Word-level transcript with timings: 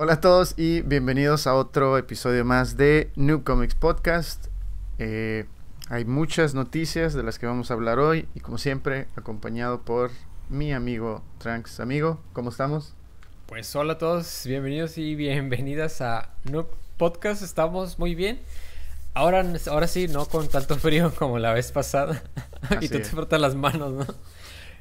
Hola 0.00 0.12
a 0.12 0.20
todos 0.20 0.54
y 0.56 0.82
bienvenidos 0.82 1.48
a 1.48 1.56
otro 1.56 1.98
episodio 1.98 2.44
más 2.44 2.76
de 2.76 3.10
New 3.16 3.42
Comics 3.42 3.74
Podcast. 3.74 4.46
Eh, 5.00 5.46
hay 5.88 6.04
muchas 6.04 6.54
noticias 6.54 7.14
de 7.14 7.24
las 7.24 7.40
que 7.40 7.46
vamos 7.46 7.72
a 7.72 7.74
hablar 7.74 7.98
hoy 7.98 8.28
y 8.32 8.38
como 8.38 8.58
siempre 8.58 9.08
acompañado 9.16 9.82
por 9.82 10.12
mi 10.48 10.72
amigo 10.72 11.24
Tranks. 11.38 11.80
Amigo, 11.80 12.20
¿cómo 12.32 12.50
estamos? 12.50 12.94
Pues 13.46 13.74
hola 13.74 13.94
a 13.94 13.98
todos, 13.98 14.42
bienvenidos 14.44 14.98
y 14.98 15.16
bienvenidas 15.16 16.00
a 16.00 16.30
New 16.44 16.68
Podcast. 16.96 17.42
Estamos 17.42 17.98
muy 17.98 18.14
bien. 18.14 18.40
Ahora, 19.14 19.44
ahora 19.68 19.88
sí, 19.88 20.06
no 20.06 20.26
con 20.26 20.46
tanto 20.46 20.76
frío 20.76 21.12
como 21.18 21.40
la 21.40 21.52
vez 21.52 21.72
pasada. 21.72 22.22
y 22.80 22.88
tú 22.88 22.98
te 22.98 23.04
frotas 23.04 23.40
las 23.40 23.56
manos, 23.56 23.92
¿no? 23.94 24.06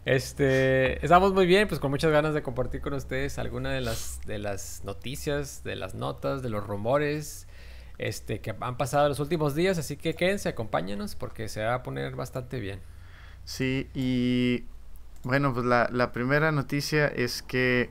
Este, 0.08 1.04
estamos 1.04 1.34
muy 1.34 1.46
bien, 1.46 1.68
pues 1.68 1.82
con 1.82 1.92
muchas 1.92 2.14
ganas 2.14 2.34
de 2.34 2.42
compartir 2.42 2.80
con 2.80 2.94
ustedes 2.94 3.38
alguna 3.40 3.72
de 3.72 3.82
las, 3.82 4.22
de 4.26 4.38
las 4.38 4.86
noticias, 4.86 5.66
de 5.66 5.76
las 5.76 5.96
notas, 5.96 6.42
de 6.42 6.50
los 6.50 6.66
rumores, 6.66 7.46
este, 7.98 8.40
que 8.40 8.56
han 8.58 8.78
pasado 8.78 9.10
los 9.10 9.20
últimos 9.20 9.54
días, 9.54 9.78
así 9.78 9.98
que 9.98 10.16
quédense, 10.16 10.48
acompáñenos 10.48 11.16
porque 11.16 11.50
se 11.50 11.62
va 11.62 11.74
a 11.74 11.84
poner 11.84 12.16
bastante 12.16 12.62
bien. 12.62 12.80
Sí, 13.44 13.90
y 13.94 14.64
bueno, 15.24 15.54
pues 15.54 15.66
la, 15.66 15.90
la 15.92 16.14
primera 16.14 16.54
noticia 16.54 17.08
es 17.08 17.42
que 17.42 17.90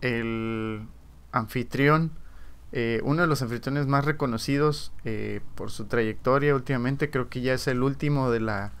el 0.00 0.88
anfitrión, 1.30 2.10
eh, 2.72 3.00
uno 3.04 3.22
de 3.22 3.28
los 3.28 3.40
anfitriones 3.42 3.86
más 3.86 4.04
reconocidos 4.04 4.92
eh, 5.04 5.42
por 5.54 5.70
su 5.70 5.84
trayectoria 5.84 6.56
últimamente, 6.56 7.08
creo 7.08 7.28
que 7.28 7.40
ya 7.40 7.54
es 7.54 7.68
el 7.68 7.84
último 7.84 8.32
de 8.32 8.40
la, 8.40 8.72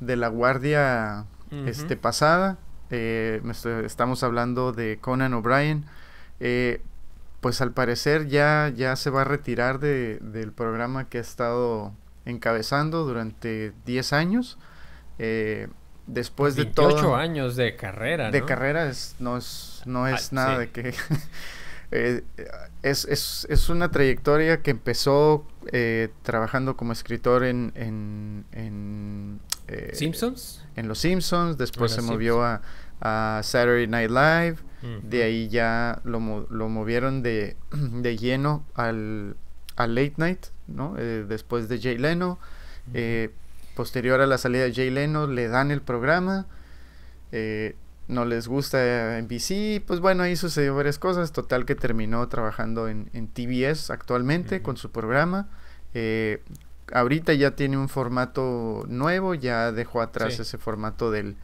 de 0.00 0.16
la 0.16 0.26
guardia 0.26 1.26
este, 1.50 1.96
pasada. 1.96 2.58
Eh, 2.90 3.40
estamos 3.84 4.22
hablando 4.22 4.72
de 4.72 4.98
Conan 5.00 5.34
O'Brien. 5.34 5.84
Eh, 6.40 6.82
pues 7.40 7.60
al 7.60 7.72
parecer 7.72 8.26
ya, 8.26 8.70
ya 8.74 8.96
se 8.96 9.10
va 9.10 9.22
a 9.22 9.24
retirar 9.24 9.78
de, 9.78 10.18
del 10.20 10.52
programa 10.52 11.08
que 11.08 11.18
ha 11.18 11.20
estado 11.20 11.92
encabezando 12.26 13.04
durante 13.04 13.72
10 13.86 14.12
años. 14.12 14.58
Eh, 15.18 15.68
después 16.06 16.56
de 16.56 16.66
todo... 16.66 17.16
años 17.16 17.56
de 17.56 17.76
carrera. 17.76 18.30
De 18.30 18.44
carrera 18.44 18.88
es, 18.88 19.16
no 19.18 19.36
es, 19.36 19.82
no 19.86 20.06
es 20.06 20.32
ah, 20.32 20.34
nada 20.34 20.58
de 20.58 20.70
que... 20.70 20.94
es, 21.90 23.04
es, 23.04 23.46
es, 23.48 23.68
una 23.68 23.90
trayectoria 23.90 24.62
que 24.62 24.72
empezó 24.72 25.46
trabajando 26.22 26.76
como 26.76 26.92
escritor 26.92 27.44
en, 27.44 27.72
en, 27.74 28.44
en 28.52 29.40
¿Simpsons? 29.92 30.64
en 30.76 30.88
Los 30.88 30.98
Simpsons, 30.98 31.58
después 31.58 31.92
se 31.92 32.02
movió 32.02 32.42
a, 32.42 32.60
Saturday 33.42 33.86
Night 33.86 34.10
Live, 34.10 34.56
de 35.02 35.22
ahí 35.22 35.48
ya 35.48 36.00
lo, 36.04 36.46
lo 36.50 36.68
movieron 36.68 37.22
de, 37.22 37.56
de 37.70 38.16
lleno 38.16 38.64
al, 38.74 39.36
Late 39.76 40.14
Night, 40.18 40.46
¿no? 40.66 40.94
Eh, 40.98 41.24
después 41.26 41.68
de 41.68 41.80
Jay 41.80 41.96
Leno. 41.96 42.38
Eh, 42.92 43.30
posterior 43.74 44.20
a 44.20 44.26
la 44.26 44.36
salida 44.36 44.64
de 44.64 44.74
Jay 44.74 44.90
Leno, 44.90 45.26
le 45.26 45.48
dan 45.48 45.70
el 45.70 45.80
programa. 45.80 46.46
Eh, 47.32 47.76
no 48.08 48.26
les 48.26 48.48
gusta 48.48 49.18
NBC, 49.22 49.82
pues 49.86 50.00
bueno, 50.00 50.24
ahí 50.24 50.36
sucedió 50.36 50.74
varias 50.74 50.98
cosas. 50.98 51.32
Total 51.32 51.64
que 51.64 51.74
terminó 51.74 52.28
trabajando 52.28 52.88
en, 52.88 53.08
en 53.14 53.28
TBS 53.28 53.90
actualmente 53.90 54.60
con 54.60 54.76
su 54.76 54.90
programa 54.90 55.48
ahorita 56.92 57.34
ya 57.34 57.52
tiene 57.52 57.76
un 57.76 57.88
formato 57.88 58.84
nuevo, 58.88 59.34
ya 59.34 59.72
dejó 59.72 60.02
atrás 60.02 60.38
ese 60.38 60.58
formato 60.58 61.10
del, 61.10 61.36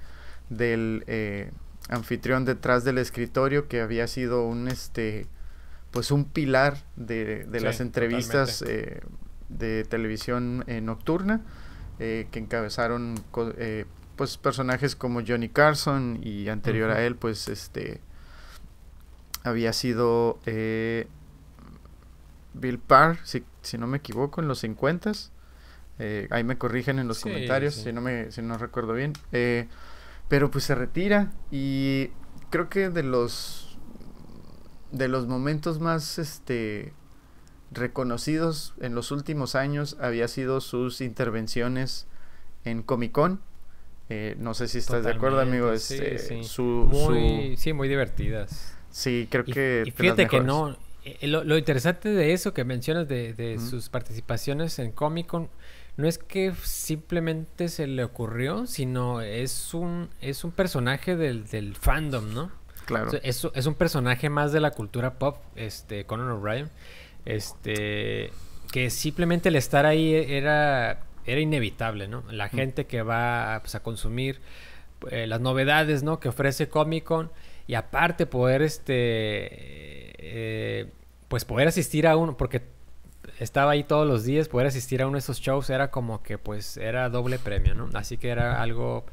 del 0.49 1.05
eh, 1.07 1.51
anfitrión 1.89 2.45
detrás 2.45 2.85
del 2.85 2.99
escritorio 2.99 3.69
que 3.69 3.81
había 3.81 4.07
sido 4.07 4.45
un 4.47 4.69
este 4.69 5.27
pues 5.91 6.11
un 6.11 6.25
pilar 6.25 6.79
de, 6.97 7.47
las 7.63 7.81
entrevistas 7.81 8.63
eh, 8.67 9.01
de 9.49 9.85
televisión 9.85 10.65
eh, 10.67 10.81
nocturna 10.81 11.41
que 11.99 12.29
encabezaron 12.35 13.15
pues 14.17 14.37
personajes 14.37 14.95
como 14.95 15.23
Johnny 15.27 15.49
Carson 15.49 16.19
y 16.23 16.49
anterior 16.49 16.91
a 16.91 17.03
él 17.03 17.17
pues 17.17 17.49
este 17.49 18.03
había 19.45 19.73
sido 19.73 20.39
Bill 22.53 22.79
Parr 22.87 23.19
si, 23.25 23.45
si 23.62 23.79
no 23.79 23.87
me 23.87 23.97
equivoco 23.97 24.43
en 24.43 24.49
los 24.49 24.59
50 24.59 25.12
eh, 25.99 26.29
ahí 26.31 26.45
me 26.45 26.59
corrigen 26.59 26.99
en 26.99 27.09
los 27.09 27.21
comentarios 27.21 27.75
si 27.75 27.93
no 27.93 28.01
me 28.01 28.31
si 28.31 28.43
no 28.43 28.59
recuerdo 28.59 28.93
bien. 28.93 29.12
Eh, 29.33 29.69
pero 30.29 30.51
pues 30.51 30.65
se 30.65 30.75
retira 30.75 31.33
y 31.51 32.11
creo 32.51 32.69
que 32.69 32.91
de 32.91 33.03
los 33.03 33.79
de 34.93 35.09
los 35.09 35.27
momentos 35.27 35.81
más 35.81 36.19
este 36.19 36.93
reconocidos 37.71 38.75
en 38.81 38.95
los 38.95 39.11
últimos 39.11 39.55
años 39.55 39.97
había 40.01 40.29
sido 40.29 40.61
sus 40.61 41.01
intervenciones 41.01 42.06
en 42.65 42.83
Comic 42.83 43.12
Con. 43.12 43.41
Eh, 44.09 44.37
no 44.39 44.55
sé 44.55 44.69
si 44.69 44.79
estás 44.79 45.05
de 45.05 45.11
acuerdo, 45.11 45.41
amigo. 45.41 45.73
Este, 45.73 46.45
Su, 46.45 46.62
muy, 46.62 47.56
Sí, 47.56 47.73
muy 47.73 47.89
divertidas. 47.89 48.77
Sí, 48.91 49.27
creo 49.31 49.45
que. 49.45 49.83
Y 49.85 49.91
fíjate 49.91 50.29
que 50.29 50.41
no. 50.41 50.77
Lo, 51.23 51.56
interesante 51.56 52.09
de 52.09 52.33
eso 52.33 52.53
que 52.53 52.65
mencionas 52.65 53.06
de, 53.06 53.33
de 53.33 53.61
sus 53.61 53.89
participaciones 53.89 54.81
en 54.81 54.91
Comic 54.91 55.27
Con 55.27 55.49
no 55.97 56.07
es 56.07 56.19
que 56.19 56.53
simplemente 56.62 57.69
se 57.69 57.87
le 57.87 58.05
ocurrió, 58.05 58.67
sino 58.67 59.23
es 59.23 59.73
un, 59.73 60.11
es 60.21 60.45
un 60.45 60.53
personaje 60.53 61.17
del, 61.17 61.47
del 61.47 61.75
fandom, 61.75 62.34
¿no? 62.34 62.51
Claro. 62.84 63.11
es, 63.23 63.49
es, 63.53 63.67
un 63.67 63.75
personaje 63.75 64.31
más 64.31 64.53
de 64.53 64.61
la 64.61 64.71
cultura 64.71 65.19
pop, 65.19 65.39
este, 65.56 66.05
Conan 66.05 66.31
O'Brien, 66.31 66.71
este, 67.25 68.31
que 68.71 68.91
simplemente 68.91 69.49
el 69.49 69.56
estar 69.56 69.87
ahí 69.87 70.15
era, 70.15 71.01
era 71.25 71.41
inevitable, 71.41 72.06
¿no? 72.06 72.23
La 72.31 72.49
gente 72.49 72.87
que 72.87 73.03
va 73.03 73.59
pues, 73.62 73.75
a 73.75 73.83
consumir 73.83 74.41
eh, 75.11 75.27
las 75.27 75.41
novedades, 75.41 76.05
¿no? 76.05 76.21
Que 76.21 76.29
ofrece 76.29 76.69
Comic 76.69 77.05
Con 77.05 77.33
y 77.67 77.75
aparte 77.75 78.27
poder, 78.27 78.62
este, 78.62 78.93
eh, 80.19 80.87
pues 81.27 81.45
poder 81.45 81.67
asistir 81.67 82.06
a 82.06 82.17
uno, 82.17 82.37
porque 82.37 82.62
estaba 83.39 83.73
ahí 83.73 83.85
todos 83.85 84.07
los 84.07 84.25
días, 84.25 84.49
poder 84.49 84.67
asistir 84.67 85.03
a 85.03 85.07
uno 85.07 85.15
de 85.15 85.21
esos 85.21 85.41
shows 85.41 85.71
era 85.71 85.91
como 85.91 86.23
que 86.23 86.39
pues 86.39 86.77
era 86.77 87.09
doble 87.11 87.39
premio, 87.39 87.75
¿no? 87.75 87.89
Así 87.95 88.17
que 88.17 88.31
era 88.31 88.63
algo, 88.63 89.05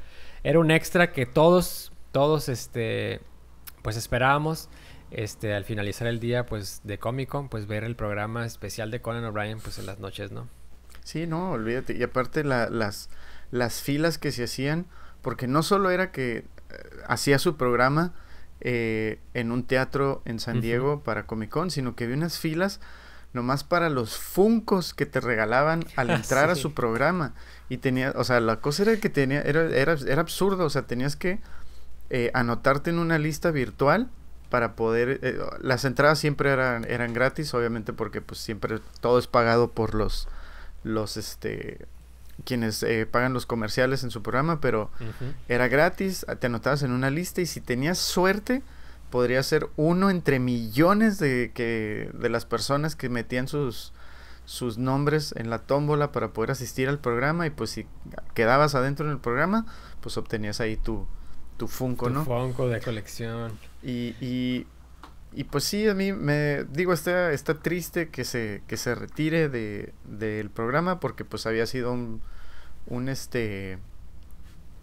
era 0.44 0.60
un 0.60 0.72
extra 0.72 1.12
que 1.12 1.26
todos, 1.26 1.92
todos, 2.12 2.50
este, 2.50 3.22
pues 3.82 3.98
esperábamos, 3.98 4.70
este, 5.12 5.54
al 5.54 5.66
finalizar 5.66 6.08
el 6.08 6.20
día, 6.20 6.46
pues, 6.46 6.82
de 6.84 6.98
Comic 6.98 7.30
Con, 7.30 7.50
pues 7.50 7.68
ver 7.68 7.84
el 7.84 7.96
programa 7.96 8.46
especial 8.46 8.90
de 8.92 9.02
Conan 9.02 9.26
O'Brien, 9.26 9.60
pues 9.60 9.78
en 9.78 9.86
las 9.86 10.00
noches, 10.00 10.32
¿no? 10.32 10.48
Sí, 11.04 11.28
no, 11.28 11.52
olvídate. 11.52 11.96
Y 11.96 12.02
aparte 12.02 12.44
las, 12.44 13.10
las 13.52 13.82
filas 13.82 14.18
que 14.18 14.32
se 14.32 14.46
hacían, 14.46 14.88
porque 15.22 15.48
no 15.48 15.62
solo 15.62 15.92
era 15.92 16.12
que 16.12 16.38
eh, 16.38 16.46
hacía 17.08 17.38
su 17.40 17.58
programa 17.58 18.14
eh, 18.62 19.20
en 19.34 19.52
un 19.52 19.66
teatro 19.66 20.22
en 20.26 20.40
San 20.40 20.62
Diego 20.62 21.04
para 21.04 21.28
Comic 21.28 21.50
Con, 21.50 21.70
sino 21.70 21.96
que 21.96 22.06
había 22.06 22.16
unas 22.16 22.40
filas 22.40 22.80
nomás 23.34 23.64
para 23.64 23.90
los 23.90 24.18
funcos 24.18 24.94
que 24.94 25.06
te 25.06 25.20
regalaban 25.20 25.86
al 25.96 26.10
entrar 26.12 26.50
a 26.50 26.56
su 26.56 26.74
programa. 26.74 27.34
Y 27.70 27.78
tenía, 27.78 28.14
o 28.16 28.24
sea, 28.24 28.40
la 28.40 28.58
cosa 28.58 28.84
era 28.84 28.98
que 28.98 29.10
tenía, 29.10 29.42
era, 29.42 29.64
era, 29.64 29.94
era 29.94 30.22
absurdo, 30.22 30.66
o 30.66 30.70
sea, 30.70 30.84
tenías 30.84 31.16
que 31.16 31.40
eh, 32.10 32.30
anotarte 32.34 32.92
en 32.92 33.00
una 33.00 33.18
lista 33.18 33.52
virtual 33.52 34.10
para 34.50 34.76
poder, 34.76 35.20
eh, 35.24 35.40
las 35.62 35.84
entradas 35.84 36.20
siempre 36.20 36.52
eran, 36.52 36.86
eran 36.86 37.14
gratis, 37.14 37.52
obviamente 37.56 37.92
porque 37.92 38.22
pues 38.22 38.40
siempre 38.40 38.80
todo 39.02 39.18
es 39.18 39.26
pagado 39.26 39.72
por 39.72 39.96
los, 39.96 40.28
los, 40.84 41.18
este, 41.18 41.88
quienes 42.46 42.84
eh, 42.84 43.08
pagan 43.10 43.34
los 43.34 43.48
comerciales 43.48 44.04
en 44.04 44.12
su 44.12 44.22
programa, 44.22 44.62
pero 44.62 44.92
era 45.48 45.68
gratis, 45.70 46.24
te 46.40 46.46
anotabas 46.46 46.84
en 46.84 46.92
una 46.92 47.10
lista 47.10 47.42
y 47.42 47.48
si 47.48 47.62
tenías 47.62 47.98
suerte, 47.98 48.62
podría 49.13 49.44
ser 49.44 49.69
uno 49.75 50.09
entre 50.09 50.40
millones 50.40 51.19
de, 51.19 51.51
que, 51.53 52.09
de 52.16 52.29
las 52.29 52.45
personas 52.45 52.95
que 52.95 53.10
metían 53.10 53.48
sus, 53.48 53.94
sus 54.45 54.80
nombres 54.80 55.36
en 55.38 55.51
la 55.51 55.60
tómbola 55.60 56.12
para 56.12 56.33
poder 56.33 56.50
asistir 56.50 56.89
al 56.89 56.98
programa 56.98 57.45
y 57.45 57.51
pues 57.51 57.69
si 57.69 57.86
quedabas 58.33 58.74
adentro 58.74 59.06
en 59.06 59.12
el 59.12 59.19
programa, 59.19 59.68
pues 60.01 60.18
obtenías 60.18 60.62
ahí 60.62 60.77
tu, 60.77 61.06
tu 61.57 61.68
Funko, 61.68 62.07
tu 62.07 62.12
¿no? 62.12 62.25
Funko 62.25 62.68
de 62.69 62.81
colección. 62.81 63.51
Y, 63.83 64.15
y, 64.19 64.65
y, 65.31 65.44
pues 65.44 65.63
sí, 65.63 65.88
a 65.88 65.94
mí 65.94 66.12
me 66.12 66.63
digo, 66.63 66.92
está, 66.92 67.33
está 67.33 67.54
triste 67.59 68.09
que 68.09 68.24
se, 68.24 68.63
que 68.66 68.77
se 68.77 68.95
retire 68.95 69.48
de, 69.48 69.94
del 70.06 70.50
programa 70.50 71.00
porque 71.00 71.24
pues 71.24 71.45
había 71.45 71.68
sido 71.68 71.94
un, 71.94 72.19
un 72.88 73.09
este 73.09 73.77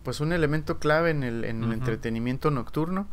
pues 0.04 0.20
un 0.20 0.32
elemento 0.32 0.78
clave 0.78 1.10
en 1.10 1.24
el, 1.24 1.44
en 1.44 1.64
el 1.64 1.72
entretenimiento 1.72 2.52
nocturno 2.52 3.08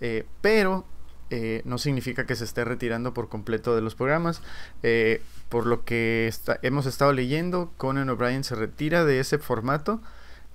eh, 0.00 0.26
pero 0.40 0.84
eh, 1.30 1.62
no 1.64 1.78
significa 1.78 2.26
que 2.26 2.36
se 2.36 2.44
esté 2.44 2.64
retirando 2.64 3.14
por 3.14 3.28
completo 3.28 3.74
de 3.74 3.80
los 3.80 3.94
programas. 3.94 4.42
Eh, 4.82 5.22
por 5.48 5.66
lo 5.66 5.84
que 5.84 6.32
hemos 6.62 6.86
estado 6.86 7.12
leyendo, 7.12 7.72
Conan 7.76 8.08
O'Brien 8.10 8.44
se 8.44 8.54
retira 8.54 9.04
de 9.04 9.20
ese 9.20 9.38
formato 9.38 10.00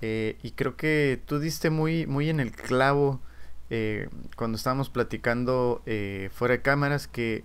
y 0.00 0.52
creo 0.52 0.76
que 0.76 1.20
tú 1.26 1.40
diste 1.40 1.70
muy, 1.70 2.06
muy 2.06 2.30
en 2.30 2.38
el 2.38 2.52
clavo 2.52 3.20
cuando 4.36 4.56
estábamos 4.56 4.90
platicando 4.90 5.82
fuera 6.32 6.54
de 6.54 6.62
cámaras 6.62 7.06
que 7.08 7.44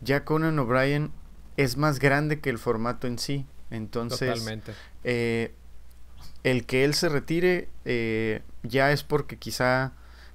ya 0.00 0.24
Conan 0.24 0.58
O'Brien 0.58 1.12
es 1.56 1.76
más 1.76 1.98
grande 1.98 2.40
que 2.40 2.50
el 2.50 2.58
formato 2.58 3.06
en 3.06 3.18
sí. 3.18 3.46
Entonces, 3.70 4.44
el 5.02 6.66
que 6.66 6.84
él 6.84 6.94
se 6.94 7.08
retire 7.08 7.68
ya 8.62 8.92
es 8.92 9.02
porque 9.02 9.38
quizá 9.38 9.92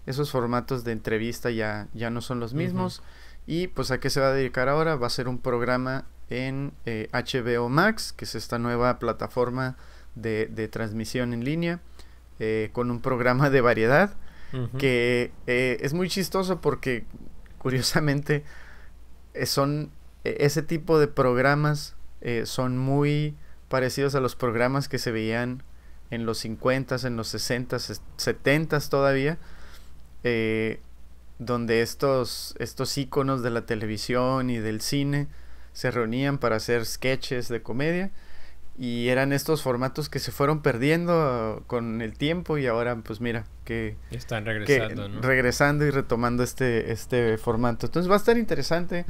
esos 0.07 0.31
formatos 0.31 0.83
de 0.83 0.93
entrevista 0.93 1.51
ya, 1.51 1.87
ya 1.93 2.09
no 2.09 2.21
son 2.21 2.39
los 2.39 2.55
mismos. 2.55 3.03
Y 3.45 3.67
pues 3.67 3.91
a 3.91 3.99
qué 3.99 4.09
se 4.09 4.19
va 4.19 4.29
a 4.29 4.33
dedicar 4.33 4.67
ahora? 4.67 4.95
Va 4.95 5.07
a 5.07 5.11
ser 5.11 5.27
un 5.27 5.37
programa 5.37 6.05
en 6.29 6.73
HBO 6.85 7.69
Max, 7.69 8.11
que 8.11 8.25
es 8.25 8.35
esta 8.35 8.57
nueva 8.57 8.99
plataforma 8.99 9.77
de, 10.15 10.47
de 10.47 10.67
transmisión 10.67 11.33
en 11.33 11.45
línea, 11.45 11.79
con 12.73 12.91
un 12.91 13.01
programa 13.01 13.49
de 13.49 13.61
variedad 13.61 14.17
que 14.77 15.31
eh, 15.45 15.77
es 15.81 15.93
muy 15.93 16.09
chistoso 16.09 16.61
porque 16.61 17.05
curiosamente 17.57 18.43
eh, 19.33 19.45
son 19.45 19.91
e, 20.23 20.37
ese 20.39 20.61
tipo 20.61 20.99
de 20.99 21.07
programas 21.07 21.95
eh, 22.21 22.45
son 22.45 22.77
muy 22.77 23.35
parecidos 23.67 24.15
a 24.15 24.21
los 24.21 24.35
programas 24.35 24.87
que 24.87 24.99
se 24.99 25.11
veían 25.11 25.63
en 26.11 26.25
los 26.25 26.39
50 26.39 26.95
en 27.03 27.17
los 27.17 27.27
60 27.27 27.77
70 27.79 28.79
todavía, 28.89 29.37
donde 30.23 31.81
estos, 31.81 32.55
estos 32.59 32.97
íconos 32.97 33.43
de 33.43 33.49
la 33.49 33.65
televisión 33.65 34.49
y 34.49 34.57
del 34.57 34.81
cine 34.81 35.27
se 35.73 35.91
reunían 35.91 36.37
para 36.37 36.55
hacer 36.55 36.85
sketches 36.85 37.47
de 37.49 37.61
comedia 37.61 38.11
y 38.77 39.09
eran 39.09 39.33
estos 39.33 39.63
formatos 39.63 40.07
que 40.07 40.19
se 40.19 40.31
fueron 40.31 40.61
perdiendo 40.61 41.63
con 41.65 42.01
el 42.01 42.15
tiempo 42.15 42.59
y 42.59 42.67
ahora 42.67 42.95
pues 42.97 43.19
mira 43.21 43.45
que 43.65 43.95
están 44.11 44.45
regresando, 44.45 45.21
regresando 45.21 45.85
y 45.85 45.89
retomando 45.89 46.43
este 46.43 46.91
este 46.91 47.37
formato. 47.37 47.87
Entonces 47.87 48.09
va 48.09 48.15
a 48.15 48.17
estar 48.19 48.37
interesante. 48.37 49.05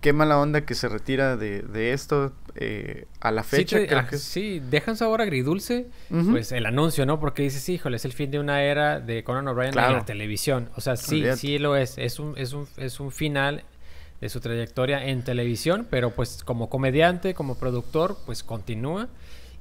Qué 0.00 0.12
mala 0.12 0.38
onda 0.38 0.60
que 0.60 0.74
se 0.74 0.88
retira 0.88 1.36
de, 1.36 1.62
de 1.62 1.92
esto 1.94 2.32
eh, 2.54 3.06
a 3.20 3.32
la 3.32 3.42
fecha 3.42 3.78
sí, 3.78 3.86
creo 3.86 3.98
ah, 3.98 4.06
que 4.06 4.18
sí 4.18 4.62
sabor 4.94 5.20
agridulce 5.20 5.86
pues 6.08 6.52
el 6.52 6.66
anuncio 6.66 7.06
no 7.06 7.20
porque 7.20 7.42
dices 7.42 7.68
híjole 7.68 7.96
es 7.96 8.04
el 8.04 8.12
fin 8.12 8.30
de 8.30 8.38
una 8.40 8.62
era 8.62 9.00
de 9.00 9.22
Conan 9.22 9.46
O'Brien 9.48 9.78
en 9.78 9.92
la 9.92 10.04
televisión 10.04 10.70
o 10.74 10.80
sea 10.80 10.96
sí 10.96 11.24
sí 11.36 11.58
lo 11.58 11.76
es. 11.76 11.96
Es 11.98 12.18
un 12.18 12.36
es 12.36 12.52
un 12.52 12.66
es 12.76 13.00
un 13.00 13.10
final 13.10 13.64
de 14.20 14.28
su 14.28 14.40
trayectoria 14.40 15.06
en 15.06 15.22
televisión, 15.22 15.86
pero 15.88 16.10
pues 16.10 16.42
como 16.44 16.68
comediante, 16.68 17.34
como 17.34 17.56
productor, 17.56 18.16
pues 18.26 18.42
continúa. 18.42 19.08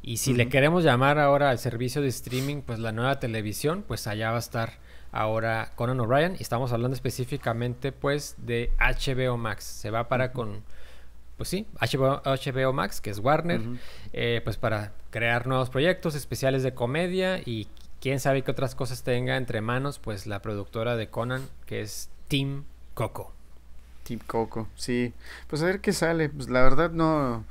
Y 0.02 0.18
si 0.18 0.34
le 0.34 0.48
queremos 0.48 0.84
llamar 0.84 1.20
ahora 1.20 1.50
al 1.50 1.60
servicio 1.60 2.02
de 2.02 2.08
streaming, 2.08 2.62
pues 2.62 2.80
la 2.80 2.92
nueva 2.92 3.20
televisión, 3.20 3.84
pues 3.86 4.08
allá 4.08 4.32
va 4.32 4.38
a 4.38 4.40
estar 4.40 4.74
ahora 5.12 5.74
Conan 5.76 6.00
O'Brien. 6.00 6.36
Y 6.40 6.44
estamos 6.44 6.72
hablando 6.72 6.96
específicamente 6.96 7.92
pues 7.92 8.36
de 8.38 8.72
HBO 8.80 9.38
Max. 9.38 9.66
Se 9.66 9.92
va 9.92 10.08
para 10.08 10.32
con, 10.32 10.64
pues 11.36 11.50
sí, 11.50 11.68
HBO, 11.80 12.22
HBO 12.24 12.74
Max, 12.74 13.02
que 13.02 13.10
es 13.10 13.20
Warner, 13.20 13.62
eh, 14.14 14.42
pues 14.44 14.58
para 14.58 14.94
crear 15.10 15.46
nuevos 15.46 15.70
proyectos 15.70 16.16
especiales 16.16 16.64
de 16.64 16.74
comedia 16.74 17.40
y 17.44 17.68
quién 18.00 18.20
sabe 18.20 18.44
qué 18.44 18.52
otras 18.52 18.76
cosas 18.76 19.04
tenga 19.04 19.38
entre 19.38 19.62
manos, 19.62 20.00
pues 20.00 20.26
la 20.26 20.42
productora 20.42 20.96
de 20.96 21.10
Conan, 21.10 21.48
que 21.66 21.82
es 21.82 22.10
Team 22.28 22.66
Coco. 22.94 23.37
Team 24.08 24.20
Coco, 24.26 24.68
sí. 24.76 25.14
Pues 25.48 25.62
a 25.62 25.66
ver 25.66 25.82
qué 25.82 25.94
sale. 25.94 26.30
Pues 26.30 26.50
la 26.50 26.62
verdad 26.62 26.92
no 26.92 27.44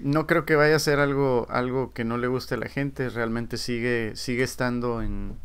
no 0.00 0.26
creo 0.26 0.44
que 0.44 0.56
vaya 0.56 0.76
a 0.76 0.78
ser 0.78 0.98
algo 0.98 1.46
algo 1.50 1.92
que 1.92 2.04
no 2.04 2.18
le 2.18 2.26
guste 2.26 2.54
a 2.54 2.58
la 2.58 2.68
gente. 2.68 3.08
Realmente 3.08 3.56
sigue 3.56 4.12
sigue 4.16 4.42
estando 4.42 5.02
en 5.02 5.36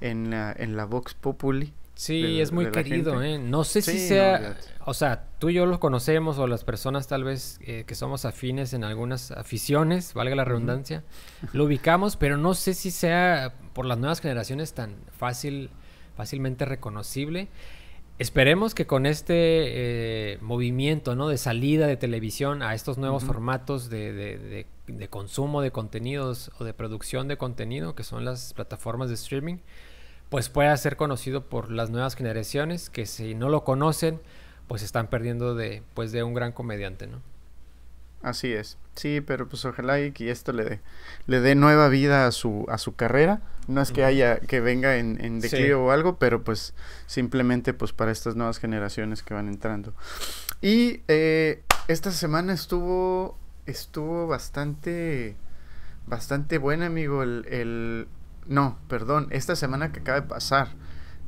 en 0.00 0.30
la 0.30 0.54
en 0.56 0.76
la 0.76 0.84
Vox 0.86 1.14
Populi. 1.14 1.72
Sí, 2.00 2.40
es 2.40 2.50
muy 2.50 2.70
querido, 2.70 3.22
¿eh? 3.22 3.38
No 3.38 3.62
sé 3.62 3.82
si 3.82 3.98
sea, 3.98 4.56
o 4.86 4.94
sea, 4.94 5.26
tú 5.38 5.50
y 5.50 5.52
yo 5.52 5.66
lo 5.66 5.80
conocemos 5.80 6.38
o 6.38 6.46
las 6.46 6.64
personas 6.64 7.08
tal 7.08 7.24
vez 7.24 7.60
eh, 7.60 7.84
que 7.86 7.94
somos 7.94 8.24
afines 8.24 8.72
en 8.72 8.84
algunas 8.84 9.32
aficiones, 9.32 10.14
valga 10.14 10.34
la 10.34 10.46
redundancia, 10.46 11.04
lo 11.52 11.64
ubicamos, 11.64 12.16
pero 12.16 12.38
no 12.38 12.54
sé 12.54 12.72
si 12.72 12.90
sea 12.90 13.52
por 13.74 13.84
las 13.84 13.98
nuevas 13.98 14.22
generaciones 14.22 14.72
tan 14.72 14.94
fácil, 15.18 15.68
fácilmente 16.16 16.64
reconocible. 16.64 17.48
Esperemos 18.20 18.74
que 18.74 18.86
con 18.86 19.06
este 19.06 19.34
eh, 19.34 20.38
movimiento 20.42 21.16
¿no? 21.16 21.28
de 21.28 21.38
salida 21.38 21.86
de 21.86 21.96
televisión 21.96 22.62
a 22.62 22.74
estos 22.74 22.98
nuevos 22.98 23.24
formatos 23.24 23.88
de, 23.88 24.66
consumo 25.08 25.62
de 25.62 25.70
contenidos 25.70 26.50
o 26.58 26.64
de 26.64 26.74
producción 26.74 27.28
de 27.28 27.38
contenido, 27.38 27.94
que 27.94 28.04
son 28.04 28.26
las 28.26 28.52
plataformas 28.52 29.08
de 29.08 29.14
streaming, 29.14 29.56
pues 30.28 30.50
pueda 30.50 30.76
ser 30.76 30.96
conocido 30.96 31.46
por 31.46 31.70
las 31.70 31.88
nuevas 31.88 32.14
generaciones 32.14 32.90
que 32.90 33.06
si 33.06 33.34
no 33.34 33.48
lo 33.48 33.64
conocen, 33.64 34.20
pues 34.68 34.82
están 34.82 35.06
perdiendo 35.06 35.54
de, 35.54 35.82
pues, 35.94 36.12
de 36.12 36.22
un 36.22 36.34
gran 36.34 36.52
comediante, 36.52 37.06
¿no? 37.06 37.22
Así 38.22 38.52
es. 38.52 38.76
Sí, 38.96 39.22
pero 39.22 39.48
pues 39.48 39.64
ojalá 39.64 40.00
y 40.00 40.12
que 40.12 40.30
esto 40.30 40.52
le 40.52 40.64
dé, 40.64 40.80
le 41.26 41.40
dé 41.40 41.54
nueva 41.54 41.88
vida 41.88 42.26
a 42.26 42.32
su, 42.32 42.66
a 42.68 42.76
su 42.76 42.94
carrera. 42.94 43.40
No 43.66 43.80
es 43.80 43.92
que 43.92 44.04
haya, 44.04 44.40
que 44.40 44.60
venga 44.60 44.96
en, 44.96 45.24
en 45.24 45.40
declive 45.40 45.74
o 45.74 45.90
algo, 45.90 46.18
pero 46.18 46.42
pues 46.42 46.74
simplemente 47.06 47.72
pues 47.72 47.92
para 47.92 48.10
estas 48.10 48.36
nuevas 48.36 48.58
generaciones 48.58 49.22
que 49.22 49.32
van 49.32 49.48
entrando. 49.48 49.94
Y 50.60 51.02
eh, 51.08 51.62
esta 51.88 52.10
semana 52.10 52.52
estuvo, 52.52 53.38
estuvo 53.66 54.26
bastante, 54.26 55.36
bastante 56.06 56.58
buena, 56.58 56.86
amigo. 56.86 57.22
El, 57.22 57.46
el, 57.48 58.08
no, 58.46 58.78
perdón, 58.88 59.28
esta 59.30 59.56
semana 59.56 59.92
que 59.92 60.00
acaba 60.00 60.20
de 60.20 60.26
pasar. 60.26 60.68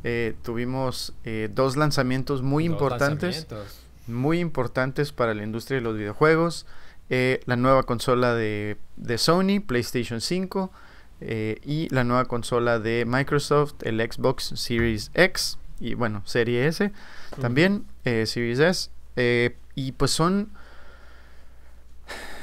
Eh, 0.05 0.35
tuvimos 0.43 1.15
eh, 1.25 1.49
dos 1.53 1.77
lanzamientos 1.77 2.43
muy 2.43 2.65
importantes. 2.65 3.47
Muy 4.09 4.41
importantes 4.41 5.13
para 5.13 5.33
la 5.33 5.45
industria 5.45 5.77
de 5.77 5.83
los 5.83 5.97
videojuegos. 5.97 6.67
Eh, 7.11 7.41
la 7.47 7.57
nueva 7.57 7.83
consola 7.83 8.35
de, 8.35 8.77
Sony, 9.17 9.61
PlayStation 9.67 10.21
5, 10.21 10.73
eh, 11.21 11.61
y 11.65 11.89
la 11.95 12.05
nueva 12.05 12.25
consola 12.25 12.79
de 12.79 13.05
Microsoft, 13.07 13.75
el 13.83 14.01
Xbox 14.01 14.53
Series 14.57 15.11
X, 15.15 15.59
y 15.79 15.95
bueno, 15.95 16.23
Serie 16.25 16.67
S 16.67 16.93
también, 17.41 17.85
eh, 18.05 18.27
Series 18.27 18.59
S. 19.17 19.53
y 19.75 19.93
pues 19.93 20.11
son 20.11 20.51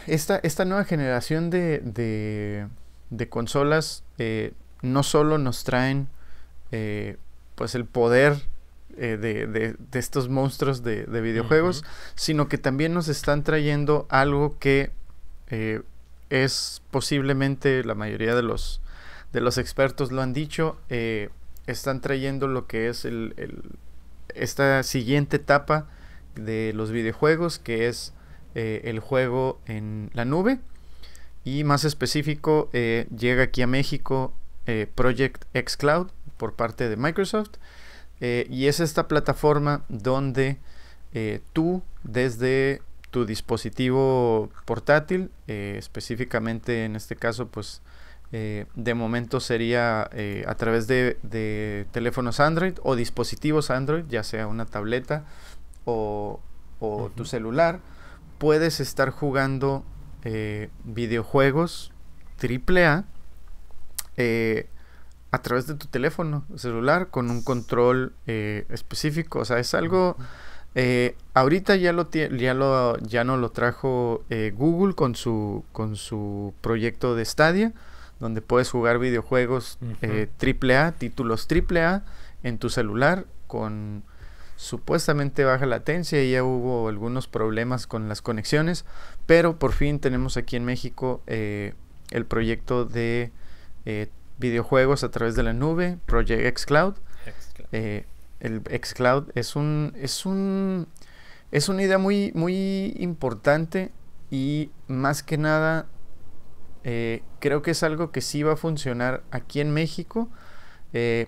esta, 0.08 0.40
esta 0.44 0.66
nueva 0.66 0.84
generación 0.84 1.50
de, 1.50 1.80
de, 1.80 2.68
de 3.10 3.30
consolas 3.30 4.04
no 4.82 5.04
solo 5.04 5.38
nos 5.38 5.64
traen 5.64 6.10
pues 7.56 7.76
el 7.76 7.86
poder 7.86 8.38
eh, 9.02 9.16
de, 9.16 9.78
estos 9.98 10.28
monstruos 10.28 10.84
de, 10.84 11.06
videojuegos, 11.06 11.86
sino 12.16 12.50
que 12.50 12.58
también 12.58 12.94
nos 12.94 13.08
están 13.08 13.46
trayendo 13.46 14.06
algo 14.10 14.60
que 14.60 14.92
eh, 15.48 15.84
es 16.30 16.82
posiblemente 16.92 17.86
la 17.86 17.96
mayoría 17.96 18.36
de 18.36 18.44
los, 18.44 18.82
de 19.32 19.40
los 19.40 19.58
expertos 19.58 20.12
lo 20.12 20.22
han 20.22 20.34
dicho, 20.34 20.78
eh, 20.90 21.30
están 21.66 22.02
trayendo 22.02 22.50
lo 22.50 22.68
que 22.68 22.90
es 22.90 23.06
el, 23.06 23.34
esta 24.36 24.84
siguiente 24.84 25.38
etapa 25.38 25.88
de 26.36 26.74
los 26.76 26.92
videojuegos, 26.92 27.58
que 27.58 27.88
es 27.88 28.14
el 28.54 29.00
juego 29.00 29.62
en 29.66 30.10
la 30.14 30.26
nube. 30.26 30.60
Y 31.46 31.64
más 31.64 31.86
específico, 31.86 32.70
llega 32.74 33.44
aquí 33.44 33.62
a 33.62 33.68
México 33.68 34.34
Project 34.96 35.46
X 35.54 35.78
Cloud 35.78 36.08
por 36.36 36.56
parte 36.56 36.90
de 36.90 36.98
Microsoft. 36.98 37.52
Eh, 38.22 38.48
y 38.50 38.68
es 38.68 38.80
esta 38.80 39.08
plataforma 39.08 39.84
donde 39.88 40.58
eh, 41.14 41.42
tú 41.54 41.82
desde 42.04 42.82
tu 43.12 43.26
dispositivo 43.26 44.50
portátil, 44.66 45.32
eh, 45.48 45.76
específicamente 45.78 46.86
en 46.86 46.96
este 46.96 47.16
caso 47.16 47.48
pues 47.48 47.82
de 48.32 48.94
momento 48.94 49.40
sería 49.40 50.04
a 50.46 50.56
través 50.56 50.86
de, 50.86 51.88
teléfonos 51.92 52.40
Android 52.40 52.76
o 52.84 52.96
dispositivos 52.96 53.72
Android, 53.72 54.06
ya 54.08 54.22
sea 54.22 54.46
una 54.46 54.68
tableta 54.68 55.26
o, 55.84 56.40
tu 57.16 57.26
celular, 57.26 57.80
puedes 58.38 58.82
estar 58.82 59.10
jugando 59.10 59.84
videojuegos 60.84 61.92
AAA 62.40 63.06
a 65.32 65.42
través 65.42 65.68
de 65.68 65.76
tu 65.76 65.88
teléfono 65.88 66.46
celular 66.56 67.10
con 67.10 67.30
un 67.30 67.44
control 67.44 68.14
eh, 68.26 68.66
específico. 68.70 69.40
O 69.40 69.46
sea, 69.46 69.60
es 69.60 69.74
algo... 69.74 70.18
Eh, 70.76 71.16
ahorita 71.34 71.76
ya 71.78 71.94
lo 71.94 72.12
ya 72.12 72.54
lo 72.54 72.96
ya 73.00 73.24
no 73.24 73.38
lo 73.38 73.50
trajo 73.50 74.24
eh, 74.30 74.54
Google 74.56 74.94
con 74.94 75.16
su 75.16 75.66
con 75.72 75.96
su 75.96 76.54
proyecto 76.62 77.16
de 77.16 77.26
Stadia 77.26 77.74
donde 78.20 78.44
puedes 78.44 78.70
jugar 78.70 79.00
videojuegos 79.00 79.80
AAA 80.04 80.92
títulos 80.92 81.48
AAA 81.50 82.04
en 82.44 82.60
tu 82.60 82.70
celular 82.70 83.26
con 83.48 84.04
supuestamente 84.58 85.44
baja 85.44 85.66
latencia 85.66 86.24
y 86.24 86.34
ya 86.34 86.44
hubo 86.44 86.88
algunos 86.88 87.28
problemas 87.28 87.88
con 87.88 88.08
las 88.08 88.22
conexiones 88.22 88.86
pero 89.26 89.58
por 89.58 89.72
fin 89.72 90.00
tenemos 90.00 90.38
aquí 90.38 90.56
en 90.56 90.66
México 90.66 91.24
el 91.26 92.26
proyecto 92.28 92.86
de 92.86 93.32
videojuegos 94.40 95.04
a 95.04 95.12
través 95.12 95.36
de 95.36 95.44
la 95.44 95.54
nube, 95.54 95.98
Project 96.06 96.46
X 96.46 96.66
Cloud. 96.66 96.96
Eh, 97.72 98.06
el 98.40 98.62
xCloud 98.62 99.30
es 99.36 99.56
un, 99.56 99.94
es 99.98 100.26
un, 100.26 100.88
es 101.52 101.70
una 101.70 101.84
idea 101.84 101.98
muy, 101.98 102.32
muy 102.34 102.96
importante 102.98 103.92
y 104.32 104.72
más 104.88 105.24
que 105.24 105.38
nada 105.38 105.88
eh, 106.86 107.22
creo 107.40 107.62
que 107.62 107.72
es 107.72 107.84
algo 107.84 108.12
que 108.12 108.22
sí 108.22 108.42
va 108.44 108.54
a 108.54 108.58
funcionar 108.58 109.24
aquí 109.32 109.60
en 109.60 109.72
México. 109.72 110.30
Eh, 110.94 111.28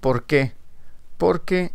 ¿Por 0.00 0.24
qué? 0.24 0.52
Porque 1.18 1.72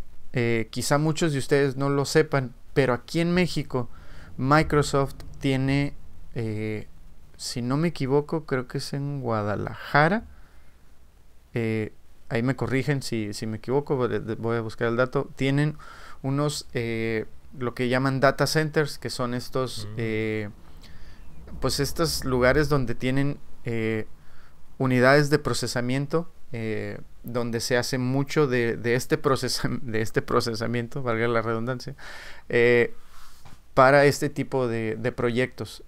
quizá 0.70 0.98
muchos 0.98 1.32
de 1.32 1.38
ustedes 1.38 1.76
no 1.76 1.88
lo 1.88 2.04
sepan, 2.04 2.54
pero 2.72 2.94
aquí 2.94 3.18
en 3.18 3.32
México 3.32 3.88
Microsoft 4.36 5.16
tiene, 5.40 5.94
si 7.38 7.62
no 7.62 7.76
me 7.76 7.88
equivoco, 7.88 8.44
creo 8.44 8.66
que 8.66 8.78
es 8.78 8.92
en 8.92 9.20
Guadalajara. 9.20 10.24
Eh, 11.54 11.92
ahí 12.28 12.42
me 12.42 12.56
corrigen 12.56 13.00
si, 13.00 13.30
me 13.46 13.58
equivoco, 13.58 13.96
voy 13.96 14.56
a 14.56 14.60
buscar 14.60 14.88
el 14.88 14.96
dato, 14.96 15.30
tienen 15.36 15.78
unos, 16.22 16.66
eh, 16.74 17.26
lo 17.56 17.74
que 17.74 17.88
llaman 17.88 18.18
data 18.18 18.48
centers, 18.48 18.98
que 18.98 19.08
son 19.08 19.34
estos, 19.34 19.86
mm. 19.86 19.94
eh, 19.98 20.50
pues 21.60 21.78
estos 21.78 22.24
lugares 22.24 22.68
donde 22.68 22.94
tienen 22.96 23.38
unidades 24.78 25.30
de 25.30 25.38
procesamiento, 25.38 26.28
donde 27.22 27.60
se 27.60 27.76
hace 27.76 27.98
mucho 27.98 28.48
de, 28.48 28.80
este, 28.96 29.16
de 29.82 30.00
este 30.00 30.22
procesamiento, 30.22 31.02
valga 31.04 31.28
la 31.28 31.42
redundancia, 31.42 31.94
para 33.74 34.06
este 34.06 34.28
tipo 34.28 34.66
de, 34.66 34.96
de 34.96 35.12
proyectos. 35.12 35.84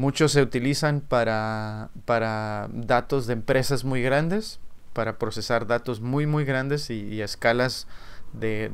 Muchos 0.00 0.32
se 0.32 0.40
utilizan 0.40 1.02
para, 1.02 1.90
para 2.06 2.70
datos 2.72 3.26
de 3.26 3.34
empresas 3.34 3.84
muy 3.84 4.00
grandes, 4.00 4.58
para 4.94 5.18
procesar 5.18 5.66
datos 5.66 6.00
muy 6.00 6.26
muy 6.26 6.46
grandes 6.46 6.88
y, 6.88 7.20
a 7.20 7.26
escalas 7.26 7.86
de, 8.32 8.72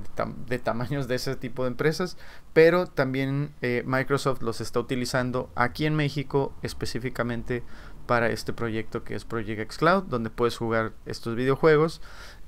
tamaños 0.63 1.09
de 1.09 1.17
ese 1.17 1.35
tipo 1.35 1.65
de 1.65 1.71
empresas, 1.71 2.17
pero 2.53 2.87
también 2.87 3.51
eh, 3.61 3.83
Microsoft 3.85 4.41
los 4.41 4.61
está 4.61 4.79
utilizando 4.79 5.51
aquí 5.57 5.85
en 5.85 5.97
México 5.97 6.55
específicamente 6.63 7.65
para 8.07 8.29
este 8.31 8.53
proyecto 8.53 9.03
que 9.03 9.17
es 9.17 9.25
Project 9.25 9.59
X 9.63 9.79
Cloud, 9.79 10.05
donde 10.05 10.31
puedes 10.31 10.57
jugar 10.57 10.93
estos 11.07 11.35
videojuegos 11.35 12.01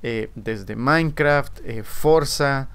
eh, 0.05 0.31
desde 0.37 0.77
Minecraft, 0.77 1.59
eh, 1.65 1.83
Forza, 1.83 2.69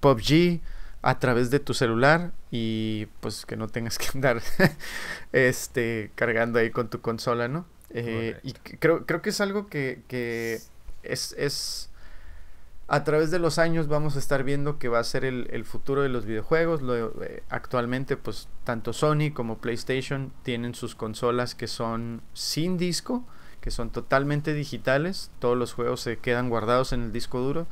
PUBG, 0.00 0.60
a 1.02 1.18
través 1.18 1.50
de 1.50 1.60
tu 1.60 1.74
celular 1.74 2.32
y 2.50 3.06
pues 3.20 3.46
que 3.46 3.56
no 3.56 3.68
tengas 3.68 3.98
que 3.98 4.06
andar 4.14 4.42
este 5.32 6.10
cargando 6.14 6.58
ahí 6.58 6.70
con 6.70 6.88
tu 6.88 7.00
consola, 7.00 7.48
¿no? 7.48 7.66
Eh, 7.90 8.38
y 8.42 8.52
creo, 8.52 9.06
creo 9.06 9.22
que 9.22 9.30
es 9.30 9.40
algo 9.40 9.66
que, 9.68 10.02
que 10.08 10.60
es, 11.02 11.34
es, 11.38 11.90
a 12.86 13.04
través 13.04 13.30
de 13.30 13.38
los 13.38 13.58
años 13.58 13.88
vamos 13.88 14.16
a 14.16 14.18
estar 14.18 14.44
viendo 14.44 14.78
que 14.78 14.88
va 14.88 14.98
a 14.98 15.04
ser 15.04 15.24
el, 15.24 15.64
futuro 15.64 16.02
de 16.02 16.08
los 16.08 16.24
videojuegos. 16.24 16.82
Lo, 16.82 17.22
eh, 17.22 17.42
actualmente 17.48 18.16
pues 18.16 18.48
tanto 18.64 18.92
Sony 18.92 19.32
como 19.32 19.58
PlayStation 19.58 20.32
tienen 20.42 20.74
sus 20.74 20.94
consolas 20.94 21.54
que 21.54 21.66
son 21.66 22.22
sin 22.34 22.76
disco, 22.76 23.24
que 23.60 23.70
son 23.70 23.90
totalmente 23.90 24.54
digitales. 24.54 25.30
Todos 25.38 25.56
los 25.56 25.72
juegos 25.72 26.00
se 26.00 26.18
quedan 26.18 26.50
guardados 26.50 26.92
en 26.92 27.04
el 27.04 27.12
disco 27.12 27.40
duro. 27.40 27.66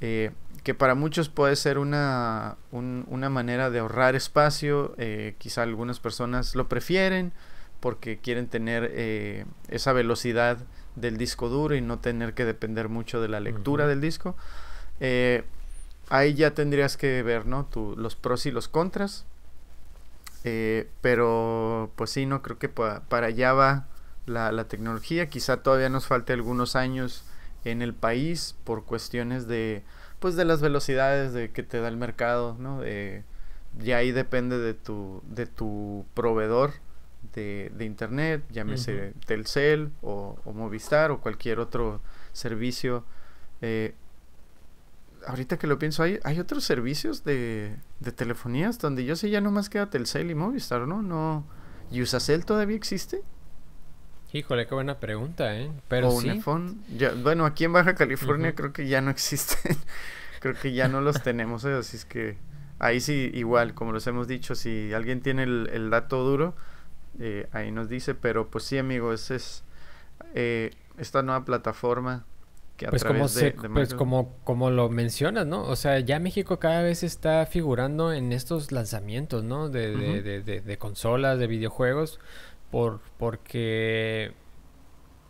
Eh, 0.00 0.30
que 0.68 0.74
para 0.74 0.94
muchos 0.94 1.30
puede 1.30 1.56
ser 1.56 1.78
una, 1.78 2.58
una 2.72 3.30
manera 3.30 3.70
de 3.70 3.78
ahorrar 3.78 4.14
espacio, 4.14 4.94
eh, 4.98 5.34
quizá 5.38 5.62
algunas 5.62 5.98
personas 5.98 6.54
lo 6.54 6.68
prefieren 6.68 7.32
porque 7.80 8.18
quieren 8.18 8.48
tener 8.48 8.90
eh, 8.92 9.46
esa 9.68 9.94
velocidad 9.94 10.58
del 10.94 11.16
disco 11.16 11.48
duro 11.48 11.74
y 11.74 11.80
no 11.80 12.00
tener 12.00 12.34
que 12.34 12.44
depender 12.44 12.90
mucho 12.90 13.22
de 13.22 13.28
la 13.28 13.40
lectura 13.40 13.86
del 13.86 14.02
disco. 14.02 14.36
Eh, 15.00 15.42
ahí 16.10 16.34
ya 16.34 16.52
tendrías 16.52 16.98
que 16.98 17.22
ver 17.22 17.46
¿no? 17.46 17.66
los 17.96 18.14
pros 18.14 18.44
y 18.44 18.50
los 18.50 18.68
contras. 18.68 19.24
pero 21.00 21.90
pues 21.96 22.10
sí, 22.10 22.26
no 22.26 22.42
creo 22.42 22.58
que 22.58 22.68
para 22.68 23.26
allá 23.26 23.54
va 23.54 23.86
la, 24.26 24.52
la 24.52 24.68
tecnología. 24.68 25.30
Quizá 25.30 25.62
todavía 25.62 25.88
nos 25.88 26.06
falte 26.06 26.34
algunos 26.34 26.76
años 26.76 27.24
en 27.64 27.80
el 27.80 27.94
país 27.94 28.54
por 28.64 28.84
cuestiones 28.84 29.48
de 29.48 29.82
pues 30.18 30.36
de 30.36 30.44
las 30.44 30.60
velocidades 30.60 31.32
de 31.32 31.50
que 31.50 31.62
te 31.62 31.80
da 31.80 31.88
el 31.88 31.96
mercado, 31.96 32.56
¿no? 32.58 32.80
De, 32.80 33.24
ya 33.78 33.98
ahí 33.98 34.12
depende 34.12 34.58
de 34.58 34.74
tu, 34.74 35.22
de 35.28 35.46
tu 35.46 36.04
proveedor 36.14 36.72
de, 37.34 37.70
de 37.74 37.84
internet, 37.84 38.42
llámese 38.50 39.12
Telcel 39.26 39.90
o, 40.02 40.36
Movistar 40.52 41.10
o 41.10 41.20
cualquier 41.20 41.60
otro 41.60 42.00
servicio. 42.32 43.04
Eh, 43.60 43.94
ahorita 45.26 45.58
que 45.58 45.66
lo 45.66 45.78
pienso, 45.78 46.02
hay, 46.02 46.18
hay 46.24 46.40
otros 46.40 46.64
servicios 46.64 47.24
de, 47.24 47.76
de 48.00 48.12
telefonías 48.12 48.78
donde 48.78 49.04
yo 49.04 49.16
sé 49.16 49.30
ya 49.30 49.40
nomás 49.40 49.68
queda 49.68 49.90
Telcel 49.90 50.30
y 50.30 50.34
Movistar, 50.34 50.86
¿no? 50.86 51.02
No. 51.02 51.44
¿Y 51.90 52.02
Usacell 52.02 52.44
todavía 52.44 52.76
existe? 52.76 53.22
Híjole, 54.32 54.66
qué 54.66 54.74
buena 54.74 54.98
pregunta, 54.98 55.56
¿eh? 55.56 55.70
Pero 55.88 56.08
o 56.08 56.20
sí. 56.20 56.30
Ya, 56.96 57.12
bueno, 57.14 57.46
aquí 57.46 57.64
en 57.64 57.72
Baja 57.72 57.94
California 57.94 58.54
creo 58.54 58.72
que 58.72 58.86
ya 58.86 59.00
no 59.00 59.10
existen. 59.12 59.76
creo 60.40 60.54
que 60.54 60.72
ya 60.72 60.88
no 60.88 61.00
los 61.00 61.22
tenemos, 61.22 61.64
¿eh? 61.64 61.72
así 61.74 61.96
es 61.96 62.04
que 62.04 62.36
ahí 62.78 63.00
sí, 63.00 63.30
igual, 63.34 63.74
como 63.74 63.92
les 63.92 64.06
hemos 64.06 64.28
dicho, 64.28 64.54
si 64.54 64.92
alguien 64.92 65.22
tiene 65.22 65.44
el, 65.44 65.90
dato 65.90 66.22
duro, 66.24 66.54
eh, 67.18 67.48
ahí 67.52 67.72
nos 67.72 67.88
dice, 67.88 68.14
pero 68.14 68.48
pues 68.48 68.64
sí, 68.64 68.78
amigo, 68.78 69.12
esa 69.12 69.34
es 69.34 69.64
eh, 70.34 70.72
esta 70.98 71.22
nueva 71.22 71.44
plataforma 71.44 72.24
que 72.76 72.86
a 72.86 72.90
pues 72.90 73.02
través 73.02 73.32
como 73.32 73.62
de, 73.62 73.68
Pues 73.70 73.94
como, 73.94 74.36
como 74.44 74.70
lo 74.70 74.88
mencionas, 74.88 75.46
¿no? 75.46 75.62
O 75.64 75.74
sea, 75.74 75.98
ya 75.98 76.20
México 76.20 76.60
cada 76.60 76.82
vez 76.82 77.02
está 77.02 77.44
figurando 77.46 78.12
en 78.12 78.32
estos 78.32 78.70
lanzamientos, 78.70 79.42
¿no? 79.42 79.68
De, 79.68 79.96
de, 79.96 80.42
de, 80.42 80.60
de 80.60 80.78
consolas, 80.78 81.40
de 81.40 81.48
videojuegos 81.48 82.20
por, 82.70 83.00
porque 83.18 84.32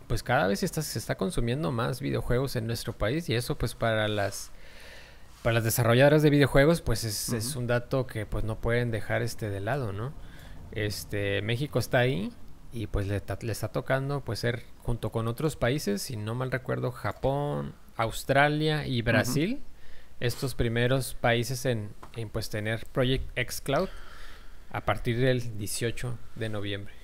pues 0.07 0.23
cada 0.23 0.47
vez 0.47 0.63
está, 0.63 0.81
se 0.81 0.97
está 0.97 1.15
consumiendo 1.15 1.71
más 1.71 2.01
videojuegos 2.01 2.55
en 2.55 2.65
nuestro 2.65 2.97
país 2.97 3.29
y 3.29 3.35
eso 3.35 3.57
pues 3.57 3.75
para 3.75 4.07
las 4.07 4.51
para 5.43 5.53
las 5.53 5.63
desarrolladoras 5.63 6.21
de 6.21 6.31
videojuegos 6.31 6.81
pues 6.81 7.03
es, 7.03 7.29
es, 7.29 7.55
un 7.55 7.67
dato 7.67 8.07
que 8.07 8.25
pues 8.25 8.43
no 8.43 8.59
pueden 8.59 8.91
dejar 8.91 9.21
este 9.21 9.49
de 9.49 9.59
lado, 9.59 9.93
¿no? 9.93 10.11
Este 10.71 11.41
México 11.43 11.79
está 11.79 11.99
ahí 11.99 12.33
y 12.73 12.87
pues 12.87 13.07
le, 13.07 13.21
le 13.41 13.51
está 13.51 13.69
tocando 13.69 14.21
pues 14.21 14.39
ser 14.39 14.63
junto 14.81 15.11
con 15.11 15.27
otros 15.27 15.55
países, 15.55 16.01
si 16.01 16.17
no 16.17 16.35
mal 16.35 16.51
recuerdo, 16.51 16.91
Japón, 16.91 17.75
Australia 17.95 18.87
y 18.87 19.01
Brasil, 19.01 19.61
estos 20.19 20.55
primeros 20.55 21.13
países 21.13 21.65
en, 21.65 21.93
en 22.15 22.29
pues 22.29 22.49
tener 22.49 22.85
Project 22.87 23.29
X 23.35 23.61
Cloud 23.61 23.89
a 24.71 24.81
partir 24.81 25.19
del 25.19 25.57
18 25.57 26.17
de 26.35 26.49
noviembre. 26.49 26.98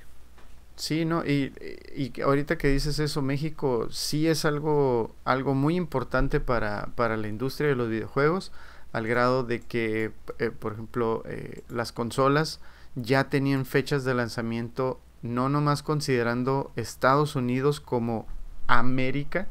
Sí, 0.75 1.05
no, 1.05 1.25
y, 1.25 1.53
y, 1.95 2.21
ahorita 2.21 2.57
que 2.57 2.67
dices 2.67 2.99
eso, 2.99 3.21
México 3.21 3.87
sí 3.91 4.27
es 4.27 4.43
algo, 4.43 5.15
algo 5.23 5.55
muy 5.55 5.75
importante 5.77 6.41
para, 6.41 6.87
para 6.95 7.15
la 7.15 7.29
industria 7.29 7.69
de 7.69 7.75
los 7.75 7.89
videojuegos, 7.89 8.51
al 8.91 9.07
grado 9.07 9.43
de 9.43 9.61
que, 9.61 10.11
eh, 10.39 10.51
por 10.51 10.73
ejemplo, 10.73 11.23
eh, 11.25 11.63
las 11.69 11.93
consolas 11.93 12.59
ya 12.95 13.29
tenían 13.29 13.65
fechas 13.65 14.03
de 14.03 14.13
lanzamiento, 14.13 14.99
no 15.21 15.47
nomás 15.47 15.81
considerando 15.81 16.71
Estados 16.75 17.35
Unidos 17.35 17.79
como 17.79 18.27
América 18.67 19.47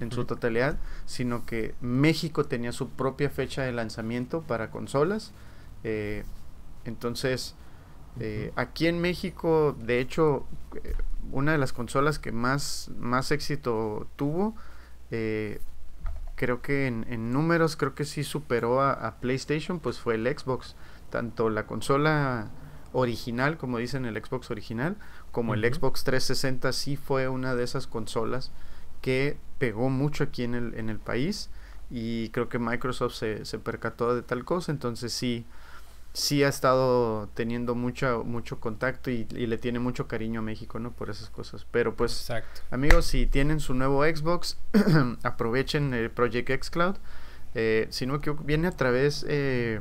en 0.00 0.10
su 0.10 0.24
totalidad, 0.24 0.78
sino 1.04 1.44
que 1.44 1.74
México 1.82 2.44
tenía 2.44 2.72
su 2.72 2.88
propia 2.88 3.28
fecha 3.28 3.62
de 3.62 3.72
lanzamiento 3.72 4.40
para 4.40 4.70
consolas. 4.70 5.32
Eh, 5.84 6.24
entonces, 6.86 7.54
eh, 8.20 8.52
aquí 8.56 8.86
en 8.86 9.00
México, 9.00 9.76
de 9.78 10.00
hecho, 10.00 10.46
eh, 10.82 10.94
una 11.32 11.52
de 11.52 11.58
las 11.58 11.72
consolas 11.72 12.18
que 12.18 12.32
más, 12.32 12.90
más 12.98 13.30
éxito 13.30 14.06
tuvo, 14.16 14.54
eh, 15.10 15.60
creo 16.34 16.62
que 16.62 16.86
en, 16.86 17.32
números, 17.32 17.76
creo 17.76 17.94
que 17.94 18.04
sí 18.04 18.24
superó 18.24 18.80
a, 18.82 19.16
PlayStation, 19.20 19.80
pues 19.80 19.98
fue 19.98 20.14
el 20.14 20.26
Xbox. 20.26 20.76
Tanto 21.10 21.50
la 21.50 21.66
consola 21.66 22.50
original, 22.92 23.58
como 23.58 23.78
dicen 23.78 24.06
el 24.06 24.16
Xbox 24.22 24.50
original, 24.50 24.96
como 25.30 25.54
el 25.54 25.62
Xbox 25.62 26.04
360 26.04 26.72
sí 26.72 26.96
fue 26.96 27.28
una 27.28 27.54
de 27.54 27.64
esas 27.64 27.86
consolas 27.86 28.50
que 29.02 29.36
pegó 29.58 29.88
mucho 29.88 30.24
aquí 30.24 30.44
en 30.44 30.54
el, 30.54 30.74
en 30.74 30.88
el 30.88 30.98
país. 30.98 31.50
Y 31.90 32.30
creo 32.30 32.48
que 32.48 32.58
Microsoft 32.58 33.14
se, 33.14 33.44
se 33.44 33.58
percató 33.58 34.14
de 34.14 34.22
tal 34.22 34.44
cosa, 34.44 34.72
entonces 34.72 35.12
sí 35.12 35.46
sí 36.16 36.42
ha 36.42 36.48
estado 36.48 37.28
teniendo 37.34 37.74
mucho, 37.74 38.24
mucho 38.24 38.58
contacto 38.58 39.10
y, 39.10 39.26
le 39.26 39.58
tiene 39.58 39.80
mucho 39.80 40.08
cariño 40.08 40.40
a 40.40 40.42
México, 40.42 40.78
¿no? 40.78 40.90
Por 40.90 41.10
esas 41.10 41.28
cosas. 41.28 41.66
Pero 41.70 41.94
pues, 41.94 42.32
amigos, 42.70 43.04
si 43.04 43.26
tienen 43.26 43.60
su 43.60 43.74
nuevo 43.74 44.02
Xbox, 44.02 44.56
aprovechen 45.22 45.92
el 45.92 46.10
Project 46.10 46.48
X 46.48 46.70
Cloud. 46.70 46.96
Eh, 47.54 47.86
si 47.90 48.06
no 48.06 48.20
que 48.20 48.30
viene 48.30 48.66
a 48.66 48.70
través... 48.70 49.26
Eh, 49.28 49.80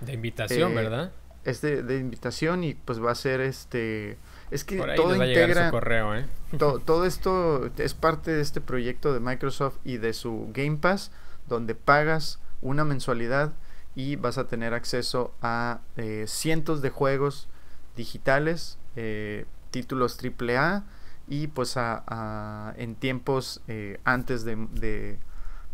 de 0.00 0.12
invitación, 0.14 0.72
eh, 0.72 0.74
¿verdad? 0.74 1.12
Es 1.44 1.60
de, 1.60 1.98
invitación 1.98 2.64
y 2.64 2.72
pues 2.72 3.02
va 3.02 3.10
a 3.10 3.14
ser 3.14 3.42
este... 3.42 4.16
Es 4.50 4.64
que 4.64 4.78
todo 4.96 5.22
integra. 5.22 5.70
correo, 5.70 6.16
¿eh? 6.16 6.24
todo 6.58 7.04
esto 7.04 7.70
es 7.76 7.92
parte 7.92 8.30
de 8.30 8.40
este 8.40 8.62
proyecto 8.62 9.12
de 9.12 9.20
Microsoft 9.20 9.76
y 9.84 9.98
de 9.98 10.14
su 10.14 10.48
Game 10.54 10.78
Pass, 10.78 11.10
donde 11.46 11.74
pagas 11.74 12.40
una 12.62 12.84
mensualidad 12.84 13.52
y 13.98 14.14
vas 14.14 14.38
a 14.38 14.46
tener 14.46 14.74
acceso 14.74 15.34
a 15.42 15.80
eh, 15.96 16.26
cientos 16.28 16.82
de 16.82 16.90
juegos 16.90 17.48
digitales, 17.96 18.78
eh, 18.94 19.44
títulos 19.72 20.16
AAA 20.22 20.84
y 21.26 21.48
pues 21.48 21.76
a, 21.76 22.74
en 22.76 22.94
tiempos 22.94 23.60
eh, 23.66 23.98
antes 24.04 24.44
de, 24.44 25.18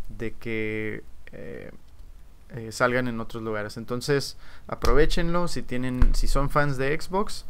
de, 0.09 0.33
que 0.41 1.05
salgan 2.71 3.09
en 3.09 3.21
otros 3.21 3.43
lugares. 3.43 3.77
Entonces 3.77 4.39
aprovechenlo 4.69 5.47
si 5.47 5.61
tienen, 5.61 6.15
si 6.15 6.27
son 6.27 6.49
fans 6.49 6.79
de 6.79 6.99
Xbox, 6.99 7.45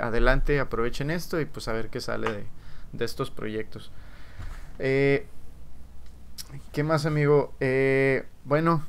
adelante 0.00 0.58
aprovechen 0.58 1.12
esto 1.12 1.40
y 1.40 1.44
pues 1.44 1.68
a 1.68 1.72
ver 1.72 1.90
qué 1.90 2.00
sale 2.00 2.32
de, 2.32 2.44
de 2.92 3.04
estos 3.04 3.30
proyectos. 3.30 3.92
¿Qué 4.78 5.28
más 6.82 7.06
amigo? 7.06 7.54
bueno, 8.44 8.84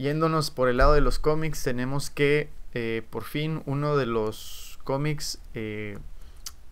yéndonos 0.00 0.50
por 0.50 0.70
el 0.70 0.78
lado 0.78 0.94
de 0.94 1.02
los 1.02 1.18
cómics, 1.18 1.62
tenemos 1.62 2.08
que 2.08 2.48
eh, 2.72 3.02
por 3.10 3.24
fin 3.24 3.62
uno 3.66 3.98
de 3.98 4.06
los 4.06 4.78
cómics, 4.82 5.38
eh, 5.52 5.98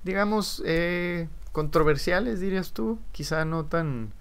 digamos, 0.02 0.62
eh, 0.64 1.28
controversiales, 1.52 2.40
dirías 2.40 2.72
tú, 2.72 2.98
quizá 3.12 3.44
no 3.44 3.66
tan... 3.66 4.14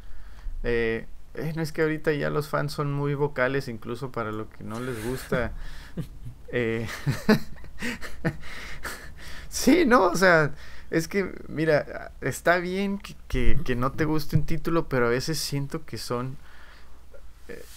no 0.63 1.61
es 1.61 1.71
que 1.71 1.83
ahorita 1.83 2.11
ya 2.11 2.29
los 2.29 2.49
fans 2.49 2.73
son 2.73 2.91
muy 2.91 3.13
vocales, 3.13 3.69
incluso 3.69 4.11
para 4.11 4.33
lo 4.33 4.49
que 4.49 4.65
no 4.65 4.81
les 4.81 5.01
gusta. 5.05 5.53
sí, 9.49 9.85
no, 9.85 10.07
o 10.07 10.15
sea, 10.17 10.53
es 10.89 11.07
que, 11.07 11.33
mira, 11.47 12.11
está 12.19 12.57
bien 12.57 12.99
que, 13.29 13.57
que 13.63 13.75
no 13.77 13.93
te 13.93 14.03
guste 14.03 14.35
un 14.35 14.45
título, 14.45 14.89
pero 14.89 15.07
a 15.07 15.09
veces 15.09 15.37
siento 15.37 15.85
que 15.85 15.97
son 15.97 16.35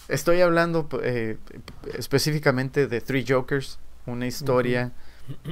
estoy 0.07 0.41
hablando 0.41 0.87
eh, 1.01 1.37
específicamente 1.97 2.87
de 2.87 3.01
Three 3.01 3.25
Jokers, 3.27 3.79
una 4.05 4.27
historia 4.27 4.91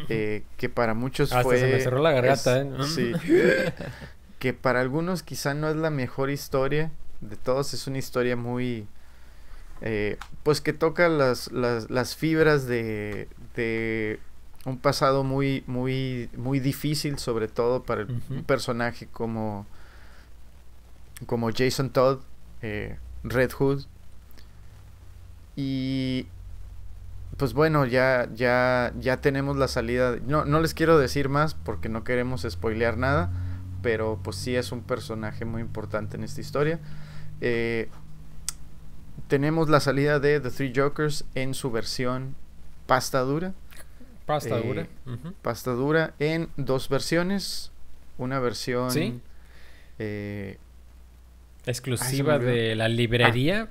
eh, 0.09 0.43
que 0.57 0.69
para 0.69 0.93
muchos 0.93 1.31
fue... 1.43 1.59
se 1.59 1.67
me 1.67 1.79
cerró 1.79 2.01
la 2.01 2.11
garganta, 2.11 2.61
¿eh? 2.61 2.71
Sí. 2.87 3.13
que 4.39 4.53
para 4.53 4.81
algunos 4.81 5.23
quizá 5.23 5.53
no 5.53 5.69
es 5.69 5.75
la 5.75 5.89
mejor 5.89 6.29
historia 6.29 6.91
de 7.21 7.35
todos, 7.35 7.73
es 7.73 7.87
una 7.87 7.97
historia 7.97 8.35
muy... 8.35 8.87
pues 10.43 10.61
que 10.61 10.73
toca 10.73 11.07
las, 11.07 11.51
las, 11.51 12.15
fibras 12.15 12.67
de, 12.67 13.27
de 13.55 14.19
un 14.65 14.77
pasado 14.77 15.23
muy, 15.23 15.63
muy, 15.67 16.29
muy 16.35 16.59
difícil, 16.59 17.17
sobre 17.19 17.47
todo 17.47 17.83
para 17.83 18.03
un 18.03 18.43
personaje 18.45 19.07
como, 19.11 19.65
como 21.25 21.49
Jason 21.51 21.89
Todd, 21.89 22.19
Red 23.23 23.51
Hood, 23.51 23.85
y 25.61 26.25
pues 27.35 27.51
bueno, 27.53 27.85
ya, 27.85 28.29
ya, 28.33 28.93
ya 28.97 29.19
tenemos 29.19 29.57
la 29.57 29.67
salida. 29.67 30.15
No, 30.25 30.45
no 30.45 30.61
les 30.61 30.73
quiero 30.73 30.97
decir 30.97 31.27
más 31.27 31.53
porque 31.53 31.89
no 31.89 32.05
queremos 32.05 32.47
spoilear 32.49 32.97
nada, 32.97 33.29
pero 33.81 34.21
pues 34.23 34.37
sí 34.37 34.55
es 34.55 34.71
un 34.71 34.81
personaje 34.83 35.43
muy 35.43 35.61
importante 35.61 36.15
en 36.15 36.23
esta 36.23 36.39
historia. 36.39 36.79
Eh, 37.41 37.89
tenemos 39.27 39.67
la 39.67 39.81
salida 39.81 40.21
de 40.21 40.39
The 40.39 40.49
Three 40.49 40.71
Jokers 40.73 41.25
en 41.35 41.53
su 41.53 41.71
versión 41.71 42.35
pasta 42.85 43.19
dura. 43.19 43.53
Pasta 44.25 44.59
eh, 44.59 44.63
dura. 44.65 44.87
Pasta 45.41 45.71
dura 45.71 46.13
en 46.19 46.47
dos 46.55 46.87
versiones. 46.87 47.73
Una 48.17 48.39
versión 48.39 49.21
eh, 49.97 50.57
exclusiva 51.65 52.39
de 52.39 52.77
la 52.77 52.87
librería. 52.87 53.67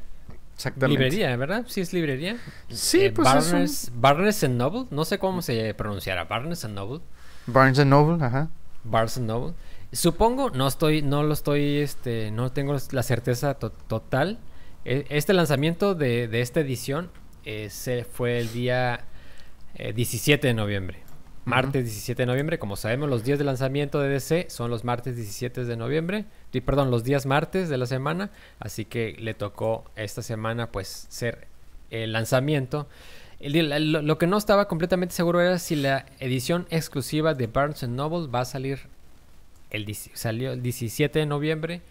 Exactamente. 0.58 1.04
Librería, 1.04 1.36
¿verdad? 1.36 1.66
Sí, 1.68 1.80
es 1.80 1.92
librería. 1.92 2.36
Sí, 2.68 3.04
eh, 3.04 3.12
pues 3.12 3.24
Barnes, 3.24 3.92
Barnes 3.94 4.42
and 4.42 4.56
Noble. 4.56 4.86
No 4.90 5.04
sé 5.04 5.20
cómo 5.20 5.40
se 5.40 5.72
pronunciará. 5.74 6.24
Barnes 6.24 6.64
and 6.64 6.74
Noble. 6.74 7.00
Barnes 7.46 7.78
and 7.78 7.90
Noble, 7.90 8.24
ajá. 8.24 8.50
Barnes 8.82 9.16
and 9.18 9.28
Noble. 9.28 9.54
Supongo, 9.92 10.50
no 10.50 10.66
estoy, 10.66 11.00
no 11.00 11.22
lo 11.22 11.32
estoy, 11.32 11.76
este, 11.76 12.32
no 12.32 12.50
tengo 12.50 12.76
la 12.90 13.02
certeza 13.04 13.54
total. 13.54 14.40
E, 14.84 15.06
este 15.10 15.32
lanzamiento 15.32 15.94
de, 15.94 16.26
de 16.26 16.40
esta 16.40 16.58
edición 16.58 17.12
eh, 17.44 17.70
se 17.70 18.02
fue 18.02 18.40
el 18.40 18.52
día 18.52 19.04
17 19.94 20.44
eh, 20.44 20.50
de 20.50 20.54
noviembre 20.54 21.07
martes 21.48 21.84
17 21.84 22.22
de 22.22 22.26
noviembre. 22.26 22.58
Como 22.58 22.76
sabemos, 22.76 23.08
los 23.08 23.24
días 23.24 23.38
de 23.38 23.44
lanzamiento 23.44 24.00
de 24.00 24.08
DC 24.08 24.46
son 24.50 24.70
los 24.70 24.84
martes 24.84 25.16
17 25.16 25.64
de 25.64 25.76
noviembre. 25.76 26.26
Y, 26.52 26.60
perdón, 26.60 26.90
los 26.90 27.04
días 27.04 27.26
martes 27.26 27.68
de 27.68 27.78
la 27.78 27.86
semana. 27.86 28.30
Así 28.60 28.84
que 28.84 29.16
le 29.18 29.34
tocó 29.34 29.84
esta 29.96 30.22
semana 30.22 30.70
pues 30.70 31.06
ser 31.08 31.48
el 31.90 32.12
lanzamiento. 32.12 32.86
lo, 33.40 34.18
que 34.18 34.26
no 34.26 34.36
estaba 34.36 34.68
completamente 34.68 35.14
seguro 35.14 35.40
era 35.40 35.58
si 35.58 35.76
la 35.76 36.06
edición 36.20 36.66
exclusiva 36.70 37.34
de 37.34 37.46
Barnes 37.46 37.82
Noble 37.88 38.28
va 38.28 38.40
a 38.40 38.44
salir 38.44 38.80
el, 39.70 39.92
salió 39.94 40.52
el 40.52 40.62
17 40.62 41.18
de 41.18 41.26
noviembre 41.26 41.82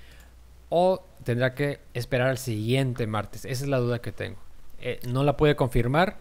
o 0.70 1.04
tendrá 1.24 1.54
que 1.56 1.80
esperar 1.94 2.28
al 2.28 2.38
siguiente 2.38 3.08
martes. 3.08 3.46
Esa 3.46 3.64
es 3.64 3.70
la 3.70 3.78
duda 3.78 4.00
que 4.00 4.12
tengo. 4.12 4.38
Eh, 4.80 5.00
no 5.08 5.24
la 5.24 5.38
puede 5.38 5.56
confirmar, 5.56 6.18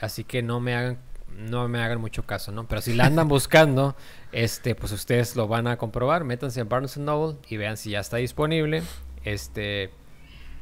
así 0.00 0.22
que 0.24 0.42
no 0.42 0.60
me 0.60 0.74
hagan 0.74 0.98
no 1.36 1.68
me 1.68 1.80
hagan 1.80 2.00
mucho 2.00 2.24
caso, 2.24 2.52
¿no? 2.52 2.66
Pero 2.66 2.80
si 2.80 2.94
la 2.94 3.06
andan 3.06 3.28
buscando, 3.28 3.96
este, 4.32 4.74
pues 4.74 4.92
ustedes 4.92 5.36
lo 5.36 5.48
van 5.48 5.66
a 5.66 5.76
comprobar. 5.76 6.24
Métanse 6.24 6.60
en 6.60 6.68
Barnes 6.68 6.96
Noble 6.96 7.38
y 7.48 7.56
vean 7.56 7.76
si 7.76 7.90
ya 7.90 8.00
está 8.00 8.16
disponible. 8.16 8.82
Este, 9.24 9.90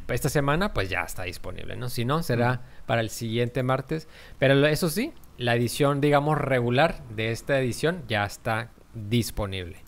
esta 0.08 0.28
semana, 0.28 0.74
pues 0.74 0.88
ya 0.90 1.02
está 1.02 1.24
disponible, 1.24 1.76
¿no? 1.76 1.88
Si 1.88 2.04
no, 2.04 2.22
será 2.22 2.62
para 2.86 3.00
el 3.00 3.10
siguiente 3.10 3.62
martes. 3.62 4.08
Pero 4.38 4.66
eso 4.66 4.88
sí, 4.90 5.12
la 5.38 5.54
edición, 5.54 6.00
digamos, 6.00 6.38
regular 6.38 7.02
de 7.10 7.30
esta 7.30 7.58
edición 7.58 8.02
ya 8.08 8.24
está 8.24 8.70
disponible. 8.94 9.78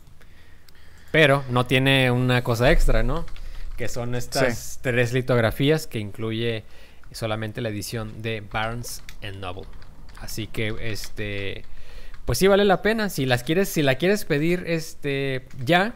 Pero 1.13 1.45
no 1.51 1.67
tiene 1.67 2.11
una 2.11 2.43
cosa 2.43 2.71
extra, 2.71 3.03
¿no? 3.03 3.25
Que 3.77 3.89
son 3.89 4.15
estas 4.15 4.81
tres 4.83 5.13
litografías 5.13 5.87
que 5.87 5.99
incluye 5.99 6.65
solamente 7.13 7.61
la 7.61 7.69
edición 7.69 8.23
de 8.23 8.41
Barnes 8.41 9.03
Noble. 9.39 9.67
Así 10.27 10.49
que 10.49 10.75
este 10.81 11.65
pues 12.25 12.39
sí 12.39 12.49
vale 12.49 12.65
la 12.65 12.83
pena. 12.83 13.09
Si 13.09 13.25
las 13.25 13.45
quieres, 13.45 13.69
si 13.69 13.83
la 13.83 13.95
quieres 13.95 14.25
pedir 14.25 14.65
este 14.67 15.47
ya, 15.65 15.95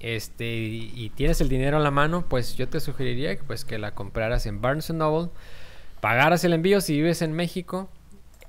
este 0.00 0.46
y, 0.46 1.12
tienes 1.14 1.40
el 1.42 1.50
dinero 1.50 1.76
a 1.76 1.80
la 1.80 1.90
mano, 1.90 2.24
pues 2.26 2.56
yo 2.56 2.66
te 2.68 2.80
sugeriría 2.80 3.36
que 3.36 3.44
pues 3.44 3.66
que 3.66 3.78
la 3.78 3.94
compraras 3.94 4.46
en 4.46 4.62
Barnes 4.62 4.90
Noble, 4.90 5.30
pagaras 6.00 6.42
el 6.44 6.54
envío 6.54 6.80
si 6.80 6.94
vives 6.94 7.20
en 7.20 7.34
México, 7.34 7.90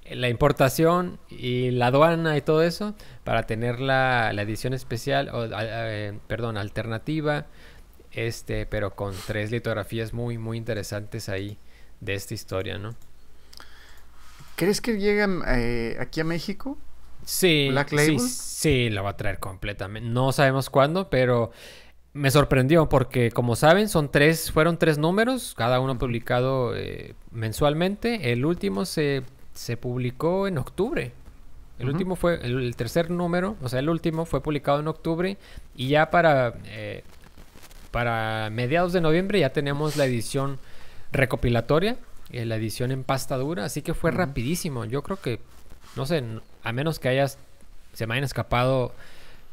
la 0.09 0.29
importación 0.29 1.19
y 1.29 1.71
la 1.71 1.87
aduana 1.87 2.37
y 2.37 2.41
todo 2.41 2.63
eso 2.63 2.95
para 3.25 3.43
tener 3.43 3.81
la, 3.81 4.31
edición 4.31 4.73
especial 4.73 5.29
o 5.33 5.49
eh, 5.51 6.17
perdón, 6.27 6.57
alternativa 6.57 7.47
este, 8.13 8.65
pero 8.65 8.95
con 8.95 9.13
tres 9.27 9.51
litografías 9.51 10.13
muy 10.13 10.37
muy 10.37 10.57
interesantes 10.57 11.27
ahí 11.27 11.57
de 11.99 12.13
esta 12.13 12.33
historia, 12.33 12.77
¿no? 12.77 12.95
¿Crees 14.59 14.81
que 14.81 14.97
llegan 14.97 15.41
eh, 15.47 15.95
aquí 16.01 16.19
a 16.19 16.25
México? 16.25 16.77
Sí, 17.23 17.69
sí, 17.87 18.19
sí, 18.19 18.89
la 18.89 19.01
va 19.01 19.11
a 19.11 19.15
traer 19.15 19.39
completamente. 19.39 20.09
No 20.09 20.33
sabemos 20.33 20.69
cuándo, 20.69 21.09
pero 21.09 21.51
me 22.11 22.29
sorprendió 22.29 22.89
porque, 22.89 23.31
como 23.31 23.55
saben, 23.55 23.87
son 23.87 24.11
tres, 24.11 24.51
fueron 24.51 24.77
tres 24.77 24.97
números, 24.97 25.53
cada 25.55 25.79
uno 25.79 25.97
publicado 25.97 26.75
eh, 26.75 27.15
mensualmente. 27.31 28.33
El 28.33 28.45
último 28.45 28.83
se, 28.83 29.23
se 29.53 29.77
publicó 29.77 30.45
en 30.45 30.57
octubre. 30.57 31.13
El 31.77 31.87
último 31.87 32.17
fue, 32.17 32.45
el, 32.45 32.75
tercer 32.75 33.09
número, 33.09 33.55
o 33.61 33.69
sea, 33.69 33.79
el 33.79 33.87
último 33.87 34.25
fue 34.25 34.43
publicado 34.43 34.81
en 34.81 34.89
octubre 34.89 35.37
y 35.73 35.87
ya 35.87 36.09
para, 36.09 36.55
eh, 36.65 37.05
para 37.91 38.49
mediados 38.49 38.91
de 38.91 38.99
noviembre 38.99 39.39
ya 39.39 39.53
tenemos 39.53 39.95
la 39.95 40.05
edición 40.05 40.59
recopilatoria 41.13 41.95
eh, 42.31 42.45
la 42.45 42.55
edición 42.55 42.91
en 42.91 43.03
pasta 43.03 43.37
dura, 43.37 43.65
así 43.65 43.81
que 43.81 43.93
fue 43.93 44.11
rapidísimo. 44.11 44.85
Yo 44.85 45.03
creo 45.03 45.19
que, 45.19 45.39
no 45.95 46.05
sé, 46.05 46.23
a 46.63 46.71
menos 46.71 46.99
que 46.99 47.09
hayas, 47.09 47.37
se 47.93 48.07
me 48.07 48.13
hayan 48.13 48.23
escapado 48.23 48.93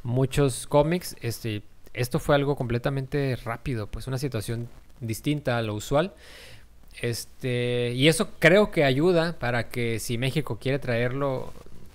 muchos 0.02 0.66
cómics, 0.66 1.16
este, 1.20 1.62
esto 1.92 2.18
fue 2.18 2.34
algo 2.34 2.56
completamente 2.56 3.36
rápido, 3.36 3.86
pues 3.86 4.06
una 4.06 4.18
situación 4.18 4.68
distinta 5.00 5.58
a 5.58 5.62
lo 5.62 5.74
usual. 5.74 6.12
Este, 7.00 7.92
y 7.94 8.08
eso 8.08 8.30
creo 8.38 8.70
que 8.70 8.84
ayuda 8.84 9.38
para 9.38 9.68
que 9.68 9.98
si 9.98 10.16
México 10.16 10.58
quiere 10.58 10.78
traerlo, 10.78 11.52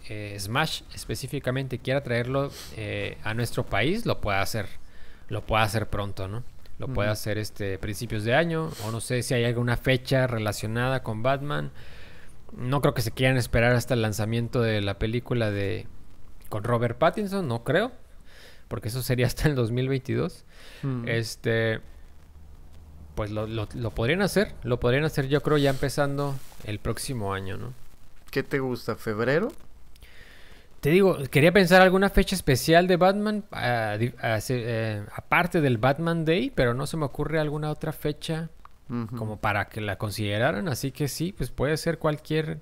eh, 0.10 0.36
Smash 0.40 0.82
específicamente 0.94 1.80
quiera 1.80 2.02
traerlo 2.02 2.52
eh, 2.78 3.18
a 3.24 3.34
nuestro 3.34 3.66
país, 3.66 4.06
lo 4.06 4.22
pueda 4.22 4.42
hacer, 4.42 4.68
lo 5.30 5.42
pueda 5.42 5.64
hacer 5.64 5.88
pronto, 5.88 6.28
¿no? 6.28 6.44
Lo 6.82 6.88
puede 6.88 7.10
hacer 7.10 7.38
este 7.38 7.78
principios 7.78 8.24
de 8.24 8.34
año. 8.34 8.72
O 8.86 8.92
no 8.92 9.02
sé 9.02 9.22
si 9.22 9.36
hay 9.36 9.46
alguna 9.46 9.78
fecha 9.78 10.26
relacionada 10.26 11.04
con 11.04 11.22
Batman. 11.22 11.72
No 12.58 12.82
creo 12.82 12.96
que 12.96 13.04
se 13.04 13.12
quieran 13.12 13.38
esperar 13.38 13.74
hasta 13.74 13.94
el 13.94 14.02
lanzamiento 14.02 14.62
de 14.62 14.82
la 14.82 14.98
película 14.98 15.52
de 15.52 15.88
con 16.50 16.64
Robert 16.64 16.98
Pattinson, 16.98 17.48
no 17.48 17.64
creo, 17.64 17.92
porque 18.68 18.90
eso 18.90 19.04
sería 19.04 19.28
hasta 19.28 19.48
el 19.48 19.54
2022. 19.54 20.44
Mm. 20.82 21.08
Este, 21.08 21.82
pues 23.14 23.30
lo, 23.30 23.46
lo, 23.46 23.70
lo 23.76 23.92
podrían 23.92 24.24
hacer, 24.24 24.56
lo 24.64 24.80
podrían 24.80 25.06
hacer 25.06 25.28
yo 25.28 25.42
creo 25.42 25.60
ya 25.60 25.70
empezando 25.70 26.36
el 26.64 26.80
próximo 26.80 27.34
año, 27.34 27.58
¿no? 27.58 27.74
¿Qué 28.32 28.42
te 28.42 28.60
gusta? 28.60 28.96
¿Febrero? 28.96 29.52
Te 30.82 30.90
digo, 30.90 31.20
quería 31.30 31.52
pensar 31.52 31.82
alguna 31.84 32.10
fecha 32.10 32.36
especial 32.36 32.88
de 32.88 32.98
Batman, 32.98 33.44
ah, 33.52 33.98
ah, 34.20 34.40
eh, 34.50 35.04
aparte 35.16 35.62
del 35.62 35.78
Batman 35.78 36.26
Day, 36.26 36.50
pero 36.50 36.74
no 36.74 36.88
se 36.88 36.98
me 36.98 37.06
ocurre 37.06 37.40
alguna 37.40 37.70
otra 37.70 37.92
fecha 37.94 38.50
como 39.16 39.38
para 39.40 39.70
que 39.70 39.80
la 39.80 39.98
consideraran. 39.98 40.68
Así 40.68 40.92
que 40.92 41.08
sí, 41.08 41.32
pues 41.32 41.50
puede 41.52 41.78
ser 41.78 41.98
cualquier... 41.98 42.60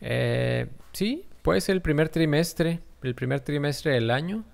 eh, 0.00 0.66
sí, 0.92 1.26
puede 1.42 1.60
ser 1.60 1.74
el 1.76 1.82
primer 1.82 2.08
trimestre, 2.08 2.80
el 3.02 3.14
primer 3.14 3.40
trimestre 3.40 3.92
del 3.92 4.10
año. 4.10 4.44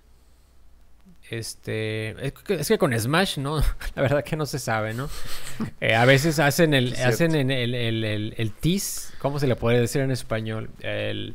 Este, 1.30 2.10
es 2.26 2.32
que, 2.34 2.54
es 2.54 2.68
que 2.68 2.76
con 2.76 2.92
Smash, 2.98 3.38
¿no? 3.38 3.56
La 3.94 4.02
verdad 4.02 4.24
que 4.24 4.36
no 4.36 4.46
se 4.46 4.58
sabe, 4.58 4.92
¿no? 4.94 5.08
Eh, 5.80 5.94
a 5.94 6.04
veces 6.04 6.38
hacen 6.40 6.74
el, 6.74 6.94
hacen 6.96 7.34
en 7.34 7.50
el, 7.50 7.74
el, 7.74 8.04
el, 8.04 8.34
el 8.36 8.52
tease, 8.52 9.14
¿cómo 9.18 9.38
se 9.38 9.46
le 9.46 9.54
puede 9.56 9.80
decir 9.80 10.02
en 10.02 10.10
español? 10.10 10.70
El, 10.80 11.34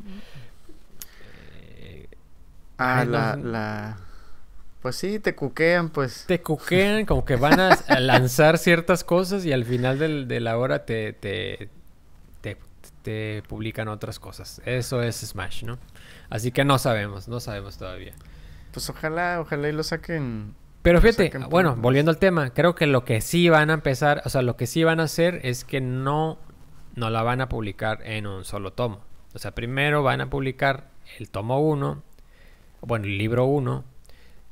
Ah, 2.79 2.99
Ay, 2.99 3.07
la, 3.07 3.35
la... 3.35 3.97
Pues 4.81 4.95
sí, 4.95 5.19
te 5.19 5.35
cuquean, 5.35 5.89
pues. 5.89 6.23
te 6.27 6.41
cuquean, 6.41 7.05
como 7.05 7.25
que 7.25 7.35
van 7.35 7.59
a, 7.59 7.73
a 7.73 7.99
lanzar 7.99 8.57
ciertas 8.57 9.03
cosas 9.03 9.45
y 9.45 9.51
al 9.51 9.65
final 9.65 9.99
del- 9.99 10.27
de 10.27 10.39
la 10.39 10.57
hora 10.57 10.85
te, 10.85 11.11
te, 11.13 11.69
te, 12.41 12.57
te 13.01 13.43
publican 13.47 13.89
otras 13.89 14.19
cosas. 14.19 14.61
Eso 14.65 15.01
es 15.03 15.17
Smash, 15.17 15.63
¿no? 15.65 15.79
Así 16.29 16.51
que 16.51 16.63
no 16.63 16.79
sabemos, 16.79 17.27
no 17.27 17.41
sabemos 17.41 17.77
todavía. 17.77 18.13
Pues 18.71 18.89
ojalá, 18.89 19.41
ojalá 19.41 19.67
y 19.69 19.73
lo 19.73 19.83
saquen. 19.83 20.55
Pero 20.81 21.01
fíjate, 21.01 21.25
saquen 21.25 21.49
bueno, 21.49 21.75
volviendo 21.75 22.11
al 22.11 22.17
tema, 22.17 22.51
creo 22.53 22.73
que 22.75 22.87
lo 22.87 23.03
que 23.03 23.19
sí 23.19 23.49
van 23.49 23.69
a 23.69 23.73
empezar, 23.73 24.21
o 24.25 24.29
sea, 24.29 24.41
lo 24.43 24.55
que 24.55 24.65
sí 24.67 24.85
van 24.85 25.01
a 25.01 25.03
hacer 25.03 25.41
es 25.43 25.65
que 25.65 25.81
no, 25.81 26.39
no 26.95 27.09
la 27.09 27.21
van 27.23 27.41
a 27.41 27.49
publicar 27.49 27.99
en 28.05 28.27
un 28.27 28.45
solo 28.45 28.71
tomo. 28.71 29.01
O 29.33 29.39
sea, 29.39 29.51
primero 29.53 30.03
van 30.03 30.21
a 30.21 30.29
publicar 30.29 30.87
el 31.19 31.29
tomo 31.29 31.59
1, 31.59 32.01
bueno, 32.81 33.05
el 33.05 33.17
libro 33.17 33.45
1, 33.45 33.83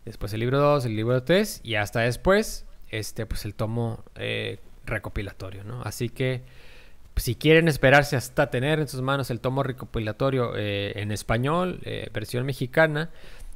después 0.05 0.33
el 0.33 0.39
libro 0.39 0.59
2, 0.59 0.85
el 0.85 0.95
libro 0.95 1.23
3 1.23 1.61
y 1.63 1.75
hasta 1.75 2.01
después, 2.01 2.65
este, 2.89 3.25
pues 3.25 3.45
el 3.45 3.53
tomo 3.53 4.03
eh, 4.15 4.59
recopilatorio, 4.85 5.63
¿no? 5.63 5.81
Así 5.83 6.09
que 6.09 6.43
si 7.17 7.35
quieren 7.35 7.67
esperarse 7.67 8.15
hasta 8.15 8.49
tener 8.49 8.79
en 8.79 8.87
sus 8.87 9.01
manos 9.01 9.31
el 9.31 9.39
tomo 9.39 9.63
recopilatorio 9.63 10.53
eh, 10.55 10.93
en 10.95 11.11
español, 11.11 11.79
eh, 11.83 12.09
versión 12.13 12.45
mexicana, 12.45 13.09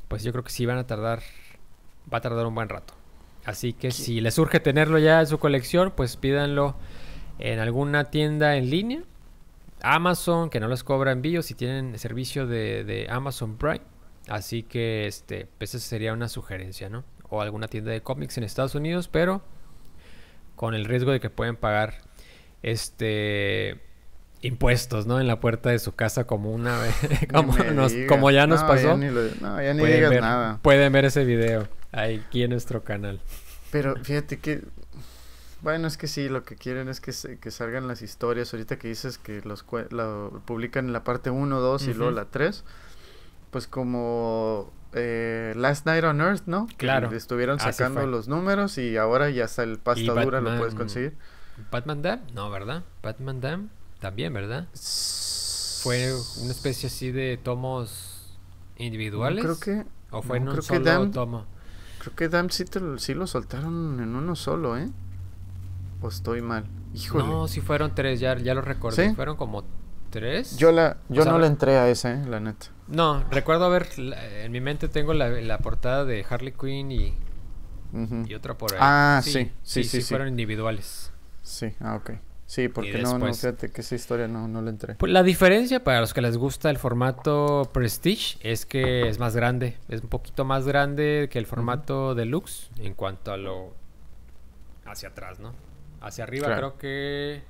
pues 0.08 0.24
yo 0.24 0.32
creo 0.32 0.44
que 0.44 0.52
sí 0.52 0.66
van 0.66 0.78
a 0.78 0.88
tardar, 0.88 1.22
va 2.12 2.18
a 2.18 2.22
tardar 2.22 2.46
un 2.46 2.56
buen 2.56 2.70
rato. 2.70 2.94
Así 3.46 3.74
que 3.74 3.92
si 3.92 4.22
les 4.22 4.36
surge 4.36 4.60
tenerlo 4.60 5.00
ya 5.00 5.20
en 5.20 5.28
su 5.28 5.40
colección, 5.40 5.94
pues 5.96 6.18
pídanlo 6.18 6.76
en 7.40 7.60
alguna 7.60 8.06
tienda 8.06 8.56
en 8.56 8.70
línea. 8.70 9.04
Amazon, 9.82 10.50
que 10.50 10.60
no 10.60 10.68
les 10.68 10.84
cobra 10.84 11.12
envío 11.12 11.42
si 11.42 11.56
tienen 11.56 11.98
servicio 11.98 12.46
de, 12.46 12.84
de 12.84 13.08
Amazon 13.10 13.58
Prime. 13.58 13.82
Así 14.32 14.64
que 14.64 15.08
este, 15.08 15.48
pues 15.58 15.76
esa 15.76 15.86
sería 15.86 16.14
una 16.14 16.30
sugerencia, 16.30 16.90
¿no? 16.90 17.04
O 17.30 17.42
alguna 17.42 17.68
tienda 17.68 17.92
de 17.92 18.02
cómics 18.02 18.38
en 18.38 18.46
Estados 18.46 18.76
Unidos, 18.76 19.10
pero 19.10 19.42
con 20.56 20.74
el 20.74 20.86
riesgo 20.86 21.12
de 21.12 21.20
que 21.20 21.30
pueden 21.30 21.58
pagar 21.58 21.96
este 22.64 23.80
impuestos, 24.42 25.06
¿no? 25.06 25.20
En 25.20 25.28
la 25.28 25.40
puerta 25.40 25.70
de 25.70 25.80
su 25.80 25.94
casa 25.94 26.24
como 26.26 26.52
una 26.52 26.80
vez, 26.80 26.96
como, 27.34 27.56
nos- 27.58 27.94
ya 28.34 28.48
nos 28.48 28.62
No, 28.62 28.68
pasó. 28.68 28.98
ni 28.98 29.10
lo- 29.10 29.22
no, 29.42 29.62
ya 29.62 29.74
ni 29.74 29.82
pueden, 29.82 29.96
digas 29.98 30.10
ver, 30.10 30.22
nada. 30.22 30.60
pueden 30.62 30.92
ver 30.94 31.06
ese 31.06 31.26
video 31.26 31.68
aquí 31.92 32.44
en 32.44 32.52
nuestro 32.52 32.84
canal. 32.84 33.20
Pero 33.72 33.96
fíjate 34.04 34.40
que... 34.40 34.64
Bueno, 35.62 35.88
es 35.88 35.96
que 35.96 36.08
sí, 36.08 36.28
lo 36.28 36.44
que 36.44 36.56
quieren 36.56 36.90
es 36.90 37.00
que, 37.02 37.12
se- 37.12 37.38
que 37.38 37.52
salgan 37.52 37.88
las 37.88 38.02
historias. 38.02 38.52
Ahorita 38.52 38.78
que 38.80 38.88
dices 38.88 39.20
que 39.20 39.42
los 39.42 39.64
lo 39.92 40.42
publican 40.46 40.88
en 40.88 40.94
la 40.94 41.04
parte 41.04 41.30
1, 41.30 41.60
2 41.60 41.88
y 41.88 41.94
luego 41.94 42.12
la 42.12 42.26
3. 42.26 42.64
Pues 43.52 43.68
como 43.68 44.72
eh, 44.94 45.54
Last 45.56 45.86
Night 45.86 46.04
on 46.04 46.22
Earth, 46.22 46.44
¿no? 46.48 46.68
Que 46.68 46.76
Claro. 46.78 47.12
Estuvieron 47.12 47.58
Así 47.60 47.72
sacando 47.74 48.06
los 48.08 48.28
números 48.28 48.78
y 48.78 48.98
ahora 48.98 49.30
ya 49.30 49.46
hasta 49.46 49.64
el 49.64 49.78
pasta 49.78 50.14
dura 50.24 50.42
lo 50.42 50.58
puedes 50.58 50.74
conseguir. 50.76 51.18
Batman 51.70 52.02
Dam, 52.02 52.22
no, 52.34 52.50
¿verdad? 52.50 52.84
Batman 53.04 53.40
Dam 53.42 53.70
también, 54.00 54.34
¿verdad? 54.34 54.68
Fue 55.84 56.14
una 56.42 56.52
especie 56.52 56.88
así 56.88 57.12
de 57.12 57.38
tomos 57.38 58.38
individuales. 58.78 59.44
No, 59.44 59.56
creo 59.56 59.60
que... 59.60 59.86
¿O 60.12 60.22
fue 60.22 60.40
no, 60.40 60.44
en 60.44 60.50
un 60.50 60.54
creo 60.56 60.62
que 60.62 60.68
solo 60.86 60.86
Dam- 61.06 61.12
tomo? 61.12 61.46
Creo 62.00 62.16
que 62.16 62.30
Dam 62.30 62.50
sí, 62.50 62.66
te 62.66 62.80
lo, 62.80 62.98
sí 63.00 63.14
lo 63.14 63.28
soltaron 63.28 64.00
en 64.02 64.16
uno 64.16 64.36
solo, 64.36 64.78
¿eh? 64.78 64.90
O 66.02 66.08
estoy 66.10 66.42
mal. 66.42 66.66
Híjole. 66.94 67.24
No, 67.26 67.48
sí 67.48 67.62
fueron 67.62 67.94
tres, 67.96 68.20
ya, 68.20 68.38
ya 68.38 68.54
lo 68.54 68.62
recordé. 68.62 69.10
¿Sí? 69.10 69.16
Fueron 69.16 69.38
como 69.38 69.64
tres. 70.12 70.58
Yo 70.58 70.72
la, 70.72 70.98
yo 71.10 71.22
O 71.22 71.24
sea, 71.24 71.32
no 71.34 71.40
le 71.40 71.48
entré 71.48 71.78
a 71.78 71.90
esa, 71.90 72.14
¿eh? 72.14 72.26
La 72.28 72.40
neta. 72.40 72.68
No, 72.88 73.24
recuerdo 73.32 73.66
haber, 73.66 73.88
en 73.98 74.52
mi 74.52 74.62
mente 74.62 74.88
tengo 74.90 75.14
la, 75.14 75.30
la 75.30 75.58
portada 75.60 76.06
de 76.06 76.26
Harley 76.30 76.54
Quinn 76.54 76.92
y, 76.92 77.14
y 78.28 78.34
otra 78.36 78.58
por 78.58 78.74
ahí. 78.74 78.80
Ah, 78.82 79.22
sí, 79.24 79.52
sí, 79.64 79.84
sí, 79.84 80.02
sí. 80.02 80.02
fueron 80.02 80.28
individuales. 80.28 81.12
Sí, 81.42 81.74
ah, 81.80 81.96
ok. 81.96 82.12
Sí, 82.46 82.68
porque 82.68 83.02
no, 83.02 83.18
no, 83.18 83.34
fíjate 83.34 83.72
que 83.72 83.80
esa 83.80 83.96
historia 83.96 84.28
no, 84.28 84.46
no 84.50 84.62
le 84.62 84.72
entré. 84.72 84.96
Pues 84.96 85.10
la 85.10 85.24
diferencia 85.24 85.86
para 85.86 86.02
los 86.02 86.14
que 86.14 86.20
les 86.22 86.36
gusta 86.36 86.70
el 86.70 86.78
formato 86.78 87.70
Prestige 87.72 88.38
es 88.42 88.66
que 88.66 89.08
es 89.08 89.20
más 89.20 89.38
grande, 89.38 89.78
es 89.88 90.02
un 90.02 90.10
poquito 90.10 90.44
más 90.44 90.68
grande 90.68 91.30
que 91.32 91.40
el 91.40 91.46
formato 91.46 92.14
Deluxe 92.14 92.70
en 92.80 92.94
cuanto 92.94 93.32
a 93.32 93.38
lo 93.38 93.74
hacia 94.86 95.08
atrás, 95.10 95.40
¿no? 95.40 95.54
Hacia 96.02 96.26
arriba 96.26 96.48
Claro. 96.48 96.76
creo 96.76 96.78
que 96.78 97.44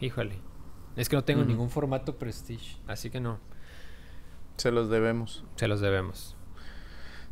híjole, 0.00 0.36
es 0.98 1.08
que 1.08 1.16
no 1.16 1.24
tengo 1.24 1.44
ningún 1.44 1.70
formato 1.70 2.16
Prestige, 2.18 2.76
así 2.86 3.08
que 3.10 3.20
no, 3.20 3.38
Se 4.56 4.70
los 4.70 4.90
debemos. 4.90 5.44
se 5.56 5.68
los 5.68 5.80
debemos. 5.80 6.36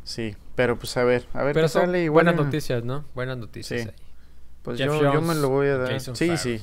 Sí, 0.03 0.35
pero 0.55 0.79
pues 0.79 0.95
a 0.97 1.03
ver, 1.03 1.27
a 1.33 1.43
ver 1.43 1.53
Pero 1.53 1.65
qué 1.65 1.69
son 1.69 1.81
sale. 1.87 2.03
Igual 2.03 2.25
buenas 2.25 2.39
en- 2.39 2.45
noticias, 2.45 2.83
¿no? 2.83 3.03
Buenas 3.13 3.37
noticias 3.37 3.81
Sí. 3.81 3.87
ahí. 3.89 3.95
Pues 4.63 4.79
yo, 4.79 5.01
yo 5.13 5.21
me 5.21 5.35
lo 5.35 5.49
voy 5.49 5.67
a 5.67 5.77
dar. 5.77 5.91
Jason 5.91 6.15
Sí, 6.15 6.35
sí. 6.37 6.61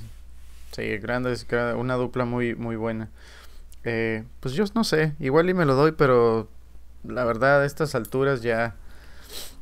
Sí, 0.73 0.97
grandes, 0.99 1.47
gra- 1.47 1.77
una 1.77 1.95
dupla 1.95 2.25
muy, 2.25 2.55
muy 2.55 2.77
buena. 2.77 3.11
Eh, 3.85 4.25
pues 4.41 4.55
yo 4.55 4.65
no 4.75 4.83
sé, 4.83 5.15
igual 5.21 5.49
y 5.51 5.55
me 5.55 5.67
lo 5.67 5.75
doy, 5.75 5.93
pero 5.93 6.49
la 7.05 7.25
verdad 7.25 7.61
a 7.63 7.67
estas 7.67 7.95
alturas 7.95 8.41
ya, 8.43 8.77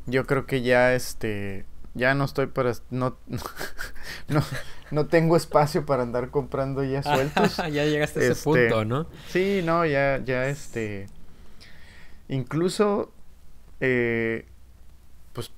yo 0.06 0.24
creo 0.26 0.46
que 0.46 0.62
ya 0.62 0.94
este, 0.94 1.66
ya 1.94 2.14
no 2.14 2.24
estoy 2.24 2.46
para, 2.46 2.72
no, 2.90 3.18
no, 4.28 4.42
no 4.92 5.06
tengo 5.06 5.36
espacio 5.36 5.84
para 5.86 6.04
andar 6.04 6.30
comprando 6.30 6.84
ya 6.84 7.02
sueltos. 7.02 7.56
ya 7.72 7.84
llegaste 7.84 8.20
a 8.20 8.22
ese 8.22 8.32
Este, 8.32 8.44
punto, 8.44 8.84
¿no? 8.84 9.06
Sí, 9.28 9.60
no, 9.64 9.84
ya, 9.84 10.20
ya 10.24 10.46
este. 10.48 11.08
Incluso, 12.28 13.10
eh, 13.80 14.46
pues 15.32 15.50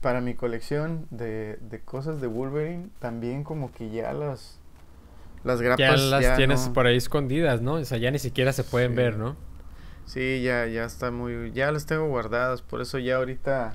para 0.00 0.20
mi 0.20 0.34
colección 0.34 1.06
de, 1.10 1.58
de 1.60 1.80
cosas 1.80 2.20
de 2.20 2.26
Wolverine, 2.26 2.88
también 2.98 3.44
como 3.44 3.72
que 3.72 3.90
ya 3.90 4.12
las. 4.12 4.58
Las 5.42 5.62
grapas. 5.62 5.78
Ya 5.78 5.96
las 5.96 6.22
ya 6.22 6.36
tienes 6.36 6.66
no- 6.68 6.72
por 6.74 6.86
ahí 6.86 6.96
escondidas, 6.96 7.62
¿no? 7.62 7.74
O 7.74 7.84
sea, 7.84 7.96
ya 7.98 8.10
ni 8.10 8.18
siquiera 8.18 8.52
se 8.52 8.62
pueden 8.62 8.90
Sí. 8.92 8.96
ver, 8.96 9.16
¿no? 9.16 9.36
Sí, 10.04 10.42
ya, 10.42 10.66
ya 10.66 10.84
está 10.84 11.10
muy. 11.10 11.52
Ya 11.52 11.72
las 11.72 11.86
tengo 11.86 12.06
guardadas, 12.08 12.60
por 12.62 12.80
eso 12.82 12.98
ya 12.98 13.16
ahorita. 13.16 13.74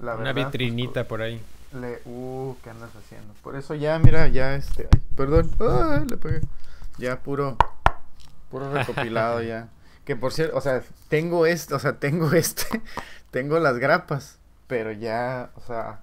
La 0.00 0.14
Una 0.16 0.32
verdad, 0.32 0.46
vitrinita 0.46 1.06
por 1.08 1.22
ahí. 1.22 1.40
Le, 1.72 2.00
uh, 2.04 2.54
¿qué 2.62 2.70
andas 2.70 2.90
haciendo? 2.96 3.34
Por 3.42 3.56
eso 3.56 3.74
ya, 3.74 3.98
mira, 3.98 4.28
ya 4.28 4.54
este. 4.54 4.88
ay, 4.92 5.00
perdón. 5.16 5.50
Ay, 5.60 6.06
le 6.08 6.16
pegué. 6.16 6.40
Ya 6.98 7.20
puro. 7.20 7.56
Puro 8.50 8.72
recopilado 8.72 9.42
ya. 9.42 9.68
Que 10.04 10.14
por 10.16 10.32
cierto, 10.32 10.56
o 10.56 10.60
sea, 10.60 10.82
tengo 11.08 11.46
este, 11.46 11.74
o 11.74 11.78
sea, 11.78 11.98
tengo 11.98 12.32
este. 12.32 12.80
tengo 13.30 13.58
las 13.58 13.78
grapas. 13.78 14.38
Pero 14.66 14.92
ya, 14.92 15.50
o 15.56 15.60
sea. 15.60 16.00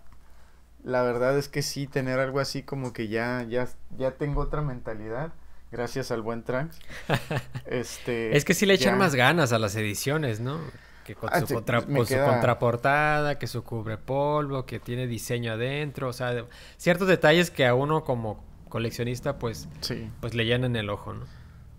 La 0.84 1.02
verdad 1.02 1.38
es 1.38 1.48
que 1.48 1.62
sí, 1.62 1.88
tener 1.88 2.20
algo 2.20 2.42
así 2.42 2.62
como 2.64 2.92
que 2.92 3.08
ya, 3.08 3.46
ya, 3.48 3.70
ya 3.98 4.12
tengo 4.12 4.42
otra 4.42 4.62
mentalidad. 4.62 5.32
Gracias 5.72 6.12
al 6.12 6.22
buen 6.22 6.44
Trunks. 6.44 6.78
Este. 7.66 8.36
Es 8.36 8.44
que 8.46 8.54
sí 8.54 8.66
le 8.66 8.74
echan 8.74 8.96
ya- 8.96 9.00
más 9.00 9.16
ganas 9.16 9.54
a 9.54 9.60
las 9.60 9.76
ediciones, 9.78 10.40
¿no? 10.42 10.60
Que 11.06 11.16
con, 11.16 11.30
Ah, 11.34 11.42
su, 11.42 11.54
contra- 11.54 11.82
contraportada, 11.86 13.38
que 13.38 13.48
su 13.48 13.64
cubre 13.64 13.98
polvo, 13.98 14.66
que 14.66 14.80
tiene 14.80 15.06
diseño 15.08 15.52
adentro, 15.54 16.08
o 16.10 16.14
sea, 16.14 16.46
ciertos 16.78 17.08
detalles 17.08 17.52
que 17.52 17.66
a 17.66 17.76
uno 17.76 18.04
como 18.04 18.44
coleccionista 18.70 19.38
pues 19.38 19.68
Sí. 19.82 20.08
pues 20.22 20.34
le 20.34 20.46
llenan 20.46 20.76
el 20.76 20.90
ojo, 20.90 21.14
¿no? 21.14 21.26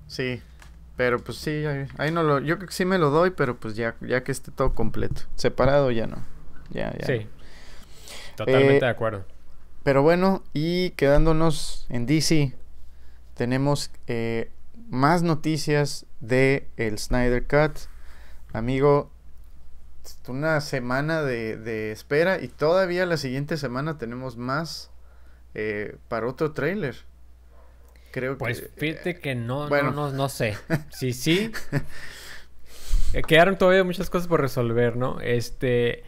Sí, 0.06 0.42
pero 0.96 1.18
pues 1.18 1.38
sí, 1.38 1.64
ahí, 1.64 1.86
ahí 1.98 2.10
no 2.12 2.22
lo, 2.22 2.38
yo 2.40 2.56
creo 2.56 2.68
que 2.68 2.74
sí 2.74 2.84
me 2.84 2.98
lo 2.98 3.10
doy, 3.10 3.30
pero 3.30 3.56
pues 3.56 3.74
ya, 3.76 3.96
ya 4.00 4.22
que 4.22 4.30
esté 4.32 4.50
todo 4.52 4.74
completo. 4.74 5.22
Separado 5.36 5.90
ya 5.90 6.06
no. 6.06 6.18
Ya, 6.70 6.92
ya. 6.98 7.06
Sí. 7.06 7.26
Totalmente 8.36 8.76
Eh, 8.76 8.80
de 8.80 8.88
acuerdo. 8.88 9.24
Pero 9.82 10.02
bueno, 10.02 10.42
y 10.52 10.90
quedándonos 10.90 11.86
en 11.88 12.06
DC, 12.06 12.52
tenemos 13.34 13.90
eh, 14.06 14.50
más 14.90 15.22
noticias 15.22 16.06
de 16.20 16.68
el 16.76 16.98
Snyder 16.98 17.46
Cut. 17.46 17.78
amigo, 18.52 19.10
una 20.28 20.60
semana 20.60 21.22
de, 21.22 21.92
espera 21.92 22.40
y 22.42 22.48
todavía 22.48 23.06
la 23.06 23.16
siguiente 23.16 23.56
semana 23.56 23.98
tenemos 23.98 24.36
más 24.36 24.90
eh, 25.54 25.96
para 26.08 26.26
otro 26.26 26.52
trailer. 26.52 26.96
Creo 28.10 28.38
pues 28.38 28.60
que... 28.60 28.68
fíjate 28.68 29.18
que 29.18 29.34
no, 29.34 29.68
bueno. 29.68 29.90
no, 29.90 30.10
no, 30.12 30.28
sé. 30.28 30.56
Sí, 30.90 31.12
sí. 31.12 31.50
Eh, 33.12 33.22
quedaron 33.22 33.56
todavía 33.56 33.84
muchas 33.84 34.10
cosas 34.10 34.26
por 34.26 34.40
resolver, 34.40 34.96
¿no? 34.96 35.20
Este... 35.20 36.02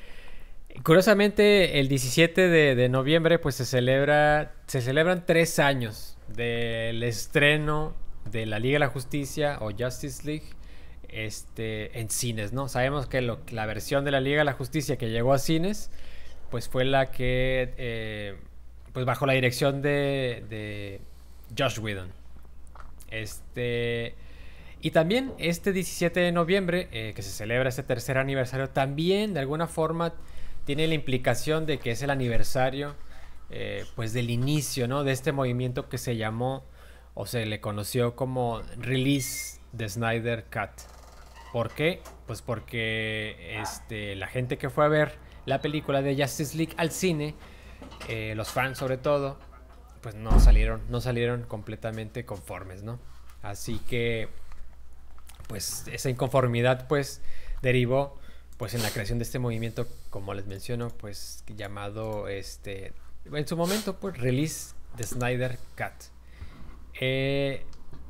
Curiosamente, 0.82 1.78
el 1.78 1.88
17 1.88 2.48
de, 2.48 2.88
noviembre, 2.88 3.38
pues 3.38 3.54
se 3.54 3.64
celebra, 3.64 4.52
se 4.66 4.82
celebran 4.82 5.24
tres 5.24 5.58
años 5.58 6.18
del 6.28 7.02
estreno 7.02 7.94
de 8.30 8.44
la 8.44 8.58
Liga 8.58 8.74
de 8.74 8.80
la 8.80 8.88
Justicia 8.88 9.58
o 9.60 9.70
Justice 9.70 10.26
League 10.26 10.55
este, 11.16 11.98
en 11.98 12.10
cines, 12.10 12.52
¿no? 12.52 12.68
Sabemos 12.68 13.06
que 13.06 13.22
la 13.22 13.66
versión 13.66 14.04
de 14.04 14.10
la 14.10 14.20
Liga 14.20 14.38
de 14.38 14.44
la 14.44 14.52
Justicia 14.52 14.98
que 14.98 15.08
llegó 15.08 15.32
a 15.32 15.38
cines, 15.38 15.90
pues 16.50 16.68
fue 16.68 16.84
la 16.84 17.10
que, 17.10 17.72
eh, 17.78 18.36
pues 18.92 19.06
bajo 19.06 19.24
la 19.24 19.32
dirección 19.32 19.80
de, 19.80 21.00
Josh 21.56 21.78
Whedon. 21.78 22.12
Este, 23.10 24.14
y 24.82 24.90
también 24.90 25.32
este 25.38 25.72
17 25.72 26.20
de 26.20 26.32
noviembre, 26.32 26.88
eh, 26.92 27.14
que 27.16 27.22
se 27.22 27.30
celebra 27.30 27.70
ese 27.70 27.82
tercer 27.82 28.18
aniversario, 28.18 28.68
también 28.68 29.32
de 29.32 29.40
alguna 29.40 29.68
forma 29.68 30.12
tiene 30.66 30.86
la 30.86 30.94
implicación 30.94 31.64
de 31.64 31.78
que 31.78 31.92
es 31.92 32.02
el 32.02 32.10
aniversario, 32.10 32.94
eh, 33.48 33.86
pues 33.94 34.12
del 34.12 34.28
inicio, 34.28 34.86
¿no? 34.86 35.02
De 35.02 35.12
este 35.12 35.32
movimiento 35.32 35.88
que 35.88 35.96
se 35.96 36.16
llamó 36.16 36.62
o 37.14 37.24
se 37.24 37.46
le 37.46 37.60
conoció 37.60 38.16
como 38.16 38.60
Release 38.76 39.60
the 39.74 39.88
Snyder 39.88 40.44
Cut. 40.52 40.95
¿Por 41.56 41.70
qué? 41.70 42.02
Pues 42.26 42.42
porque 42.42 43.58
este, 43.62 44.14
la 44.14 44.26
gente 44.26 44.58
que 44.58 44.68
fue 44.68 44.84
a 44.84 44.88
ver 44.88 45.14
la 45.46 45.62
película 45.62 46.02
de 46.02 46.14
Justice 46.14 46.54
League 46.54 46.74
al 46.76 46.90
cine, 46.90 47.34
eh, 48.08 48.34
los 48.36 48.50
fans 48.50 48.76
sobre 48.76 48.98
todo, 48.98 49.38
pues 50.02 50.14
no 50.14 50.38
salieron, 50.38 50.82
no 50.90 51.00
salieron 51.00 51.44
completamente 51.44 52.26
conformes, 52.26 52.82
¿no? 52.82 52.98
Así 53.40 53.78
que, 53.88 54.28
pues 55.48 55.88
esa 55.90 56.10
inconformidad, 56.10 56.86
pues 56.88 57.22
derivó, 57.62 58.18
pues 58.58 58.74
en 58.74 58.82
la 58.82 58.90
creación 58.90 59.18
de 59.18 59.24
este 59.24 59.38
movimiento, 59.38 59.88
como 60.10 60.34
les 60.34 60.44
menciono, 60.44 60.88
pues 60.88 61.42
llamado, 61.56 62.28
este, 62.28 62.92
en 63.24 63.48
su 63.48 63.56
momento, 63.56 63.96
pues 63.96 64.18
Release 64.18 64.74
the 64.98 65.04
Snyder 65.04 65.58
Cut. 65.74 66.10
Eh, 67.00 67.64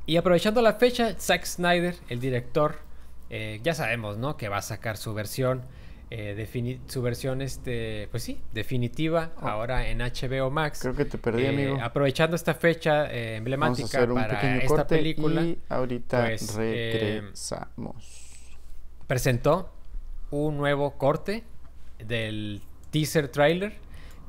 y 0.05 0.17
aprovechando 0.17 0.61
la 0.61 0.73
fecha, 0.73 1.15
Zack 1.17 1.45
Snyder, 1.45 1.95
el 2.09 2.19
director 2.19 2.85
eh, 3.29 3.59
ya 3.63 3.73
sabemos, 3.73 4.17
¿no? 4.17 4.37
Que 4.37 4.49
va 4.49 4.57
a 4.57 4.61
sacar 4.61 4.97
su 4.97 5.13
versión, 5.13 5.63
eh, 6.09 6.79
su 6.87 7.01
versión, 7.01 7.41
este, 7.41 8.07
pues 8.11 8.23
sí, 8.23 8.41
definitiva, 8.53 9.31
oh. 9.41 9.47
ahora 9.47 9.87
en 9.89 9.99
HBO 9.99 10.49
Max. 10.49 10.79
Creo 10.81 10.95
que 10.95 11.05
te 11.05 11.17
perdí, 11.17 11.43
eh, 11.43 11.49
amigo. 11.49 11.77
Aprovechando 11.81 12.35
esta 12.35 12.53
fecha 12.53 13.11
emblemática 13.11 14.07
para 14.07 14.57
esta 14.57 14.87
película. 14.87 15.41
Y 15.41 15.59
ahorita 15.69 16.25
pues, 16.25 16.55
regresamos. 16.55 17.95
presentó 19.07 19.71
un 20.31 20.57
nuevo 20.57 20.91
corte 20.97 21.43
del 21.99 22.61
teaser 22.91 23.27
trailer 23.29 23.73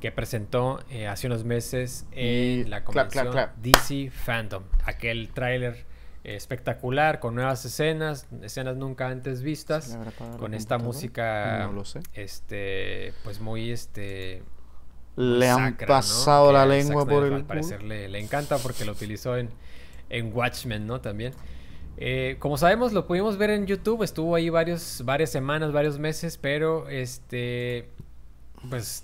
que 0.01 0.11
presentó 0.13 0.79
hace 1.09 1.27
unos 1.27 1.43
meses 1.43 2.05
en 2.11 2.69
la 2.69 2.83
convención 2.83 3.35
DC 3.61 4.11
Fandom. 4.11 4.63
Aquel 4.85 5.29
trailer 5.29 5.88
espectacular, 6.35 7.19
con 7.19 7.35
nuevas 7.35 7.63
escenas, 7.65 8.27
escenas 8.41 8.77
nunca 8.77 9.07
antes 9.07 9.41
vistas, 9.41 9.97
con 10.39 10.53
esta 10.53 10.77
música, 10.77 11.69
este, 12.13 13.13
pues 13.23 13.39
muy, 13.39 13.71
este, 13.71 14.43
le 15.15 15.49
han 15.49 15.77
pasado 15.77 16.51
la 16.51 16.65
lengua 16.65 17.05
por 17.05 17.25
el. 17.25 17.33
Al 17.33 17.45
parecer 17.45 17.83
le, 17.83 18.19
encanta 18.19 18.57
porque 18.57 18.85
lo 18.85 18.93
utilizó 18.93 19.37
en, 19.37 19.49
en 20.09 20.33
Watchmen, 20.33 20.87
¿no? 20.87 21.01
También. 21.01 21.33
Eh, 21.97 22.37
como 22.39 22.57
sabemos, 22.57 22.93
lo 22.93 23.05
pudimos 23.05 23.37
ver 23.37 23.49
en 23.49 23.65
YouTube, 23.65 24.03
estuvo 24.03 24.35
ahí 24.35 24.49
varios, 24.49 25.01
varias 25.03 25.31
semanas, 25.31 25.73
varios 25.73 25.99
meses, 25.99 26.37
pero 26.37 26.87
este, 26.87 27.89
pues 28.69 29.03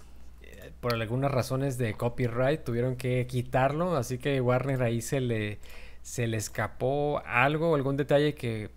por 0.86 0.94
algunas 0.94 1.32
razones 1.32 1.80
de 1.80 1.96
copyright 1.96 2.64
tuvieron 2.64 2.96
que 2.96 3.26
quitarlo, 3.28 3.96
así 3.96 4.20
que 4.20 4.40
Warner 4.40 4.84
ahí 4.84 5.02
se 5.02 5.20
le 5.20 5.58
se 6.06 6.28
le 6.28 6.38
escapó 6.38 7.24
algo, 7.26 7.74
algún 7.74 7.98
detalle 7.98 8.36
que 8.36 8.70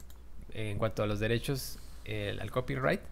en 0.54 0.78
cuanto 0.78 1.02
a 1.02 1.06
los 1.06 1.20
derechos 1.20 1.78
al 2.40 2.50
copyright. 2.50 3.02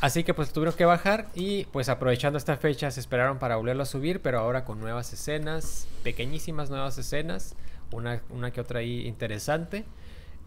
Así 0.00 0.24
que 0.24 0.32
pues 0.32 0.54
tuvieron 0.54 0.74
que 0.74 0.86
bajar 0.86 1.26
y 1.34 1.66
pues 1.66 1.90
aprovechando 1.90 2.38
esta 2.38 2.56
fecha 2.56 2.90
se 2.90 2.98
esperaron 2.98 3.38
para 3.38 3.56
volverlo 3.56 3.82
a 3.82 3.86
subir, 3.86 4.22
pero 4.22 4.38
ahora 4.38 4.64
con 4.64 4.80
nuevas 4.80 5.12
escenas, 5.12 5.86
pequeñísimas 6.02 6.70
nuevas 6.70 6.96
escenas, 6.96 7.54
una, 7.92 8.22
una 8.30 8.52
que 8.52 8.62
otra 8.62 8.80
ahí 8.80 9.06
interesante. 9.06 9.84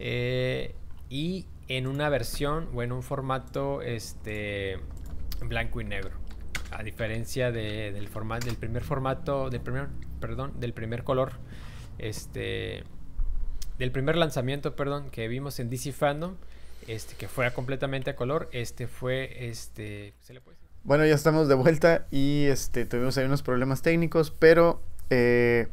Eh, 0.00 0.74
y 1.08 1.46
en 1.68 1.86
una 1.86 2.08
versión 2.08 2.70
o 2.74 2.82
en 2.82 2.90
un 2.90 3.04
formato 3.04 3.82
este 3.82 4.80
blanco 5.40 5.80
y 5.80 5.84
negro. 5.84 6.18
A 6.72 6.82
diferencia 6.82 7.52
del 7.52 8.08
formato 8.08 8.46
del 8.46 8.56
primer 8.56 8.82
formato, 8.82 9.48
del 9.48 9.60
primer, 9.60 9.86
perdón, 10.20 10.58
del 10.58 10.72
primer 10.72 11.04
color 11.04 11.34
este 12.00 12.84
del 13.78 13.92
primer 13.92 14.16
lanzamiento, 14.16 14.76
perdón, 14.76 15.10
que 15.10 15.26
vimos 15.28 15.58
en 15.58 15.70
DC 15.70 15.92
Fandom, 15.92 16.34
este 16.86 17.14
que 17.14 17.28
fue 17.28 17.50
completamente 17.52 18.10
a 18.10 18.16
color, 18.16 18.48
este 18.52 18.86
fue 18.86 19.48
este 19.48 20.14
Bueno, 20.84 21.06
ya 21.06 21.14
estamos 21.14 21.48
de 21.48 21.54
vuelta 21.54 22.06
y 22.10 22.44
este 22.44 22.84
tuvimos 22.84 23.16
ahí 23.16 23.24
unos 23.24 23.42
problemas 23.42 23.82
técnicos, 23.82 24.30
pero 24.30 24.82
eh, 25.08 25.68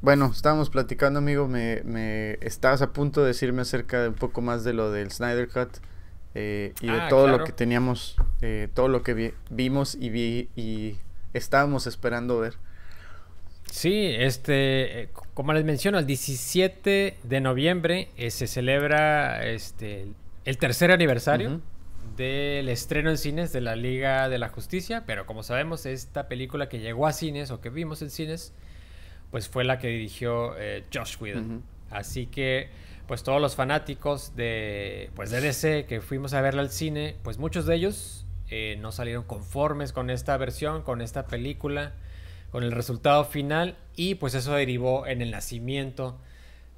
bueno, 0.00 0.30
estábamos 0.34 0.70
platicando, 0.70 1.18
amigo, 1.18 1.48
me, 1.48 1.82
me, 1.84 2.32
estabas 2.40 2.82
a 2.82 2.92
punto 2.92 3.22
de 3.22 3.28
decirme 3.28 3.62
acerca 3.62 4.02
de 4.02 4.08
un 4.08 4.14
poco 4.14 4.40
más 4.40 4.64
de 4.64 4.72
lo 4.72 4.90
del 4.90 5.10
Snyder 5.10 5.48
Cut 5.48 5.78
eh, 6.34 6.74
y 6.80 6.88
de 6.88 7.00
ah, 7.00 7.08
todo 7.08 7.28
lo 7.28 7.44
que 7.44 7.52
teníamos, 7.52 8.16
eh, 8.42 8.68
todo 8.74 8.88
lo 8.88 9.02
que 9.02 9.34
vimos 9.50 9.94
y 9.94 10.10
vi 10.10 10.48
y 10.56 10.98
estábamos 11.32 11.86
esperando 11.86 12.38
ver. 12.40 12.56
Sí, 13.70 14.06
este, 14.06 15.02
eh, 15.02 15.08
como 15.34 15.52
les 15.52 15.64
menciono, 15.64 15.98
el 15.98 16.06
17 16.06 17.18
de 17.22 17.40
noviembre 17.40 18.08
eh, 18.16 18.30
se 18.30 18.46
celebra 18.46 19.46
este, 19.46 20.06
el 20.44 20.58
tercer 20.58 20.92
aniversario 20.92 21.60
del 22.16 22.68
estreno 22.68 23.10
en 23.10 23.18
cines 23.18 23.52
de 23.52 23.60
la 23.60 23.74
Liga 23.74 24.28
de 24.28 24.38
la 24.38 24.48
Justicia, 24.48 25.02
pero 25.06 25.26
como 25.26 25.42
sabemos, 25.42 25.86
esta 25.86 26.28
película 26.28 26.68
que 26.68 26.78
llegó 26.78 27.06
a 27.06 27.12
cines 27.12 27.50
o 27.50 27.60
que 27.60 27.70
vimos 27.70 28.00
en 28.02 28.10
cines, 28.10 28.52
pues 29.30 29.48
fue 29.48 29.64
la 29.64 29.78
que 29.78 29.88
dirigió 29.88 30.56
eh, 30.56 30.84
Josh 30.92 31.16
Whedon. 31.20 31.62
Así 31.90 32.26
que, 32.26 32.68
pues 33.08 33.22
todos 33.22 33.40
los 33.40 33.56
fanáticos 33.56 34.36
de, 34.36 35.10
pues, 35.14 35.30
de 35.30 35.40
DC 35.40 35.86
que 35.86 36.00
fuimos 36.00 36.34
a 36.34 36.40
verla 36.40 36.62
al 36.62 36.70
cine, 36.70 37.16
pues 37.22 37.38
muchos 37.38 37.66
de 37.66 37.74
ellos 37.74 38.26
no 38.78 38.92
salieron 38.92 39.24
conformes 39.24 39.92
con 39.92 40.10
esta 40.10 40.36
versión, 40.36 40.82
con 40.82 41.00
esta 41.00 41.26
película 41.26 41.94
con 42.54 42.62
el 42.62 42.70
resultado 42.70 43.24
final 43.24 43.76
y 43.96 44.14
pues 44.14 44.32
eso 44.34 44.54
derivó 44.54 45.08
en 45.08 45.22
el 45.22 45.32
nacimiento 45.32 46.20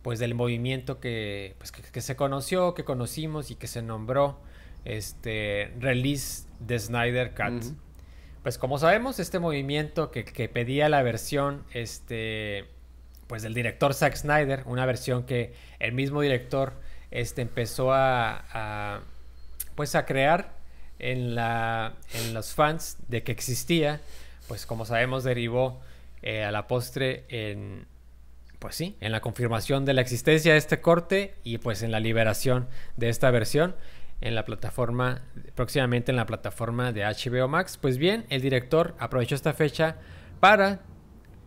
pues 0.00 0.18
del 0.18 0.34
movimiento 0.34 1.00
que, 1.00 1.54
pues, 1.58 1.70
que, 1.70 2.00
se 2.00 2.16
conoció, 2.16 2.72
que 2.72 2.82
conocimos 2.82 3.50
y 3.50 3.56
que 3.56 3.66
se 3.66 3.82
nombró 3.82 4.40
este 4.86 5.74
Release 5.78 6.46
the 6.66 6.78
Snyder 6.78 7.34
Cut. 7.34 7.74
Pues 8.42 8.56
como 8.56 8.78
sabemos, 8.78 9.18
este 9.18 9.38
movimiento 9.38 10.10
que, 10.10 10.48
pedía 10.48 10.88
la 10.88 11.02
versión 11.02 11.62
este, 11.74 12.64
pues 13.26 13.42
del 13.42 13.52
director 13.52 13.92
Zack 13.92 14.16
Snyder, 14.16 14.62
una 14.64 14.86
versión 14.86 15.24
que 15.24 15.52
el 15.78 15.92
mismo 15.92 16.22
director 16.22 16.72
este, 17.10 17.42
empezó 17.42 17.92
a, 17.92 19.02
pues 19.74 19.94
a 19.94 20.06
crear 20.06 20.54
en, 20.98 21.34
la, 21.34 21.96
en 22.14 22.32
los 22.32 22.54
fans 22.54 22.96
de 23.08 23.22
que 23.22 23.32
existía 23.32 24.00
pues 24.48 24.66
como 24.66 24.84
sabemos 24.84 25.24
derivó 25.24 25.80
eh, 26.22 26.44
a 26.44 26.50
la 26.50 26.66
postre 26.66 27.24
en, 27.28 27.86
pues 28.58 28.74
sí, 28.74 28.96
en 29.00 29.12
la 29.12 29.20
confirmación 29.20 29.84
de 29.84 29.94
la 29.94 30.00
existencia 30.00 30.52
de 30.52 30.58
este 30.58 30.80
corte 30.80 31.34
y 31.44 31.58
pues 31.58 31.82
en 31.82 31.92
la 31.92 32.00
liberación 32.00 32.68
de 32.96 33.08
esta 33.08 33.30
versión 33.30 33.74
en 34.20 34.34
la 34.34 34.44
plataforma, 34.44 35.22
próximamente 35.54 36.10
en 36.10 36.16
la 36.16 36.26
plataforma 36.26 36.92
de 36.92 37.02
HBO 37.04 37.48
Max. 37.48 37.78
Pues 37.80 37.98
bien, 37.98 38.24
el 38.30 38.40
director 38.40 38.94
aprovechó 38.98 39.34
esta 39.34 39.52
fecha 39.52 39.96
para 40.40 40.80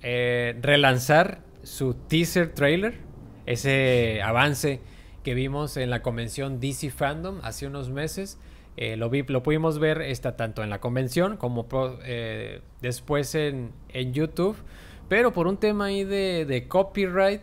eh, 0.02 0.56
relanzar 0.62 1.42
su 1.64 1.94
teaser 1.94 2.54
trailer, 2.54 3.00
ese 3.46 4.22
avance 4.22 4.82
que 5.24 5.34
vimos 5.34 5.78
en 5.78 5.90
la 5.90 6.02
convención 6.02 6.60
DC 6.60 6.92
Fandom 6.92 7.40
hace 7.44 7.68
unos 7.68 7.90
meses 7.90 8.38
eh, 8.82 8.96
lo, 8.96 9.10
vi, 9.10 9.24
lo 9.24 9.44
pudimos 9.44 9.78
ver 9.78 10.02
esta, 10.02 10.38
tanto 10.38 10.63
en 10.63 10.70
la 10.70 10.80
convención 10.80 11.36
como 11.36 11.68
eh, 12.06 12.62
después 12.82 13.36
en, 13.36 13.74
YouTube. 14.13 14.56
Pero 15.10 15.34
por 15.34 15.48
un 15.48 15.58
tema 15.58 15.88
ahí 15.88 16.06
de, 16.06 16.65
copyright, 16.70 17.42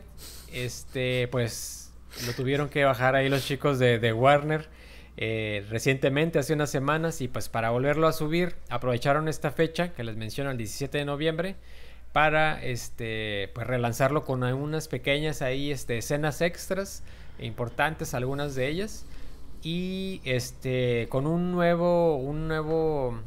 este, 0.51 1.29
pues 1.29 1.93
lo 2.25 2.33
tuvieron 2.33 2.71
que 2.71 2.85
bajar 2.85 3.17
ahí 3.17 3.29
los 3.29 3.45
chicos 3.45 3.79
de, 3.79 4.13
Warner. 4.15 4.67
eh, 5.19 5.63
recientemente, 5.69 6.39
hace 6.39 6.55
unas 6.55 6.71
semanas, 6.71 7.21
y 7.21 7.29
pues 7.29 7.51
para 7.51 7.69
volverlo 7.69 8.07
a 8.07 8.15
subir, 8.15 8.57
aprovecharon 8.71 9.29
esta 9.29 9.51
fecha 9.51 9.93
que 9.93 10.05
les 10.05 10.17
menciono, 10.17 10.51
el 10.51 10.57
17 10.57 10.97
de 10.97 11.05
noviembre, 11.05 11.57
para 12.15 12.65
este, 12.65 13.51
pues 13.55 13.67
relanzarlo 13.67 14.25
con 14.25 14.43
algunas 14.43 14.89
pequeñas 14.89 15.43
ahí 15.43 15.71
este, 15.71 15.99
escenas 15.99 16.41
extras, 16.41 17.03
importantes 17.39 18.15
algunas 18.15 18.55
de 18.55 18.69
ellas, 18.69 19.05
y 19.67 20.21
este, 20.23 21.09
con 21.09 21.27
un 21.27 21.51
nuevo, 21.51 22.19
un 22.19 22.47
nuevo, 22.47 23.19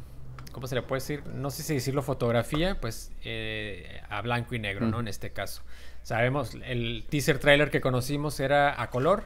¿cómo 0.52 0.66
se 0.66 0.74
le 0.74 0.80
puede 0.80 1.02
decir? 1.02 1.22
No 1.26 1.50
sé 1.50 1.62
si 1.62 1.74
decirlo 1.74 2.00
fotografía, 2.00 2.80
pues 2.80 3.12
eh, 3.24 4.00
a 4.08 4.22
blanco 4.22 4.54
y 4.54 4.58
negro, 4.58 4.86
¿no? 4.86 5.00
En 5.00 5.08
este 5.08 5.32
caso. 5.34 5.60
Sabemos, 6.02 6.56
el 6.64 7.04
teaser 7.10 7.40
trailer 7.40 7.70
que 7.70 7.82
conocimos 7.82 8.40
era 8.40 8.80
a 8.80 8.88
color 8.88 9.24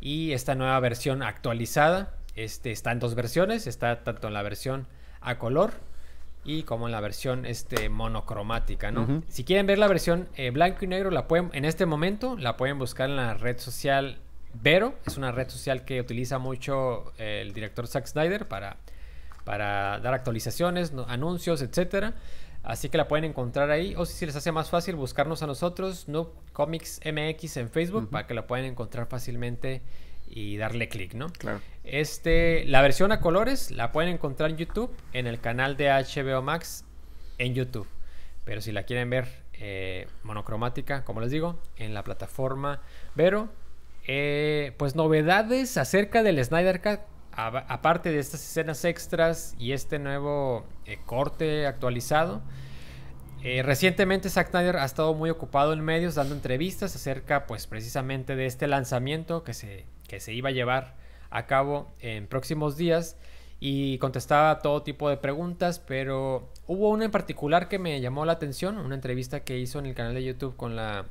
y 0.00 0.30
esta 0.30 0.54
nueva 0.54 0.78
versión 0.78 1.24
actualizada 1.24 2.14
este, 2.36 2.70
está 2.70 2.92
en 2.92 3.00
dos 3.00 3.16
versiones, 3.16 3.66
está 3.66 4.04
tanto 4.04 4.28
en 4.28 4.34
la 4.34 4.42
versión 4.42 4.86
a 5.22 5.38
color 5.38 5.72
y 6.44 6.62
como 6.62 6.86
en 6.86 6.92
la 6.92 7.00
versión 7.00 7.44
este, 7.44 7.88
monocromática, 7.88 8.92
¿no? 8.92 9.24
Si 9.26 9.42
quieren 9.42 9.66
ver 9.66 9.78
la 9.78 9.88
versión 9.88 10.28
eh, 10.36 10.52
blanco 10.52 10.84
y 10.84 10.86
negro, 10.86 11.10
la 11.10 11.26
pueden, 11.26 11.50
en 11.54 11.64
este 11.64 11.86
momento 11.86 12.36
la 12.36 12.56
pueden 12.56 12.78
buscar 12.78 13.10
en 13.10 13.16
la 13.16 13.34
red 13.34 13.58
social 13.58 14.20
Vero, 14.54 14.94
es 15.06 15.16
una 15.16 15.32
red 15.32 15.48
social 15.48 15.84
que 15.84 16.00
utiliza 16.00 16.38
mucho 16.38 17.12
el 17.18 17.52
director 17.52 17.86
Zack 17.86 18.06
Snyder 18.06 18.48
para, 18.48 18.76
para 19.44 20.00
dar 20.00 20.14
actualizaciones, 20.14 20.92
anuncios, 21.08 21.62
etcétera. 21.62 22.14
Así 22.62 22.88
que 22.88 22.98
la 22.98 23.06
pueden 23.06 23.24
encontrar 23.24 23.70
ahí. 23.70 23.94
O 23.96 24.06
si 24.06 24.26
les 24.26 24.34
hace 24.34 24.50
más 24.50 24.70
fácil 24.70 24.96
buscarnos 24.96 25.42
a 25.42 25.46
nosotros, 25.46 26.08
Noob 26.08 26.32
Comics 26.52 27.00
MX 27.04 27.58
en 27.58 27.70
Facebook, 27.70 28.10
para 28.10 28.26
que 28.26 28.34
la 28.34 28.48
puedan 28.48 28.64
encontrar 28.64 29.06
fácilmente 29.06 29.82
y 30.28 30.56
darle 30.56 30.88
clic, 30.88 31.14
¿no? 31.14 31.28
Claro. 31.28 31.60
Este, 31.84 32.64
la 32.64 32.82
versión 32.82 33.12
a 33.12 33.20
colores 33.20 33.70
la 33.70 33.92
pueden 33.92 34.12
encontrar 34.12 34.50
en 34.50 34.56
YouTube, 34.56 34.90
en 35.12 35.28
el 35.28 35.40
canal 35.40 35.76
de 35.76 35.90
HBO 35.90 36.42
Max 36.42 36.84
en 37.38 37.54
YouTube. 37.54 37.86
Pero 38.44 38.60
si 38.60 38.72
la 38.72 38.82
quieren 38.82 39.10
ver 39.10 39.28
eh, 39.54 40.08
monocromática, 40.24 41.04
como 41.04 41.20
les 41.20 41.30
digo, 41.30 41.60
en 41.76 41.94
la 41.94 42.02
plataforma 42.02 42.80
Vero, 43.14 43.48
eh, 44.08 44.72
pues 44.76 44.94
novedades 44.94 45.76
acerca 45.76 46.22
del 46.22 46.42
Snyder 46.44 46.80
Cut 46.80 47.00
aparte 47.32 48.10
de 48.10 48.18
estas 48.18 48.40
escenas 48.40 48.84
extras 48.84 49.54
y 49.58 49.72
este 49.72 49.98
nuevo 49.98 50.64
eh, 50.86 50.98
corte 51.04 51.66
actualizado, 51.66 52.40
eh, 53.42 53.62
recientemente 53.62 54.30
Zack 54.30 54.50
Snyder 54.50 54.76
ha 54.76 54.84
estado 54.84 55.12
muy 55.12 55.28
ocupado 55.28 55.72
en 55.72 55.80
medios 55.80 56.14
dando 56.14 56.34
entrevistas 56.34 56.94
acerca 56.96 57.46
pues 57.46 57.66
precisamente 57.66 58.36
de 58.36 58.46
este 58.46 58.66
lanzamiento 58.68 59.44
que 59.44 59.52
se, 59.52 59.84
que 60.08 60.20
se 60.20 60.32
iba 60.32 60.48
a 60.48 60.52
llevar 60.52 60.96
a 61.28 61.46
cabo 61.46 61.92
en 62.00 62.26
próximos 62.26 62.76
días 62.76 63.18
y 63.60 63.98
contestaba 63.98 64.60
todo 64.60 64.82
tipo 64.82 65.10
de 65.10 65.16
preguntas, 65.16 65.80
pero 65.80 66.48
hubo 66.66 66.88
una 66.90 67.06
en 67.06 67.10
particular 67.10 67.68
que 67.68 67.78
me 67.78 68.00
llamó 68.00 68.24
la 68.24 68.32
atención, 68.32 68.78
una 68.78 68.94
entrevista 68.94 69.40
que 69.40 69.58
hizo 69.58 69.78
en 69.78 69.86
el 69.86 69.94
canal 69.94 70.14
de 70.14 70.24
YouTube 70.24 70.56
con 70.56 70.76
la 70.76 71.06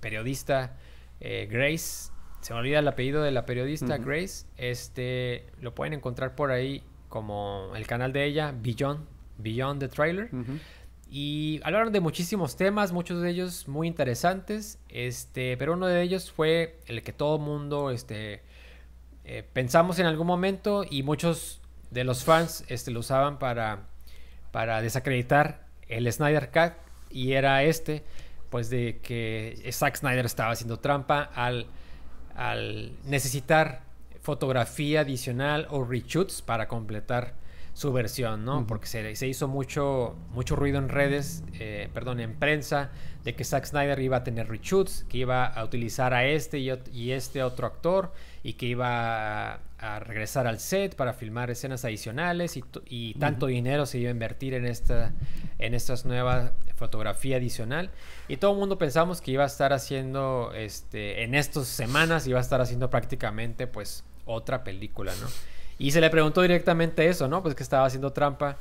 periodista 0.00 0.76
Grace 1.50 2.12
se 2.42 2.52
me 2.52 2.58
olvida 2.58 2.80
el 2.80 2.88
apellido 2.88 3.22
de 3.22 3.30
la 3.30 3.46
periodista 3.46 3.98
Grace. 3.98 4.46
Este 4.56 5.46
lo 5.60 5.74
pueden 5.74 5.94
encontrar 5.94 6.34
por 6.34 6.50
ahí 6.50 6.82
como 7.08 7.70
el 7.76 7.86
canal 7.86 8.12
de 8.12 8.24
ella, 8.24 8.52
Beyond, 8.52 9.06
Beyond 9.38 9.78
the 9.80 9.88
Trailer. 9.88 10.28
Y 11.08 11.60
hablaron 11.62 11.92
de 11.92 12.00
muchísimos 12.00 12.56
temas, 12.56 12.90
muchos 12.90 13.22
de 13.22 13.30
ellos 13.30 13.68
muy 13.68 13.86
interesantes. 13.86 14.80
Este, 14.88 15.56
pero 15.56 15.74
uno 15.74 15.86
de 15.86 16.02
ellos 16.02 16.32
fue 16.32 16.80
el 16.86 17.02
que 17.02 17.12
todo 17.12 17.38
mundo 17.38 17.92
este, 17.92 18.42
eh, 19.24 19.44
pensamos 19.52 20.00
en 20.00 20.06
algún 20.06 20.26
momento 20.26 20.84
y 20.88 21.04
muchos 21.04 21.60
de 21.92 22.02
los 22.02 22.24
fans 22.24 22.64
este, 22.66 22.90
lo 22.90 23.00
usaban 23.00 23.38
para, 23.38 23.86
para 24.50 24.82
desacreditar 24.82 25.66
el 25.86 26.12
Snyder 26.12 26.50
Cut. 26.50 26.72
Y 27.08 27.34
era 27.34 27.62
este, 27.62 28.02
pues 28.52 28.70
de 28.70 29.00
que 29.02 29.68
Zack 29.72 29.96
Snyder 29.96 30.26
estaba 30.26 30.52
haciendo 30.52 30.78
trampa 30.78 31.22
al 31.34 31.66
al 32.34 32.92
necesitar 33.04 33.82
fotografía 34.20 35.00
adicional 35.00 35.66
o 35.70 35.84
reshoots 35.84 36.42
para 36.42 36.68
completar 36.68 37.34
su 37.74 37.92
versión, 37.92 38.44
¿no? 38.44 38.66
Porque 38.66 38.86
se, 38.86 39.26
hizo 39.26 39.48
mucho, 39.48 40.14
mucho 40.30 40.56
ruido 40.56 40.78
en 40.78 40.88
redes, 40.88 41.42
eh, 41.58 41.88
perdón, 41.94 42.20
en 42.20 42.34
prensa, 42.34 42.90
de 43.24 43.34
que 43.34 43.44
Zack 43.44 43.64
Snyder 43.64 43.98
iba 44.00 44.18
a 44.18 44.24
tener 44.24 44.48
reshoots, 44.48 45.04
que 45.08 45.18
iba 45.18 45.46
a 45.46 45.64
utilizar 45.64 46.12
a 46.12 46.26
este 46.26 46.58
y, 46.58 47.12
este 47.12 47.42
otro 47.42 47.66
actor 47.66 48.12
y 48.42 48.54
que 48.54 48.66
iba 48.66 49.60
a, 49.78 49.98
regresar 50.00 50.46
al 50.46 50.60
set 50.60 50.94
para 50.94 51.12
filmar 51.12 51.50
escenas 51.50 51.84
adicionales 51.84 52.56
y, 52.86 53.14
tanto 53.14 53.46
dinero 53.46 53.84
se 53.86 53.98
iba 53.98 54.08
a 54.08 54.12
invertir 54.12 54.54
en 54.54 54.64
esta, 54.64 55.12
en 55.58 55.74
estas 55.74 56.04
nuevas 56.04 56.52
fotografía 56.76 57.36
adicional 57.36 57.90
y 58.28 58.36
todo 58.38 58.52
el 58.52 58.58
mundo 58.58 58.78
pensamos 58.78 59.20
que 59.20 59.30
iba 59.30 59.44
a 59.44 59.46
estar 59.46 59.72
haciendo, 59.72 60.52
este, 60.54 61.22
en 61.22 61.34
estas 61.34 61.68
semanas 61.68 62.26
iba 62.26 62.38
a 62.38 62.42
estar 62.42 62.60
haciendo 62.60 62.90
prácticamente, 62.90 63.66
pues, 63.66 64.04
otra 64.24 64.64
película, 64.64 65.12
¿no? 65.20 65.28
Y 65.78 65.90
se 65.90 66.00
le 66.00 66.10
preguntó 66.10 66.42
directamente 66.42 67.08
eso, 67.08 67.28
¿no? 67.28 67.42
Pues 67.42 67.54
que 67.54 67.62
estaba 67.62 67.86
haciendo 67.86 68.12
trampa 68.12 68.56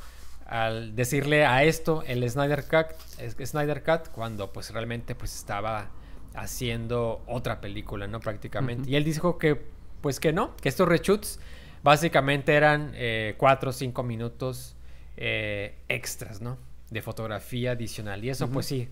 al 0.46 0.96
decirle 0.96 1.46
a 1.46 1.64
esto 1.64 2.04
el 2.06 2.28
Snyder 2.30 2.66
Cut, 2.66 3.46
Snyder 3.46 3.84
Cut 3.84 4.10
cuando 4.12 4.52
pues 4.52 4.72
realmente 4.72 5.16
pues 5.16 5.36
estaba 5.36 5.88
haciendo 6.34 7.22
otra 7.28 7.62
película, 7.62 8.08
¿no? 8.08 8.20
Prácticamente. 8.20 8.90
Y 8.90 8.96
él 8.96 9.04
dijo 9.04 9.38
que 9.38 9.62
pues 10.02 10.20
que 10.20 10.34
no, 10.34 10.56
que 10.58 10.70
estos 10.70 10.88
reshoots 10.88 11.40
básicamente 11.84 12.54
eran 12.54 12.92
eh, 12.96 13.36
cuatro 13.38 13.70
o 13.70 13.74
cinco 13.74 14.04
minutos 14.04 14.76
eh, 15.18 15.76
extras, 15.88 16.42
¿no? 16.42 16.58
De 16.90 17.02
fotografía 17.02 17.72
adicional. 17.72 18.24
Y 18.24 18.30
eso 18.30 18.50
pues 18.50 18.66
sí, 18.66 18.90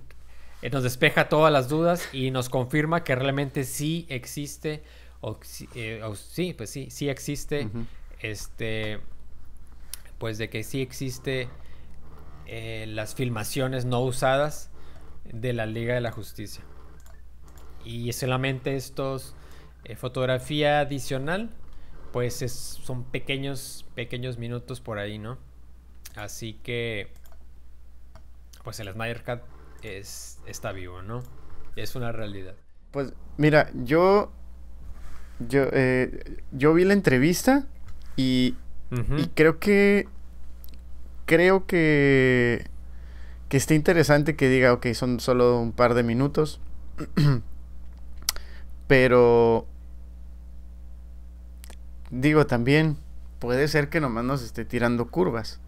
eh, 0.61 0.69
nos 0.69 0.83
despeja 0.83 1.29
todas 1.29 1.51
las 1.51 1.67
dudas 1.67 2.07
y 2.13 2.31
nos 2.31 2.49
confirma 2.49 3.03
que 3.03 3.15
realmente 3.15 3.63
sí 3.63 4.05
existe, 4.09 4.83
o, 5.21 5.39
sí, 5.43 6.53
pues 6.53 6.69
sí, 6.69 6.89
sí 6.91 7.09
existe 7.09 7.69
este, 8.21 8.99
pues 10.17 10.37
de 10.37 10.49
que 10.49 10.63
sí 10.63 10.81
existe 10.81 11.49
las 12.47 13.15
filmaciones 13.15 13.85
no 13.85 14.01
usadas 14.01 14.71
de 15.25 15.53
la 15.53 15.65
Liga 15.65 15.93
de 15.93 16.01
la 16.01 16.11
Justicia. 16.11 16.63
Y 17.89 18.13
solamente 18.13 18.75
estos 18.75 19.33
eh, 19.83 19.95
fotografía 19.95 20.81
adicional, 20.81 21.49
pues 22.13 22.35
son 22.83 23.03
pequeños, 23.03 23.83
pequeños 23.95 24.37
minutos 24.37 24.79
por 24.79 24.99
ahí, 24.99 25.17
¿no? 25.17 25.39
Así 26.15 26.53
que, 26.61 27.07
pues 28.63 28.79
el 28.79 28.91
Snyder 28.93 29.23
Cut 29.23 29.39
es, 29.81 30.39
está 30.45 30.71
vivo, 30.71 31.01
¿no? 31.01 31.23
Es 31.75 31.95
una 31.95 32.11
realidad. 32.11 32.53
Pues 32.91 33.11
mira, 33.37 33.71
yo, 33.73 34.31
yo, 35.39 35.63
eh, 35.71 36.43
yo 36.51 36.75
vi 36.75 36.85
la 36.85 36.93
entrevista 36.93 37.65
y, 38.15 38.53
creo 39.33 39.57
que. 39.57 40.07
Creo 41.25 41.65
que. 41.65 42.67
Que 43.49 43.57
está 43.57 43.73
interesante 43.73 44.35
que 44.35 44.47
diga, 44.47 44.73
ok, 44.73 44.93
son 44.93 45.19
solo 45.19 45.59
un 45.59 45.71
par 45.71 45.95
de 45.95 46.03
minutos. 46.03 46.61
Pero. 48.89 49.65
Digo, 52.09 52.47
también 52.47 52.97
puede 53.37 53.67
ser 53.67 53.89
que 53.89 54.01
nomás 54.01 54.25
nos 54.25 54.41
esté 54.41 54.65
tirando 54.65 55.09
curvas. 55.09 55.61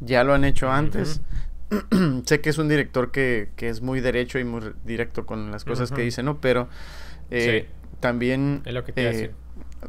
Ya 0.00 0.24
lo 0.24 0.32
han 0.32 0.44
hecho 0.44 0.70
antes. 0.70 1.20
sé 2.24 2.40
que 2.40 2.48
es 2.48 2.56
un 2.56 2.68
director 2.68 3.10
que, 3.12 3.50
que, 3.56 3.68
es 3.68 3.82
muy 3.82 4.00
derecho 4.00 4.38
y 4.38 4.44
muy 4.44 4.72
directo 4.84 5.26
con 5.26 5.50
las 5.50 5.64
cosas 5.64 5.92
que 5.92 6.00
dice, 6.00 6.22
¿no? 6.22 6.40
Pero 6.40 6.68
eh, 7.30 7.68
también... 8.00 8.62
Es 8.64 8.72
lo 8.72 8.82
que 8.82 8.92
te 8.92 9.24
eh, 9.24 9.34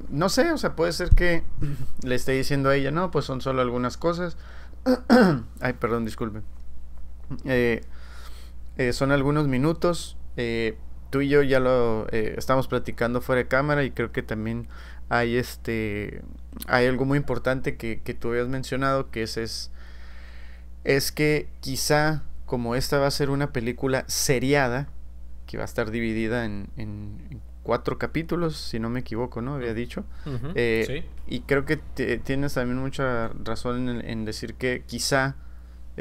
no 0.09 0.27
sé, 0.29 0.51
o 0.51 0.57
sea, 0.57 0.75
puede 0.75 0.91
ser 0.91 1.11
que 1.11 1.43
le 2.03 2.15
esté 2.15 2.33
diciendo 2.33 2.69
a 2.69 2.75
ella, 2.75 2.91
no, 2.91 3.09
pues 3.11 3.23
son 3.23 3.39
solo 3.39 3.61
algunas 3.61 3.95
cosas. 3.95 4.37
Ay, 5.61 5.73
perdón, 5.73 6.03
disculpe. 6.03 6.41
Eh, 7.45 7.81
eh, 8.77 8.93
son 8.93 9.11
algunos 9.11 9.47
minutos. 9.47 10.17
Eh, 10.37 10.77
tú 11.09 11.21
y 11.21 11.29
yo 11.29 11.41
ya 11.43 11.59
lo 11.59 12.07
estamos 12.09 12.67
platicando 12.67 13.21
fuera 13.21 13.43
de 13.43 13.47
cámara 13.47 13.83
y 13.83 13.91
creo 13.91 14.11
que 14.11 14.23
también 14.23 14.67
hay 15.09 15.37
este 15.37 16.21
hay 16.67 16.85
algo 16.87 17.05
muy 17.05 17.17
importante 17.17 17.77
que, 17.77 18.01
que 18.01 18.13
tú 18.13 18.29
habías 18.29 18.47
mencionado 18.47 19.09
que 19.11 19.23
es, 19.23 19.37
es 19.37 19.71
es 20.83 21.11
que 21.11 21.47
quizá 21.59 22.23
como 22.45 22.75
esta 22.75 22.97
va 22.97 23.07
a 23.07 23.11
ser 23.11 23.29
una 23.29 23.51
película 23.51 24.05
seriada 24.07 24.89
que 25.45 25.57
va 25.57 25.63
a 25.63 25.65
estar 25.65 25.91
dividida 25.91 26.45
en, 26.45 26.69
en 26.77 27.41
cuatro 27.69 27.99
capítulos, 27.99 28.57
si 28.57 28.79
no 28.79 28.89
me 28.89 29.01
equivoco, 29.01 29.43
¿no? 29.43 29.53
Había 29.53 29.75
dicho. 29.75 30.03
Eh, 30.55 31.05
y 31.27 31.41
creo 31.41 31.65
que 31.65 31.77
tienes 31.77 32.55
también 32.55 32.79
mucha 32.79 33.27
razón 33.43 34.01
en, 34.03 34.25
decir 34.25 34.55
que 34.55 34.83
quizá 34.87 35.35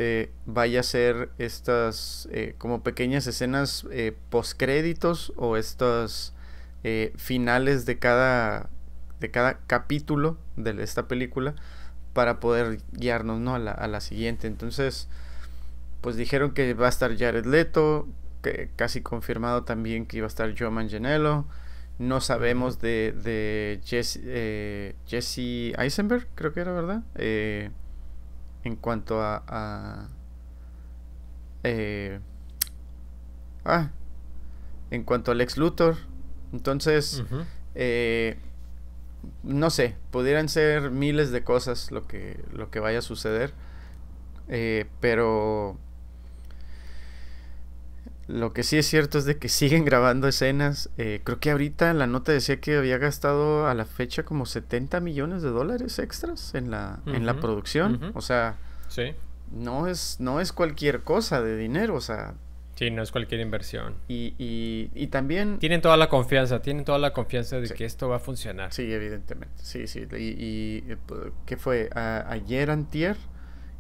eh, 0.01 0.31
vaya 0.47 0.81
a 0.81 0.83
ser 0.85 1.31
estas 1.39 2.29
eh, 2.31 2.55
como 2.57 2.83
pequeñas 2.83 3.27
escenas 3.27 3.85
postcréditos 4.31 5.33
o 5.37 5.57
estos 5.57 6.33
finales 7.17 7.85
de 7.85 7.99
cada 7.99 8.71
de 9.21 9.31
cada 9.31 9.59
capítulo 9.67 10.39
de 10.57 10.81
esta 10.83 11.09
película 11.09 11.55
para 12.13 12.41
poder 12.41 12.79
guiarnos 12.93 13.41
¿no? 13.41 13.55
a, 13.55 13.59
la, 13.59 13.73
a 13.73 13.89
la 13.89 14.01
siguiente. 14.01 14.47
Entonces, 14.47 15.09
pues 16.01 16.17
dijeron 16.17 16.53
que 16.53 16.75
va 16.75 16.87
a 16.87 16.89
estar 16.89 17.17
Jared 17.17 17.45
Leto, 17.45 18.09
que 18.43 18.71
casi 18.77 19.03
confirmado 19.03 19.65
también 19.65 20.07
que 20.07 20.19
iba 20.19 20.27
a 20.27 20.29
estar 20.29 20.55
Joe 20.57 20.71
Manganiello. 20.71 21.47
No 21.99 22.21
sabemos 22.21 22.81
de, 22.81 23.13
de 23.25 23.81
Jesse, 23.85 24.21
eh, 24.23 24.95
Jesse 25.07 25.75
Eisenberg, 25.77 26.29
creo 26.37 26.53
que 26.53 26.61
era, 26.61 26.73
¿verdad? 26.73 27.03
Eh, 27.17 27.71
en 28.65 28.77
cuanto 28.77 29.23
a... 29.23 29.43
a 29.47 30.09
eh, 31.65 32.21
ah, 33.65 33.91
en 34.91 35.05
cuanto 35.05 35.33
al 35.33 35.41
ex 35.41 35.57
Luthor. 35.57 35.97
Entonces, 36.53 37.23
eh, 37.75 38.39
no 39.43 39.71
sé, 39.71 39.97
pudieran 40.11 40.49
ser 40.49 40.91
miles 40.91 41.31
de 41.31 41.45
cosas 41.45 41.91
lo 41.91 42.07
que, 42.07 42.43
lo 42.53 42.71
que 42.71 42.81
vaya 42.81 43.01
a 43.01 43.03
suceder. 43.03 43.53
Eh, 44.49 44.87
pero 45.01 45.77
lo 48.29 48.53
que 48.53 48.63
sí 48.63 48.77
es 48.77 48.87
cierto 48.87 49.17
es 49.17 49.25
de 49.25 49.39
que 49.39 49.49
siguen 49.49 49.87
grabando 49.87 50.29
escenas. 50.29 50.91
Eh, 50.99 51.23
creo 51.25 51.41
que 51.41 51.51
ahorita 51.51 51.95
la 51.95 52.07
nota 52.07 52.31
decía 52.31 52.61
que 52.61 52.77
había 52.77 52.99
gastado 52.99 53.67
a 53.67 53.75
la 53.75 53.87
fecha 53.87 54.23
como 54.23 54.45
70 54.45 55.01
millones 55.01 55.43
de 55.43 55.49
dólares 55.49 55.99
extras 55.99 56.55
en 56.55 56.71
la, 56.71 57.01
en 57.07 57.25
la 57.25 57.41
producción. 57.41 58.13
O 58.15 58.21
sea, 58.21 58.57
no, 59.51 59.87
es, 59.87 60.21
no 60.21 60.41
es 60.41 60.53
cualquier 60.53 61.01
cosa 61.01 61.43
de 61.43 61.57
dinero. 61.57 61.95
O 61.95 62.03
sea, 62.03 62.35
Sí, 62.79 62.93
no 62.93 63.03
es 63.03 63.11
cualquier 63.11 63.41
inversión. 63.41 63.97
Y, 64.07 64.37
y, 64.39 65.07
también... 65.09 65.59
Tienen 65.59 65.81
toda 65.81 65.97
la 65.97 66.09
confianza, 66.09 66.63
tienen 66.63 66.85
toda 66.85 67.01
la 67.01 67.13
confianza 67.13 67.59
de 67.59 67.69
que 67.71 67.85
esto 67.85 68.09
va 68.09 68.17
a 68.17 68.21
funcionar. 68.21 68.73
Sí, 68.73 68.93
evidentemente. 68.93 69.57
Sí, 69.65 69.89
sí. 69.89 70.07
Y, 70.13 70.17
y 70.17 70.85
eh, 70.87 70.97
¿qué 71.45 71.57
fue? 71.57 71.91
ayer 71.93 72.71
antier, 72.71 73.17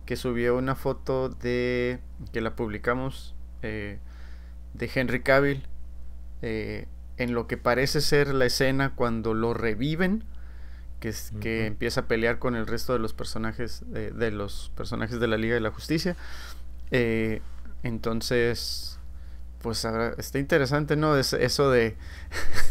que 0.04 0.16
subió 0.16 0.56
una 0.56 0.74
foto 0.74 1.28
de... 1.28 2.00
que 2.32 2.40
la 2.40 2.56
publicamos, 2.56 3.36
eh, 3.62 4.00
de 4.74 4.90
Henry 4.94 5.22
Cavill, 5.22 5.62
eh, 6.42 6.86
en 7.16 7.34
lo 7.34 7.46
que 7.46 7.56
parece 7.56 8.00
ser 8.00 8.34
la 8.34 8.46
escena 8.46 8.94
cuando 8.94 9.34
lo 9.34 9.54
reviven, 9.54 10.24
que, 11.00 11.08
es, 11.10 11.32
que 11.40 11.66
empieza 11.66 12.02
a 12.02 12.06
pelear 12.06 12.38
con 12.38 12.56
el 12.56 12.66
resto 12.66 12.92
de 12.92 12.98
los 12.98 13.12
personajes, 13.12 13.84
de 13.90 14.30
los 14.30 14.72
personajes 14.76 15.20
de 15.20 15.26
la 15.28 15.36
Liga 15.36 15.54
de 15.54 15.60
la 15.60 15.70
Justicia. 15.70 16.16
entonces 17.82 18.98
pues 19.62 19.84
ahora 19.84 20.14
está 20.18 20.38
interesante, 20.38 20.96
¿no? 20.96 21.16
Es 21.16 21.32
eso 21.32 21.70
de 21.70 21.96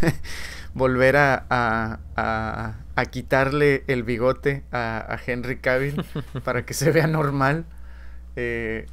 volver 0.74 1.18
a, 1.18 1.46
a, 1.50 2.76
a, 2.96 3.06
quitarle 3.06 3.84
el 3.88 4.04
bigote 4.04 4.64
a, 4.72 5.18
Henry 5.26 5.58
Cavill 5.58 6.04
para 6.44 6.66
que 6.66 6.74
se 6.74 6.92
vea 6.92 7.08
normal. 7.08 7.66
Eh, 8.36 8.86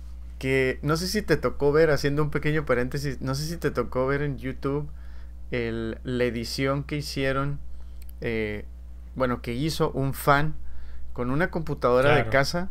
que 0.45 0.79
no 0.83 0.99
sé 0.99 1.07
si 1.07 1.23
te 1.23 1.39
tocó 1.39 1.73
ver, 1.73 1.89
haciendo 1.89 2.23
un 2.23 2.29
pequeño 2.29 2.67
paréntesis, 2.67 3.23
no 3.23 3.35
sé 3.35 3.47
si 3.47 3.57
te 3.57 3.71
tocó 3.71 4.07
ver 4.07 4.21
en 4.21 4.37
YouTube 4.37 4.91
el, 5.51 5.97
la 6.05 6.25
edición 6.25 6.85
que 6.85 6.97
hicieron, 6.97 7.61
eh, 8.21 8.67
bueno, 9.15 9.41
que 9.41 9.55
hizo 9.55 9.91
un 9.93 10.13
fan 10.13 10.55
con 11.15 11.31
una 11.31 11.51
computadora 11.51 12.15
de 12.17 12.29
casa 12.29 12.69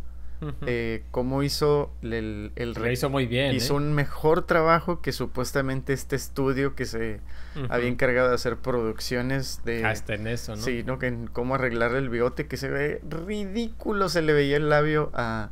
eh, 0.68 1.04
cómo 1.10 1.42
hizo 1.42 1.92
el, 2.04 2.52
el 2.56 2.76
hizo 2.92 3.10
muy 3.10 3.26
bien 3.26 3.56
hizo 3.56 3.74
¿eh? 3.74 3.78
un 3.78 3.94
mejor 3.94 4.46
trabajo 4.46 5.02
que 5.02 5.12
supuestamente 5.12 5.94
este 5.94 6.16
estudio 6.16 6.76
que 6.76 6.86
se 6.86 7.22
había 7.70 7.88
encargado 7.88 8.28
de 8.30 8.36
hacer 8.36 8.58
producciones 8.58 9.62
de 9.64 9.86
hasta 9.86 10.16
en 10.16 10.28
eso 10.28 10.58
no 10.58 10.62
sí 10.62 10.84
no 10.86 11.00
que 11.00 11.08
en 11.08 11.28
cómo 11.28 11.56
arreglar 11.56 11.96
el 11.96 12.10
bigote 12.10 12.48
que 12.48 12.58
se 12.58 12.70
ve 12.70 13.02
ridículo 13.10 14.10
se 14.10 14.22
le 14.22 14.34
veía 14.34 14.58
el 14.58 14.70
labio 14.70 15.12
a 15.14 15.52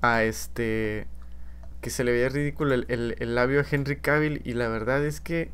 a 0.00 0.22
este 0.22 1.06
que 1.84 1.90
se 1.90 2.02
le 2.02 2.12
veía 2.12 2.30
ridículo 2.30 2.72
el, 2.72 2.86
el, 2.88 3.34
labio 3.34 3.60
a 3.60 3.64
Henry 3.70 3.96
Cavill 3.96 4.40
y 4.42 4.54
la 4.54 4.68
verdad 4.68 5.04
es 5.04 5.20
que 5.20 5.50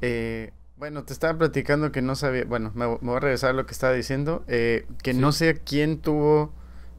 eh, 0.00 0.50
bueno, 0.76 1.04
te 1.04 1.12
estaba 1.12 1.38
platicando 1.38 1.92
que 1.92 2.02
no 2.02 2.16
sabía, 2.16 2.44
bueno, 2.44 2.72
me, 2.74 2.86
voy 2.86 3.16
a 3.16 3.20
regresar 3.20 3.50
a 3.50 3.52
lo 3.52 3.66
que 3.66 3.72
estaba 3.72 3.92
diciendo, 3.92 4.42
eh, 4.48 4.84
que 5.04 5.14
no 5.14 5.30
sé 5.30 5.60
quién 5.64 6.00
tuvo 6.00 6.52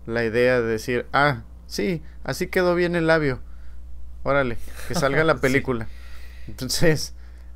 la 0.05 0.23
idea 0.23 0.61
de 0.61 0.67
decir, 0.67 1.05
ah, 1.11 1.41
sí, 1.67 2.01
así 2.23 2.47
quedó 2.47 2.73
bien 2.73 2.95
el 2.95 3.07
labio. 3.07 3.41
Órale, 4.23 4.57
que 4.87 4.95
salga 4.95 5.25
la 5.25 5.35
película. 5.41 5.89
Entonces, 6.47 7.13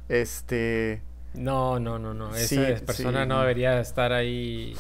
este... 0.09 1.01
No, 1.33 1.79
no, 1.79 1.97
no, 1.97 2.13
no. 2.13 2.35
Esa 2.35 2.75
persona 2.85 3.25
no 3.25 3.39
debería 3.39 3.79
estar 3.79 4.11
ahí 4.11 4.75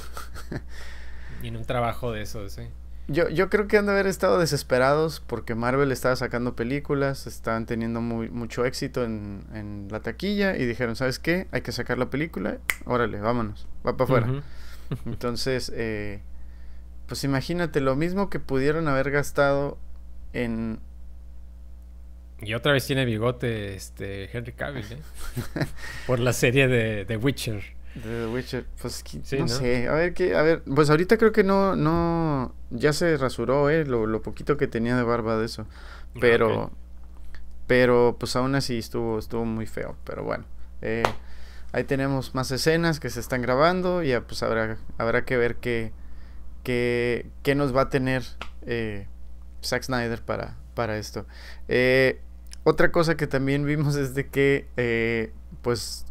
en 1.43 1.55
un 1.55 1.63
trabajo 1.63 2.11
de 2.11 2.23
eso, 2.23 2.49
sí. 2.49 2.63
Yo, 3.07 3.29
yo 3.29 3.49
creo 3.49 3.67
que 3.67 3.77
han 3.77 3.85
de 3.85 3.91
haber 3.91 4.07
estado 4.07 4.39
desesperados 4.39 5.19
porque 5.19 5.53
Marvel 5.53 5.91
estaba 5.91 6.15
sacando 6.15 6.55
películas, 6.55 7.27
estaban 7.27 7.65
teniendo 7.67 8.01
muy, 8.01 8.29
mucho 8.29 8.65
éxito 8.65 9.03
en, 9.03 9.45
en 9.53 9.87
la 9.91 9.99
taquilla 9.99 10.57
y 10.57 10.65
dijeron, 10.65 10.95
¿sabes 10.95 11.19
qué? 11.19 11.47
Hay 11.51 11.61
que 11.61 11.71
sacar 11.71 11.99
la 11.99 12.09
película, 12.09 12.57
órale, 12.85 13.19
vámonos, 13.19 13.67
va 13.85 13.95
para 13.95 14.05
afuera. 14.05 14.43
Entonces, 15.05 15.71
eh, 15.75 16.21
pues 17.07 17.23
imagínate, 17.23 17.81
lo 17.81 17.95
mismo 17.95 18.29
que 18.29 18.39
pudieron 18.39 18.87
haber 18.87 19.11
gastado 19.11 19.77
en... 20.33 20.79
Y 22.41 22.53
otra 22.53 22.73
vez 22.73 22.85
tiene 22.85 23.05
bigote 23.05 23.75
este 23.75 24.35
Henry 24.35 24.51
Cavill, 24.51 24.85
¿eh? 24.91 24.97
Por 26.07 26.19
la 26.19 26.33
serie 26.33 26.67
de 26.67 27.05
The 27.05 27.17
Witcher. 27.17 27.63
De 27.95 28.25
The 28.25 28.27
Witcher, 28.27 28.65
pues 28.81 29.03
no, 29.39 29.47
sé, 29.47 29.87
a 29.87 29.93
ver 29.93 30.13
qué, 30.13 30.35
a 30.35 30.41
ver, 30.41 30.63
pues 30.63 30.89
ahorita 30.89 31.17
creo 31.17 31.31
que 31.31 31.43
no, 31.43 31.75
no, 31.75 32.53
ya 32.69 32.91
se 32.91 33.15
rasuró, 33.17 33.69
eh, 33.69 33.85
lo, 33.85 34.21
poquito 34.21 34.57
que 34.57 34.67
tenía 34.67 34.97
de 34.97 35.03
barba 35.03 35.37
de 35.37 35.45
eso, 35.45 35.65
ah, 35.69 36.17
pero, 36.19 36.71
pero 37.67 38.17
pues 38.19 38.35
aún 38.35 38.53
así 38.55 38.77
estuvo, 38.77 39.17
estuvo 39.17 39.45
muy 39.45 39.65
feo, 39.65 39.95
pero 40.03 40.23
bueno, 40.23 40.43
eh, 40.81 41.03
ahí 41.71 41.85
tenemos 41.85 42.35
más 42.35 42.51
escenas 42.51 42.99
que 42.99 43.09
se 43.09 43.21
están 43.21 43.41
grabando 43.41 44.03
y 44.03 44.09
ya 44.09 44.21
pues 44.21 44.43
habrá, 44.43 44.77
habrá 44.97 45.23
que 45.23 45.37
ver 45.37 45.55
qué, 45.55 45.93
qué, 46.63 47.55
nos 47.55 47.75
va 47.75 47.83
a 47.83 47.89
tener 47.89 48.23
eh, 48.65 49.07
Zack 49.63 49.83
Snyder 49.83 50.21
para, 50.21 50.57
para 50.73 50.97
esto. 50.97 51.25
Eh, 51.67 52.19
otra 52.63 52.91
cosa 52.91 53.15
que 53.15 53.27
también 53.27 53.65
vimos 53.65 53.95
es 53.95 54.15
de 54.15 54.27
que, 54.27 54.67
eh, 54.75 55.31
pues, 55.61 56.04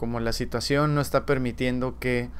como 0.00 0.18
la 0.18 0.32
situación 0.32 0.94
no 0.94 1.02
está 1.02 1.26
permitiendo 1.26 1.98
que 1.98 2.30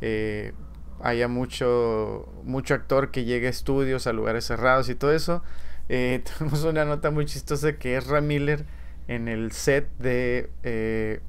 eh, 0.00 0.52
haya 1.00 1.28
mucho, 1.28 2.28
mucho 2.42 2.74
actor 2.74 3.12
que 3.12 3.24
llegue 3.24 3.46
a 3.46 3.50
estudios, 3.50 4.08
a 4.08 4.12
lugares 4.12 4.46
cerrados 4.46 4.88
y 4.88 4.96
todo 4.96 5.12
eso, 5.12 5.44
tenemos 5.86 6.64
una 6.64 6.84
nota 6.84 7.12
muy 7.12 7.26
chistosa 7.26 7.74
que 7.74 7.96
es 7.96 8.08
Ram 8.08 8.26
Miller 8.26 8.66
en 9.06 9.28
el 9.28 9.52
set 9.52 9.88
de 9.98 11.20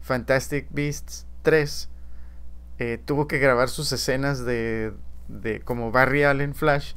Fantastic 0.00 0.68
Beasts 0.70 1.26
3 1.42 1.90
eh, 2.78 2.98
tuvo 3.04 3.26
que 3.26 3.38
grabar 3.38 3.68
sus 3.68 3.90
escenas 3.90 4.44
de, 4.44 4.92
de 5.26 5.60
como 5.60 5.90
Barry 5.90 6.22
Allen 6.22 6.54
Flash, 6.54 6.92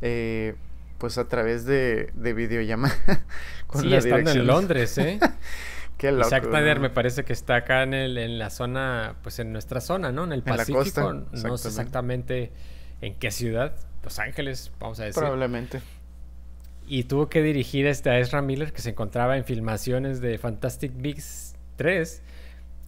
eh, 0.00 0.54
pues 0.96 1.18
a 1.18 1.28
través 1.28 1.66
de, 1.66 2.10
de 2.14 2.32
videollamada. 2.32 2.94
con 3.66 3.82
sí, 3.82 3.94
estando 3.94 4.30
en 4.30 4.46
Londres, 4.46 4.96
¿eh? 4.96 5.20
Qué 6.00 6.12
loco. 6.12 6.30
Zack 6.30 6.46
Snyder 6.46 6.80
me 6.80 6.88
parece 6.88 7.24
que 7.24 7.34
está 7.34 7.56
acá 7.56 7.82
en, 7.82 7.92
el, 7.92 8.16
en 8.16 8.38
la 8.38 8.48
zona, 8.48 9.16
pues 9.22 9.38
en 9.38 9.52
nuestra 9.52 9.82
zona, 9.82 10.10
¿no? 10.10 10.24
En 10.24 10.32
el 10.32 10.42
Pacífico. 10.42 11.12
no 11.12 11.58
sé 11.58 11.68
exactamente 11.68 12.52
en 13.02 13.16
qué 13.16 13.30
ciudad. 13.30 13.74
Los 14.02 14.18
Ángeles, 14.18 14.72
vamos 14.80 14.98
a 15.00 15.04
decir. 15.04 15.20
Probablemente. 15.20 15.82
Y 16.86 17.04
tuvo 17.04 17.28
que 17.28 17.42
dirigir 17.42 17.84
este 17.86 18.08
a 18.08 18.18
Ezra 18.18 18.40
Miller, 18.40 18.72
que 18.72 18.80
se 18.80 18.88
encontraba 18.88 19.36
en 19.36 19.44
filmaciones 19.44 20.22
de 20.22 20.38
Fantastic 20.38 20.92
Beasts 20.96 21.54
3 21.76 22.22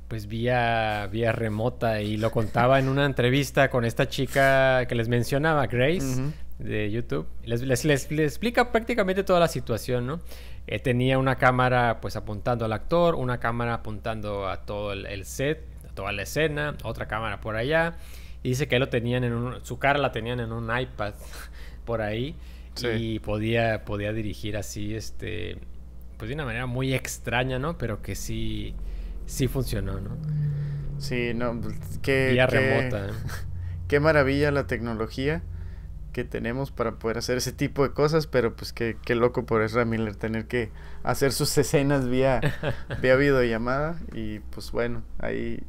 pues 0.09 0.27
vía, 0.27 1.07
vía 1.11 1.33
remota 1.33 2.01
y 2.03 2.19
lo 2.19 2.31
contaba 2.31 2.79
en 2.79 2.89
una 2.89 3.07
entrevista 3.07 3.71
con 3.71 3.87
esta 3.87 4.09
chica 4.09 4.87
que 4.87 4.95
les 4.95 5.09
mencionaba, 5.09 5.67
Grace, 5.67 6.23
de 6.59 6.91
YouTube. 6.91 7.27
Les, 7.45 7.63
les, 7.63 7.85
les, 7.85 8.11
explica 8.11 8.71
prácticamente 8.73 9.25
toda 9.25 9.41
la 9.41 9.49
situación, 9.49 10.07
¿no? 10.07 10.21
Eh, 10.67 10.79
tenía 10.79 11.19
una 11.19 11.37
cámara 11.37 12.01
pues 12.01 12.17
apuntando 12.17 12.65
al 12.65 12.73
actor, 12.73 13.15
una 13.15 13.39
cámara 13.41 13.75
apuntando 13.75 14.49
a 14.49 14.63
todo 14.63 14.93
el, 14.93 15.25
set, 15.25 15.67
a 15.91 15.95
toda 15.95 16.13
la 16.13 16.23
escena, 16.23 16.77
otra 16.85 17.07
cámara 17.09 17.41
por 17.41 17.57
allá. 17.57 17.97
Y 18.43 18.51
dice 18.51 18.69
que 18.69 18.79
lo 18.79 18.89
tenían 18.89 19.25
en 19.25 19.33
un, 19.33 19.65
su 19.65 19.79
cara 19.79 19.99
la 19.99 20.13
tenían 20.13 20.41
en 20.41 20.53
un 20.53 20.71
iPad 20.77 21.15
por 21.85 22.01
ahí 22.01 22.37
y 22.95 23.19
podía, 23.19 23.85
podía 23.85 24.13
dirigir 24.13 24.57
así, 24.57 24.95
este, 24.95 25.59
pues 26.17 26.29
de 26.29 26.35
una 26.35 26.45
manera 26.45 26.67
muy 26.67 26.95
extraña, 26.95 27.59
¿no? 27.59 27.77
Pero 27.77 28.01
que 28.01 28.15
sí 28.15 28.75
sí 29.27 29.49
funcionó, 29.49 30.01
¿no? 30.01 30.11
Sí, 30.99 31.33
no, 31.35 31.59
pues, 31.61 31.77
qué, 32.03 32.45
remota. 32.49 33.07
¿eh? 33.07 33.13
Qué 33.89 34.01
maravilla 34.01 34.51
la 34.51 34.67
tecnología. 34.67 35.43
Que 36.13 36.25
tenemos 36.25 36.71
para 36.71 36.93
poder 36.93 37.19
hacer 37.19 37.39
ese 37.39 37.53
tipo 37.53 37.83
de 37.83 37.93
cosas, 37.93 38.27
pero 38.27 38.55
pues 38.55 38.73
qué, 38.73 38.97
qué 39.05 39.15
loco 39.15 39.45
por 39.47 39.63
Ezra 39.63 39.85
Miller 39.85 40.15
tener 40.15 40.47
que 40.47 40.71
hacer 41.03 41.33
sus 41.33 41.57
escenas 41.59 42.09
vía, 42.09 42.41
vía 43.01 43.17
videollamada. 43.17 43.99
Y 44.13 44.41
pues 44.41 44.71
bueno, 44.71 45.03
ahí 45.19 45.63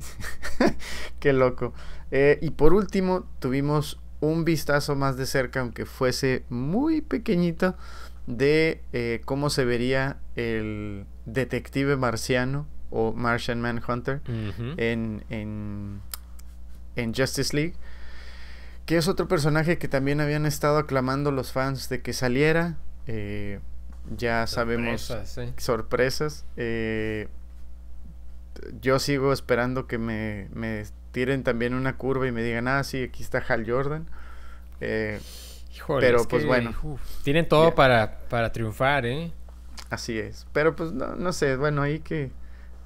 qué 1.19 1.33
loco. 1.33 1.73
Eh, 2.11 2.37
y 2.41 2.51
por 2.51 2.73
último 2.73 3.25
tuvimos 3.39 3.99
un 4.19 4.45
vistazo 4.45 4.95
más 4.95 5.17
de 5.17 5.25
cerca, 5.25 5.61
aunque 5.61 5.85
fuese 5.85 6.43
muy 6.49 7.01
pequeñito, 7.01 7.75
de 8.27 8.81
eh, 8.93 9.21
cómo 9.25 9.49
se 9.49 9.65
vería 9.65 10.17
el 10.35 11.05
detective 11.25 11.97
marciano 11.97 12.67
o 12.89 13.11
Martian 13.11 13.59
Manhunter 13.59 14.21
en, 14.77 15.25
en, 15.29 15.99
en 16.95 17.13
Justice 17.13 17.53
League 17.53 17.73
que 18.85 18.97
es 18.97 19.07
otro 19.07 19.27
personaje 19.27 19.77
que 19.77 19.87
también 19.87 20.19
habían 20.21 20.45
estado 20.45 20.77
aclamando 20.77 21.31
los 21.31 21.51
fans 21.51 21.89
de 21.89 22.01
que 22.01 22.13
saliera. 22.13 22.77
Eh, 23.07 23.59
ya 24.17 24.47
sabemos 24.47 25.13
sorpresas. 25.57 26.45
Eh, 26.57 27.27
yo 28.81 28.99
sigo 28.99 29.33
esperando 29.33 29.87
que 29.87 29.97
me, 29.97 30.47
me, 30.53 30.83
tiren 31.11 31.43
también 31.43 31.73
una 31.73 31.97
curva 31.97 32.27
y 32.27 32.31
me 32.31 32.43
digan, 32.43 32.67
ah, 32.67 32.83
sí, 32.83 33.03
aquí 33.03 33.23
está 33.23 33.43
Hal 33.47 33.69
Jordan. 33.69 34.07
Eh, 34.81 35.19
pero 35.99 36.27
pues 36.27 36.45
bueno. 36.45 36.73
tienen 37.23 37.47
todo 37.47 37.73
para, 37.73 38.19
para 38.29 38.51
triunfar, 38.51 39.05
¿eh? 39.05 39.31
Así 39.89 40.19
es. 40.19 40.45
Pero 40.53 40.75
pues 40.75 40.91
no, 40.91 41.15
no 41.15 41.33
sé, 41.33 41.55
bueno, 41.55 41.81
ahí 41.81 41.99
que... 41.99 42.31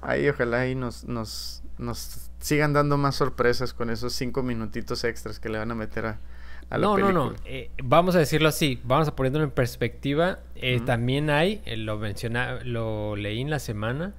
Ahí 0.00 0.28
ojalá 0.28 0.60
ahí 0.60 0.76
nos, 0.76 1.04
nos, 1.06 1.60
nos 1.76 2.27
sigan 2.38 2.72
dando 2.72 2.96
más 2.96 3.16
sorpresas 3.16 3.74
con 3.74 3.90
esos 3.90 4.12
cinco 4.12 4.42
minutitos 4.42 5.04
extras 5.04 5.40
que 5.40 5.48
le 5.48 5.58
van 5.58 5.70
a 5.70 5.74
meter 5.74 6.06
a, 6.06 6.20
a 6.70 6.78
la 6.78 6.86
no, 6.86 6.94
película. 6.94 7.14
No, 7.14 7.30
no, 7.30 7.36
eh, 7.44 7.70
vamos 7.82 8.14
a 8.14 8.18
decirlo 8.18 8.48
así, 8.48 8.80
vamos 8.84 9.08
a 9.08 9.16
ponerlo 9.16 9.42
en 9.42 9.50
perspectiva. 9.50 10.40
Eh, 10.54 10.80
también 10.80 11.30
hay, 11.30 11.60
eh, 11.64 11.76
lo 11.76 11.98
menciona, 11.98 12.60
lo 12.64 13.16
leí 13.16 13.40
en 13.40 13.50
la 13.50 13.58
semana. 13.58 14.14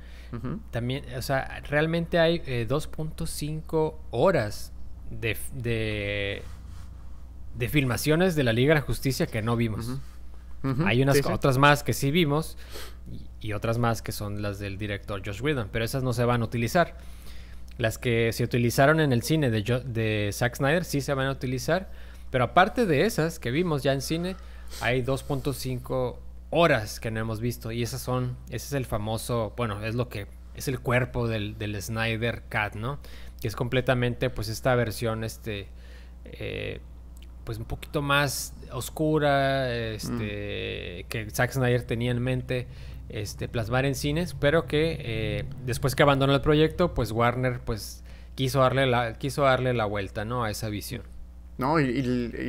También, 0.70 1.06
o 1.18 1.24
sea, 1.24 1.60
realmente 1.68 2.20
hay 2.20 2.38
2.5 2.38 3.96
horas 4.12 4.72
de, 5.10 5.36
de, 5.56 6.44
de, 7.56 7.70
filmaciones 7.70 8.36
de 8.36 8.44
la 8.44 8.54
Liga 8.54 8.76
de 8.76 8.82
la 8.82 8.86
Justicia 8.86 9.26
que 9.26 9.42
no 9.42 9.56
vimos. 9.56 10.00
Hay 10.86 11.02
unas 11.02 11.26
otras 11.26 11.58
más 11.58 11.82
que 11.82 11.94
sí 11.94 12.12
vimos 12.12 12.60
y, 13.12 13.48
y, 13.48 13.54
otras 13.54 13.80
más 13.80 14.04
que 14.04 14.12
son 14.12 14.44
las 14.44 14.60
del 14.60 14.78
director 14.78 15.20
Josh 15.26 15.42
Whedon, 15.42 15.70
pero 15.72 15.84
esas 15.84 16.04
no 16.04 16.14
se 16.14 16.24
van 16.26 16.44
a 16.44 16.46
utilizar. 16.46 16.98
Las 17.80 17.98
que 17.98 18.34
se 18.34 18.44
utilizaron 18.44 19.00
en 19.00 19.14
el 19.14 19.24
cine 19.24 19.50
de, 19.50 19.64
de 19.86 20.30
Zack 20.34 20.58
Snyder 20.58 20.84
sí 20.84 21.00
se 21.00 21.14
van 21.14 21.28
a 21.28 21.32
utilizar. 21.32 21.90
Pero 22.30 22.44
aparte 22.44 22.86
de 22.86 23.06
esas 23.06 23.40
que 23.40 23.52
vimos 23.52 23.84
ya 23.84 23.94
en 23.94 24.02
cine, 24.02 24.36
hay 24.82 25.02
2.5 25.02 26.18
horas 26.50 27.00
que 27.00 27.10
no 27.10 27.22
hemos 27.22 27.40
visto. 27.40 27.72
Y 27.72 27.82
esas 27.82 28.02
son, 28.02 28.36
ese 28.48 28.68
es 28.68 28.74
el 28.74 28.86
famoso, 28.86 29.54
bueno, 29.56 29.82
es 29.84 29.96
lo 29.96 30.10
que 30.10 30.28
es 30.56 30.68
el 30.68 30.82
cuerpo 30.82 31.30
del, 31.30 31.58
del 31.58 31.82
Snyder 31.82 32.44
Cut, 32.52 32.76
¿no? 32.76 33.00
Que 33.42 33.48
es 33.48 33.56
completamente, 33.56 34.30
pues, 34.30 34.50
esta 34.50 34.76
versión, 34.76 35.24
este, 35.24 35.70
eh, 36.26 36.82
pues, 37.46 37.60
un 37.60 37.66
poquito 37.66 38.02
más 38.02 38.54
oscura, 38.74 39.74
este, 39.74 41.06
mm. 41.06 41.08
que 41.08 41.30
Zack 41.32 41.54
Snyder 41.54 41.84
tenía 41.84 42.12
en 42.12 42.22
mente 42.22 42.68
este, 43.10 43.48
plasmar 43.48 43.86
en 43.86 43.96
cines, 43.96 44.36
pero 44.40 44.66
que 44.66 44.98
eh, 45.00 45.46
después 45.66 45.96
que 45.96 46.04
abandonó 46.04 46.34
el 46.34 46.42
proyecto, 46.42 46.94
pues 46.94 47.12
Warner 47.12 47.60
pues 47.60 48.04
quiso 48.36 48.62
darle 48.62 48.86
la, 48.86 49.14
quiso 49.16 49.44
darle 49.44 49.74
la 49.74 49.86
vuelta, 49.86 50.26
¿no? 50.26 50.44
A 50.44 50.50
esa 50.50 50.70
visión. 50.70 51.02
No, 51.58 51.80
y, 51.80 52.02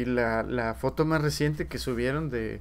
la, 0.05 0.77
foto 0.79 1.05
más 1.05 1.21
reciente 1.21 1.67
que 1.67 1.79
subieron 1.79 2.31
de, 2.31 2.61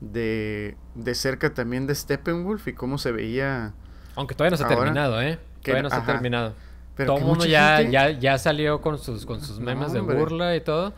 de, 0.00 0.76
de 0.94 1.14
cerca 1.14 1.54
también 1.54 1.86
de 1.86 1.94
Steppenwolf 1.94 2.68
y 2.68 2.74
cómo 2.74 2.98
se 2.98 3.12
veía. 3.12 3.72
Aunque 4.14 4.34
todavía 4.34 4.50
no 4.50 4.56
se 4.58 4.64
ha 4.64 4.68
terminado, 4.68 5.22
¿eh? 5.22 5.38
todavía 5.62 5.82
no 5.84 5.90
se 5.90 5.96
ha 5.96 6.04
terminado. 6.04 6.54
Todo 6.96 7.16
el 7.16 7.24
mundo 7.24 7.46
ya, 7.46 7.80
ya, 7.80 8.10
ya 8.10 8.36
salió 8.36 8.82
con 8.82 8.98
sus, 8.98 9.24
con 9.24 9.40
sus 9.40 9.58
memes 9.58 9.92
de 9.92 10.00
burla 10.00 10.54
y 10.54 10.60
todo, 10.60 10.92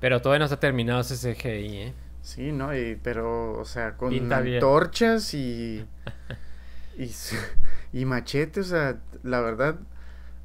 pero 0.00 0.22
todavía 0.22 0.38
no 0.38 0.48
se 0.48 0.54
ha 0.54 0.60
terminado 0.60 1.00
ese 1.00 1.34
CGI, 1.34 1.76
¿eh? 1.76 1.94
Sí, 2.22 2.52
¿no? 2.52 2.74
Y, 2.76 2.98
pero, 3.02 3.58
o 3.58 3.64
sea, 3.64 3.96
con 3.96 4.32
antorchas 4.32 5.34
y, 5.34 5.84
y, 6.98 7.10
y 7.92 8.04
machete, 8.04 8.60
o 8.60 8.64
sea, 8.64 9.00
la 9.24 9.40
verdad, 9.40 9.76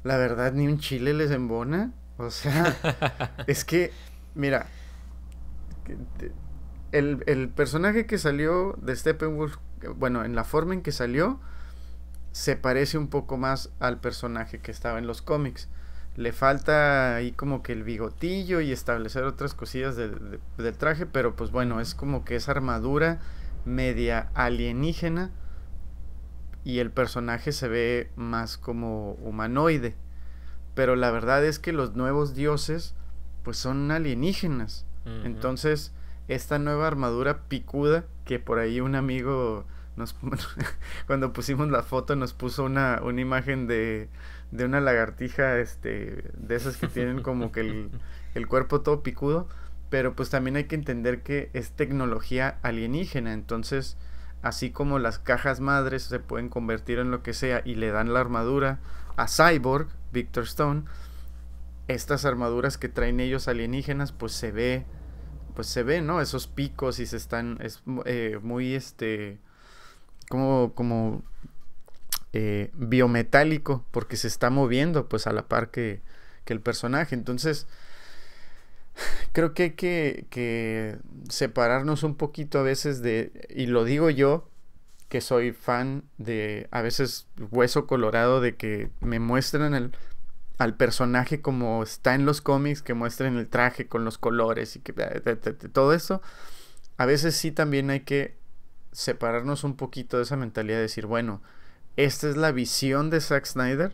la 0.02 0.16
verdad, 0.16 0.52
ni 0.52 0.66
un 0.66 0.78
chile 0.78 1.14
les 1.14 1.30
embona. 1.30 1.92
O 2.18 2.30
sea, 2.30 2.76
es 3.46 3.64
que, 3.64 3.92
mira, 4.34 4.66
el, 6.90 7.22
el 7.26 7.48
personaje 7.48 8.06
que 8.06 8.18
salió 8.18 8.76
de 8.82 8.96
Steppenwolf, 8.96 9.56
bueno, 9.94 10.24
en 10.24 10.34
la 10.34 10.42
forma 10.42 10.74
en 10.74 10.82
que 10.82 10.90
salió, 10.90 11.38
se 12.32 12.56
parece 12.56 12.98
un 12.98 13.08
poco 13.08 13.36
más 13.36 13.70
al 13.78 14.00
personaje 14.00 14.58
que 14.58 14.72
estaba 14.72 14.98
en 14.98 15.06
los 15.06 15.22
cómics 15.22 15.68
le 16.18 16.32
falta 16.32 17.14
ahí 17.14 17.30
como 17.30 17.62
que 17.62 17.72
el 17.72 17.84
bigotillo 17.84 18.60
y 18.60 18.72
establecer 18.72 19.22
otras 19.22 19.54
cosillas 19.54 19.94
del 19.94 20.76
traje, 20.76 21.06
pero 21.06 21.36
pues 21.36 21.52
bueno, 21.52 21.80
es 21.80 21.94
como 21.94 22.24
que 22.24 22.34
esa 22.34 22.50
armadura 22.50 23.20
media 23.64 24.28
alienígena 24.34 25.30
y 26.64 26.80
el 26.80 26.90
personaje 26.90 27.52
se 27.52 27.68
ve 27.68 28.10
más 28.16 28.58
como 28.58 29.12
humanoide. 29.22 29.94
Pero 30.74 30.96
la 30.96 31.12
verdad 31.12 31.44
es 31.44 31.60
que 31.60 31.72
los 31.72 31.94
nuevos 31.94 32.34
dioses 32.34 32.96
pues 33.44 33.56
son 33.56 33.88
alienígenas. 33.92 34.86
Entonces, 35.24 35.92
esta 36.26 36.58
nueva 36.58 36.88
armadura 36.88 37.44
picuda 37.48 38.04
que 38.24 38.40
por 38.40 38.58
ahí 38.58 38.80
un 38.80 38.96
amigo 38.96 39.64
nos 39.96 40.16
cuando 41.06 41.32
pusimos 41.32 41.70
la 41.70 41.82
foto 41.82 42.16
nos 42.16 42.32
puso 42.32 42.64
una, 42.64 43.00
una 43.02 43.20
imagen 43.20 43.66
de 43.66 44.08
de 44.50 44.64
una 44.64 44.80
lagartija, 44.80 45.58
este, 45.58 46.24
de 46.34 46.54
esas 46.54 46.76
que 46.76 46.88
tienen 46.88 47.22
como 47.22 47.52
que 47.52 47.60
el, 47.60 47.90
el 48.34 48.46
cuerpo 48.46 48.80
todo 48.80 49.02
picudo, 49.02 49.48
pero 49.90 50.14
pues 50.14 50.30
también 50.30 50.56
hay 50.56 50.64
que 50.64 50.74
entender 50.74 51.22
que 51.22 51.50
es 51.52 51.72
tecnología 51.72 52.58
alienígena, 52.62 53.32
entonces 53.32 53.96
así 54.42 54.70
como 54.70 54.98
las 54.98 55.18
cajas 55.18 55.60
madres 55.60 56.04
se 56.04 56.20
pueden 56.20 56.48
convertir 56.48 56.98
en 56.98 57.10
lo 57.10 57.22
que 57.22 57.34
sea 57.34 57.62
y 57.64 57.74
le 57.74 57.90
dan 57.90 58.12
la 58.12 58.20
armadura 58.20 58.78
a 59.16 59.26
Cyborg, 59.26 59.88
Victor 60.12 60.44
Stone, 60.44 60.84
estas 61.88 62.24
armaduras 62.24 62.78
que 62.78 62.88
traen 62.88 63.18
ellos 63.18 63.48
alienígenas, 63.48 64.12
pues 64.12 64.32
se 64.32 64.52
ve, 64.52 64.84
pues 65.54 65.66
se 65.66 65.82
ve, 65.82 66.02
¿no? 66.02 66.20
Esos 66.20 66.46
picos 66.46 67.00
y 67.00 67.06
se 67.06 67.16
están, 67.16 67.58
es 67.60 67.82
eh, 68.04 68.38
muy, 68.42 68.74
este, 68.74 69.38
como, 70.28 70.72
como 70.74 71.24
eh, 72.32 72.70
biometálico 72.74 73.86
porque 73.90 74.16
se 74.16 74.28
está 74.28 74.50
moviendo 74.50 75.08
pues 75.08 75.26
a 75.26 75.32
la 75.32 75.48
par 75.48 75.70
que, 75.70 76.02
el 76.46 76.60
personaje. 76.62 77.14
Entonces, 77.14 77.66
creo 79.32 79.52
que 79.54 79.62
hay 79.64 79.70
que, 79.72 80.98
separarnos 81.28 82.02
un 82.02 82.16
poquito 82.16 82.58
a 82.58 82.62
veces 82.62 83.02
de, 83.02 83.46
y 83.50 83.66
lo 83.66 83.84
digo 83.84 84.10
yo, 84.10 84.48
que 85.08 85.20
soy 85.20 85.52
fan 85.52 86.04
de 86.18 86.68
a 86.70 86.82
veces 86.82 87.26
hueso 87.50 87.86
colorado 87.86 88.40
de 88.40 88.56
que 88.56 88.90
me 89.00 89.18
muestran 89.18 89.74
el, 89.74 89.92
al 90.58 90.74
personaje 90.76 91.40
como 91.40 91.82
está 91.82 92.14
en 92.14 92.26
los 92.26 92.40
cómics, 92.40 92.82
que 92.82 92.94
muestren 92.94 93.36
el 93.36 93.48
traje 93.48 93.86
con 93.86 94.04
los 94.04 94.18
colores 94.18 94.76
y 94.76 94.80
que 94.80 94.92
todo 95.72 95.94
eso. 95.94 96.20
A 96.98 97.06
veces 97.06 97.36
sí 97.36 97.52
también 97.52 97.90
hay 97.90 98.00
que 98.00 98.36
separarnos 98.92 99.64
un 99.64 99.76
poquito 99.76 100.16
de 100.16 100.24
esa 100.24 100.36
mentalidad 100.36 100.76
de 100.76 100.82
decir, 100.82 101.06
bueno, 101.06 101.42
esta 101.98 102.28
es 102.28 102.36
la 102.36 102.52
visión 102.52 103.10
de 103.10 103.20
Zack 103.20 103.44
Snyder 103.44 103.92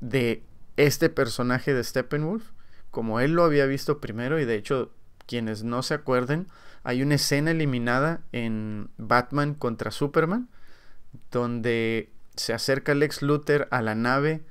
de 0.00 0.42
este 0.76 1.08
personaje 1.08 1.72
de 1.72 1.84
Steppenwolf, 1.84 2.50
como 2.90 3.20
él 3.20 3.34
lo 3.34 3.44
había 3.44 3.64
visto 3.66 4.00
primero, 4.00 4.40
y 4.40 4.44
de 4.44 4.56
hecho, 4.56 4.90
quienes 5.26 5.62
no 5.62 5.84
se 5.84 5.94
acuerden, 5.94 6.48
hay 6.82 7.00
una 7.00 7.14
escena 7.14 7.52
eliminada 7.52 8.22
en 8.32 8.90
Batman 8.98 9.54
contra 9.54 9.92
Superman, 9.92 10.48
donde 11.30 12.10
se 12.34 12.52
acerca 12.52 12.96
Lex 12.96 13.22
Luthor 13.22 13.68
a 13.70 13.80
la 13.80 13.94
nave 13.94 14.42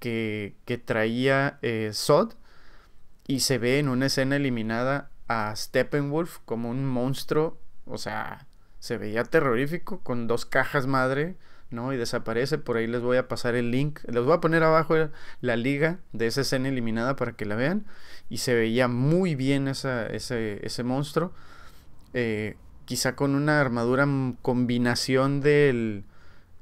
que, 0.00 0.56
traía 0.84 1.60
eh, 1.62 1.90
Sod, 1.92 2.32
y 3.28 3.40
se 3.40 3.58
ve 3.58 3.78
en 3.78 3.88
una 3.88 4.06
escena 4.06 4.34
eliminada 4.34 5.12
a 5.28 5.54
Steppenwolf 5.54 6.38
como 6.44 6.68
un 6.68 6.84
monstruo, 6.84 7.60
o 7.86 7.96
sea, 7.96 8.48
se 8.82 8.98
veía 8.98 9.22
terrorífico 9.22 10.00
con 10.00 10.26
dos 10.26 10.44
cajas 10.44 10.88
madre, 10.88 11.36
¿no? 11.70 11.92
Y 11.92 11.96
desaparece, 11.96 12.58
por 12.58 12.76
ahí 12.76 12.88
les 12.88 13.00
voy 13.00 13.16
a 13.16 13.28
pasar 13.28 13.54
el 13.54 13.70
link, 13.70 14.00
les 14.08 14.24
voy 14.24 14.32
a 14.32 14.40
poner 14.40 14.64
abajo 14.64 14.96
la 15.40 15.54
liga 15.54 16.00
de 16.12 16.26
esa 16.26 16.40
escena 16.40 16.68
eliminada 16.68 17.14
para 17.14 17.30
que 17.30 17.44
la 17.44 17.54
vean, 17.54 17.86
y 18.28 18.38
se 18.38 18.56
veía 18.56 18.88
muy 18.88 19.36
bien 19.36 19.68
ese, 19.68 20.08
ese 20.16 20.82
monstruo, 20.82 21.32
eh, 22.12 22.56
quizá 22.84 23.14
con 23.14 23.36
una 23.36 23.60
armadura 23.60 24.04
combinación 24.42 25.42
del, 25.42 26.02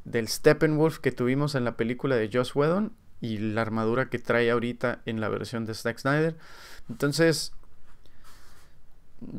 del 0.04 0.28
Steppenwolf 0.28 0.98
que 0.98 1.12
tuvimos 1.12 1.54
en 1.54 1.64
la 1.64 1.78
película 1.78 2.16
de 2.16 2.28
Joss 2.30 2.54
Whedon 2.54 2.92
y 3.22 3.38
la 3.38 3.62
armadura 3.62 4.10
que 4.10 4.18
trae 4.18 4.50
ahorita 4.50 5.00
en 5.06 5.22
la 5.22 5.30
versión 5.30 5.64
de 5.64 5.72
Zack 5.72 6.00
Snyder. 6.00 6.36
Entonces, 6.90 7.54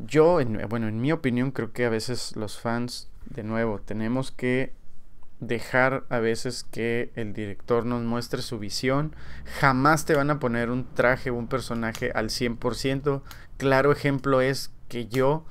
yo, 0.06 0.38
bueno, 0.68 0.88
en 0.88 1.00
mi 1.00 1.12
opinión, 1.12 1.50
creo 1.50 1.72
que 1.72 1.84
a 1.84 1.90
veces 1.90 2.36
los 2.36 2.60
fans, 2.60 3.10
de 3.26 3.42
nuevo, 3.42 3.80
tenemos 3.80 4.30
que 4.30 4.72
dejar 5.40 6.04
a 6.08 6.20
veces 6.20 6.64
que 6.70 7.10
el 7.16 7.32
director 7.32 7.84
nos 7.84 8.02
muestre 8.02 8.42
su 8.42 8.58
visión. 8.58 9.14
Jamás 9.60 10.04
te 10.04 10.14
van 10.14 10.30
a 10.30 10.38
poner 10.38 10.70
un 10.70 10.86
traje 10.94 11.30
o 11.30 11.34
un 11.34 11.48
personaje 11.48 12.12
al 12.14 12.28
100%. 12.28 13.22
Claro 13.56 13.90
ejemplo 13.90 14.40
es 14.40 14.70
que 14.88 15.08
yo 15.08 15.44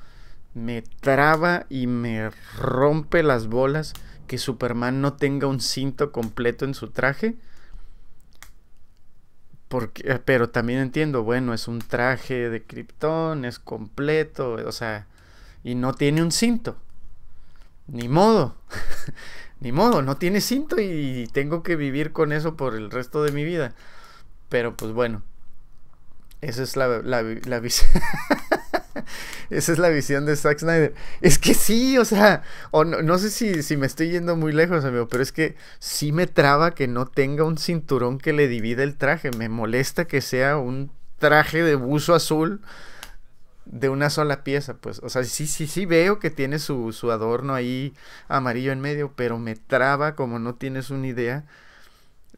me 0.53 0.81
traba 0.81 1.65
y 1.69 1.87
me 1.87 2.29
rompe 2.57 3.21
las 3.21 3.47
bolas 3.47 3.93
que 4.27 4.37
Superman 4.37 5.01
no 5.01 5.13
tenga 5.13 5.47
un 5.47 5.59
cinto 5.59 6.13
completo 6.13 6.63
en 6.63 6.73
su 6.73 6.89
traje. 6.89 7.35
Porque, 9.71 10.03
eh, 10.05 10.19
pero 10.19 10.49
también 10.49 10.79
entiendo, 10.79 11.23
bueno, 11.23 11.53
es 11.53 11.69
un 11.69 11.79
traje 11.79 12.49
de 12.49 12.61
Krypton, 12.61 13.45
es 13.45 13.57
completo, 13.57 14.55
o 14.65 14.71
sea, 14.73 15.07
y 15.63 15.75
no 15.75 15.93
tiene 15.93 16.21
un 16.21 16.33
cinto. 16.33 16.75
Ni 17.87 18.09
modo. 18.09 18.57
Ni 19.61 19.71
modo, 19.71 20.01
no 20.01 20.17
tiene 20.17 20.41
cinto 20.41 20.75
y 20.81 21.29
tengo 21.31 21.63
que 21.63 21.77
vivir 21.77 22.11
con 22.11 22.33
eso 22.33 22.57
por 22.57 22.75
el 22.75 22.91
resto 22.91 23.23
de 23.23 23.31
mi 23.31 23.45
vida. 23.45 23.73
Pero 24.49 24.75
pues 24.75 24.91
bueno, 24.91 25.23
esa 26.41 26.63
es 26.63 26.75
la, 26.75 27.01
la, 27.01 27.21
la 27.23 27.59
visión. 27.61 27.89
Esa 29.49 29.71
es 29.71 29.79
la 29.79 29.89
visión 29.89 30.25
de 30.25 30.35
Zack 30.35 30.59
Snyder. 30.59 30.93
Es 31.21 31.39
que 31.39 31.53
sí, 31.53 31.97
o 31.97 32.05
sea, 32.05 32.43
o 32.71 32.83
no, 32.83 33.17
sé 33.17 33.29
si, 33.29 33.63
si, 33.63 33.77
me 33.77 33.87
estoy 33.87 34.11
yendo 34.11 34.35
muy 34.35 34.51
lejos, 34.51 34.85
amigo, 34.85 35.07
pero 35.07 35.23
es 35.23 35.31
que 35.31 35.55
sí 35.79 36.11
me 36.11 36.27
traba 36.27 36.71
que 36.71 36.87
no 36.87 37.05
tenga 37.07 37.43
un 37.43 37.57
cinturón 37.57 38.17
que 38.17 38.33
le 38.33 38.47
divida 38.47 38.83
el 38.83 38.97
traje. 38.97 39.31
Me 39.37 39.49
molesta 39.49 40.05
que 40.05 40.21
sea 40.21 40.57
un 40.57 40.91
traje 41.19 41.63
de 41.63 41.75
buzo 41.75 42.13
azul 42.13 42.61
de 43.65 43.89
una 43.89 44.09
sola 44.09 44.43
pieza, 44.43 44.75
pues. 44.75 44.99
O 45.03 45.09
sea, 45.09 45.23
sí, 45.23 45.47
sí, 45.47 45.67
sí 45.67 45.85
veo 45.85 46.19
que 46.19 46.29
tiene 46.29 46.59
su, 46.59 46.91
su 46.93 47.11
adorno 47.11 47.53
ahí 47.53 47.93
amarillo 48.27 48.71
en 48.71 48.81
medio, 48.81 49.13
pero 49.15 49.37
me 49.39 49.55
traba 49.55 50.15
como 50.15 50.39
no 50.39 50.55
tienes 50.55 50.89
una 50.89 51.07
idea. 51.07 51.45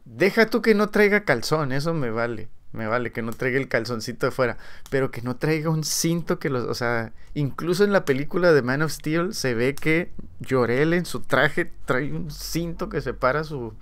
Deja 0.04 0.46
tú 0.46 0.62
que 0.62 0.74
no 0.74 0.90
traiga 0.90 1.24
calzón, 1.24 1.72
eso 1.72 1.94
me 1.94 2.10
vale 2.10 2.48
me 2.74 2.86
vale 2.86 3.12
que 3.12 3.22
no 3.22 3.32
traiga 3.32 3.58
el 3.58 3.68
calzoncito 3.68 4.26
de 4.26 4.32
fuera, 4.32 4.58
pero 4.90 5.10
que 5.10 5.22
no 5.22 5.36
traiga 5.36 5.70
un 5.70 5.84
cinto 5.84 6.38
que 6.38 6.50
los, 6.50 6.64
o 6.64 6.74
sea, 6.74 7.12
incluso 7.32 7.84
en 7.84 7.92
la 7.92 8.04
película 8.04 8.52
de 8.52 8.62
Man 8.62 8.82
of 8.82 8.92
Steel 8.92 9.32
se 9.32 9.54
ve 9.54 9.74
que 9.74 10.12
Llorel 10.40 10.92
en 10.92 11.06
su 11.06 11.20
traje 11.20 11.70
trae 11.84 12.12
un 12.12 12.30
cinto 12.30 12.88
que 12.88 13.00
separa 13.00 13.44
su 13.44 13.74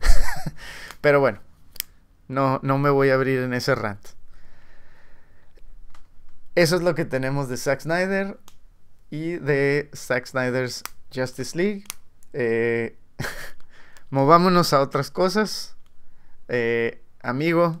pero 1.00 1.20
bueno, 1.20 1.40
no 2.28 2.60
no 2.62 2.78
me 2.78 2.90
voy 2.90 3.10
a 3.10 3.14
abrir 3.14 3.40
en 3.40 3.54
ese 3.54 3.74
rant. 3.74 4.06
Eso 6.54 6.76
es 6.76 6.82
lo 6.82 6.94
que 6.94 7.04
tenemos 7.04 7.48
de 7.48 7.56
Zack 7.56 7.80
Snyder 7.80 8.38
y 9.10 9.38
de 9.38 9.90
Zack 9.94 10.26
Snyder's 10.26 10.82
Justice 11.12 11.56
League. 11.56 11.84
Eh, 12.32 12.96
movámonos 14.10 14.72
a 14.72 14.80
otras 14.80 15.10
cosas. 15.10 15.76
Eh, 16.48 17.02
amigo, 17.22 17.80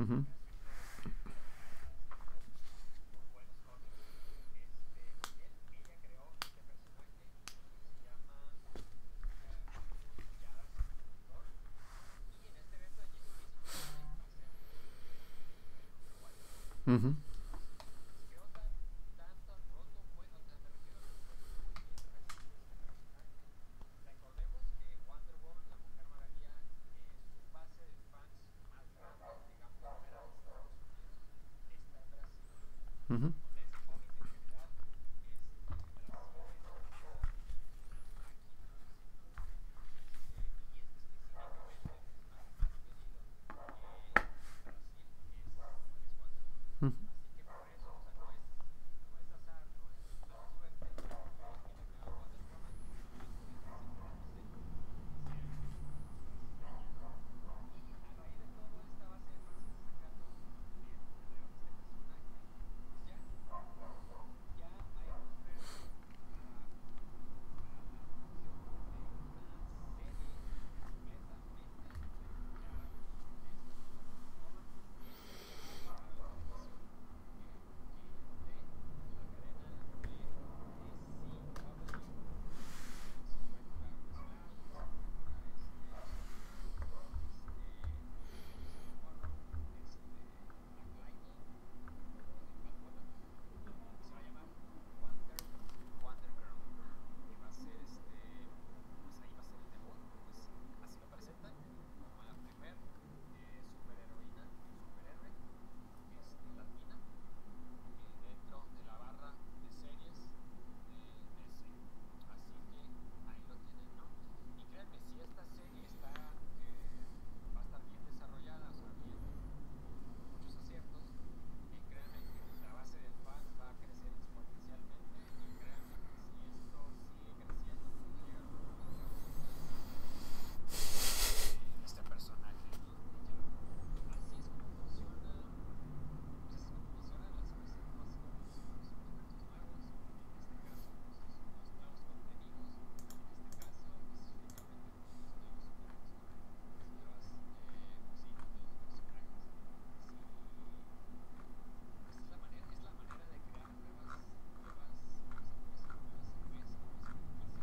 Mm-hmm. 0.00 0.20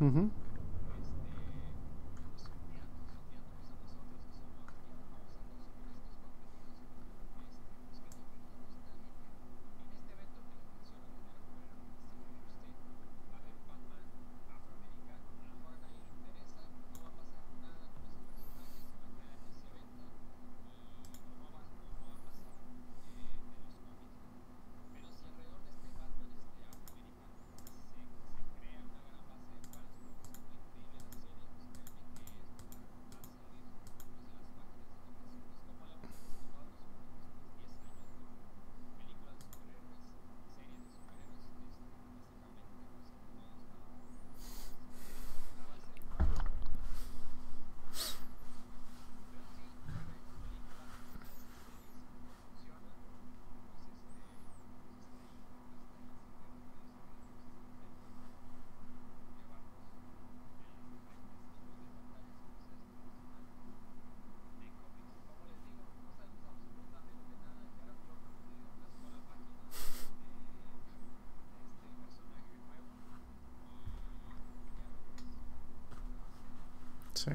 Mm-hmm. 0.00 0.37
Sí. 77.24 77.32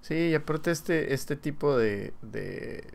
Sí, 0.00 0.14
y 0.14 0.34
aparte 0.34 0.70
este, 0.70 1.14
este 1.14 1.36
tipo 1.36 1.76
de, 1.76 2.12
de, 2.22 2.92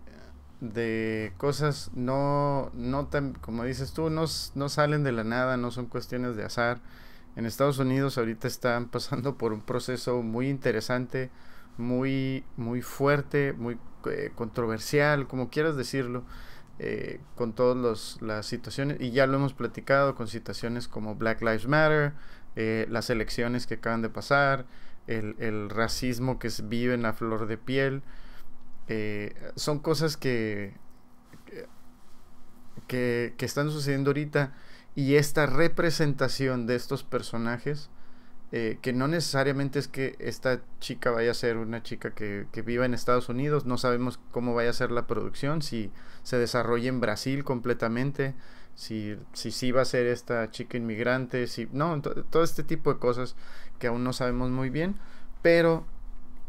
de 0.61 1.33
cosas 1.37 1.91
no, 1.95 2.71
no 2.73 3.07
tan, 3.07 3.33
como 3.33 3.63
dices 3.63 3.93
tú, 3.93 4.09
no, 4.09 4.25
no 4.55 4.69
salen 4.69 5.03
de 5.03 5.11
la 5.11 5.23
nada, 5.23 5.57
no 5.57 5.71
son 5.71 5.87
cuestiones 5.87 6.35
de 6.35 6.43
azar. 6.43 6.81
En 7.35 7.45
Estados 7.45 7.79
Unidos 7.79 8.17
ahorita 8.17 8.47
están 8.47 8.89
pasando 8.91 9.37
por 9.37 9.53
un 9.53 9.61
proceso 9.61 10.21
muy 10.21 10.49
interesante, 10.49 11.31
muy, 11.77 12.43
muy 12.57 12.81
fuerte, 12.81 13.53
muy 13.53 13.79
eh, 14.05 14.31
controversial, 14.35 15.27
como 15.27 15.49
quieras 15.49 15.75
decirlo, 15.75 16.23
eh, 16.79 17.19
con 17.35 17.53
todas 17.53 18.21
las 18.21 18.45
situaciones, 18.45 18.97
y 19.01 19.11
ya 19.11 19.27
lo 19.27 19.35
hemos 19.37 19.53
platicado 19.53 20.15
con 20.15 20.27
situaciones 20.27 20.87
como 20.87 21.15
Black 21.15 21.41
Lives 21.41 21.67
Matter, 21.67 22.13
eh, 22.61 22.85
las 22.89 23.09
elecciones 23.09 23.67
que 23.67 23.75
acaban 23.75 24.01
de 24.01 24.09
pasar, 24.09 24.65
el, 25.07 25.69
racismo 25.69 26.39
que 26.39 26.49
vive 26.65 26.93
en 26.93 27.03
la 27.03 27.13
flor 27.13 27.47
de 27.47 27.57
piel. 27.57 28.03
Eh, 28.89 29.33
son 29.55 29.79
cosas 29.79 30.17
que, 30.17 30.73
que, 32.87 33.33
que, 33.37 33.45
están 33.45 33.71
sucediendo 33.71 34.09
ahorita 34.09 34.53
y 34.93 35.15
esta 35.15 35.45
representación 35.45 36.67
de 36.67 36.75
estos 36.75 37.05
personajes, 37.05 37.89
eh, 38.51 38.77
que 38.81 38.91
no 38.91 39.07
necesariamente 39.07 39.79
es 39.79 39.87
que 39.87 40.17
esta 40.19 40.59
chica 40.81 41.11
vaya 41.11 41.31
a 41.31 41.35
ser 41.35 41.55
una 41.55 41.81
chica 41.81 42.11
que, 42.11 42.45
que, 42.51 42.61
viva 42.61 42.85
en 42.85 42.93
Estados 42.93 43.29
Unidos, 43.29 43.65
no 43.65 43.77
sabemos 43.77 44.19
cómo 44.31 44.53
vaya 44.53 44.71
a 44.71 44.73
ser 44.73 44.91
la 44.91 45.07
producción, 45.07 45.61
si 45.61 45.93
se 46.23 46.37
desarrolla 46.37 46.89
en 46.89 46.99
Brasil 46.99 47.45
completamente, 47.45 48.35
si, 48.79 49.17
si 49.33 49.51
sí 49.51 49.73
va 49.73 49.81
a 49.81 49.85
ser 49.85 50.07
esta 50.07 50.51
chica 50.51 50.77
inmigrante, 50.77 51.47
si 51.47 51.67
no, 51.73 52.01
todo 52.01 52.43
este 52.43 52.63
tipo 52.63 52.93
de 52.93 52.97
cosas 52.97 53.35
que 53.77 53.87
aún 53.87 54.05
no 54.05 54.13
sabemos 54.13 54.51
muy 54.51 54.69
bien, 54.69 54.95
pero 55.41 55.85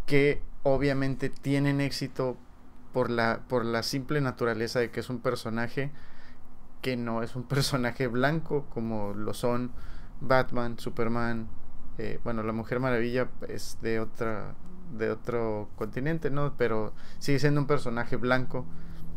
que 0.07 0.41
obviamente 0.63 1.29
tienen 1.29 1.81
éxito 1.81 2.37
por 2.93 3.11
la, 3.11 3.41
por 3.49 3.65
la 3.65 3.83
simple 3.83 4.21
naturaleza 4.21 4.79
de 4.79 4.93
que 4.93 5.01
es 5.01 5.11
un 5.11 5.19
personaje 5.19 5.91
que 6.83 6.97
no 6.97 7.25
es 7.25 7.35
un 7.35 7.43
personaje 7.49 8.07
blanco 8.07 8.65
como 8.71 9.13
lo 9.13 9.35
son 9.35 9.73
Batman, 10.21 10.79
Superman, 10.79 11.49
eh, 11.99 12.21
bueno, 12.23 12.45
la 12.45 12.53
Mujer 12.53 12.79
Maravilla 12.79 13.29
es 13.49 13.79
de 13.83 13.99
otra 13.99 14.55
de 14.97 15.11
otro 15.11 15.69
continente, 15.75 16.31
¿no? 16.31 16.55
Pero 16.57 16.93
sigue 17.19 17.41
siendo 17.41 17.61
un 17.61 17.67
personaje 17.67 18.15
blanco, 18.15 18.67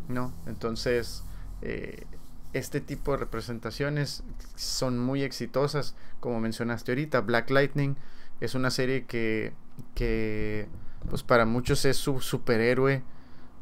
¿no? 0.08 0.32
Entonces, 0.46 1.24
eh, 1.62 2.06
este 2.54 2.80
tipo 2.80 3.12
de 3.12 3.18
representaciones 3.18 4.22
son 4.54 4.98
muy 4.98 5.22
exitosas, 5.22 5.94
como 6.20 6.40
mencionaste 6.40 6.92
ahorita. 6.92 7.20
Black 7.20 7.50
Lightning 7.50 7.96
es 8.40 8.54
una 8.54 8.70
serie 8.70 9.04
que, 9.04 9.52
que 9.94 10.68
pues 11.10 11.22
para 11.22 11.46
muchos 11.46 11.84
es 11.84 11.96
su 11.96 12.20
superhéroe, 12.20 13.02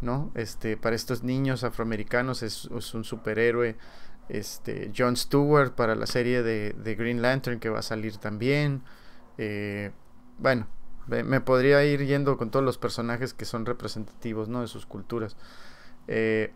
¿no? 0.02 0.30
Este, 0.34 0.76
para 0.76 0.94
estos 0.94 1.22
niños 1.22 1.64
afroamericanos 1.64 2.42
es, 2.42 2.66
un 2.66 3.04
superhéroe. 3.04 3.76
Este, 4.28 4.92
John 4.96 5.16
Stewart 5.16 5.72
para 5.72 5.94
la 5.94 6.06
serie 6.06 6.42
de, 6.42 6.94
Green 6.94 7.22
Lantern 7.22 7.60
que 7.60 7.70
va 7.70 7.78
a 7.78 7.82
salir 7.82 8.18
también. 8.18 8.82
Eh, 9.38 9.90
bueno, 10.38 10.66
me 11.06 11.40
podría 11.40 11.82
ir 11.84 12.04
yendo 12.04 12.36
con 12.36 12.50
todos 12.50 12.64
los 12.64 12.76
personajes 12.76 13.32
que 13.32 13.46
son 13.46 13.64
representativos, 13.64 14.48
¿no? 14.48 14.60
De 14.60 14.68
sus 14.68 14.84
culturas. 14.84 15.36
Eh, 16.08 16.52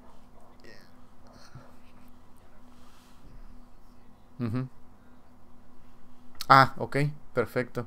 Ah, 6.49 6.75
ok, 6.79 6.97
perfecto. 7.35 7.87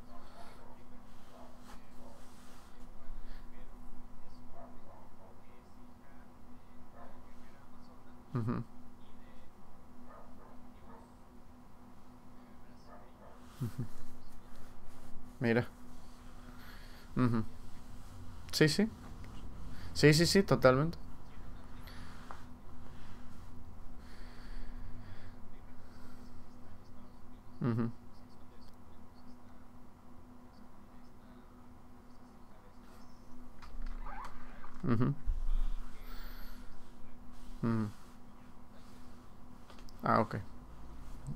Mira. 15.40 15.68
Sí, 18.52 18.68
sí. 18.70 18.90
Sí, 19.94 20.14
sí, 20.14 20.26
sí, 20.26 20.44
totalmente. 20.44 20.98
Ah, 40.04 40.20
ok. 40.22 40.36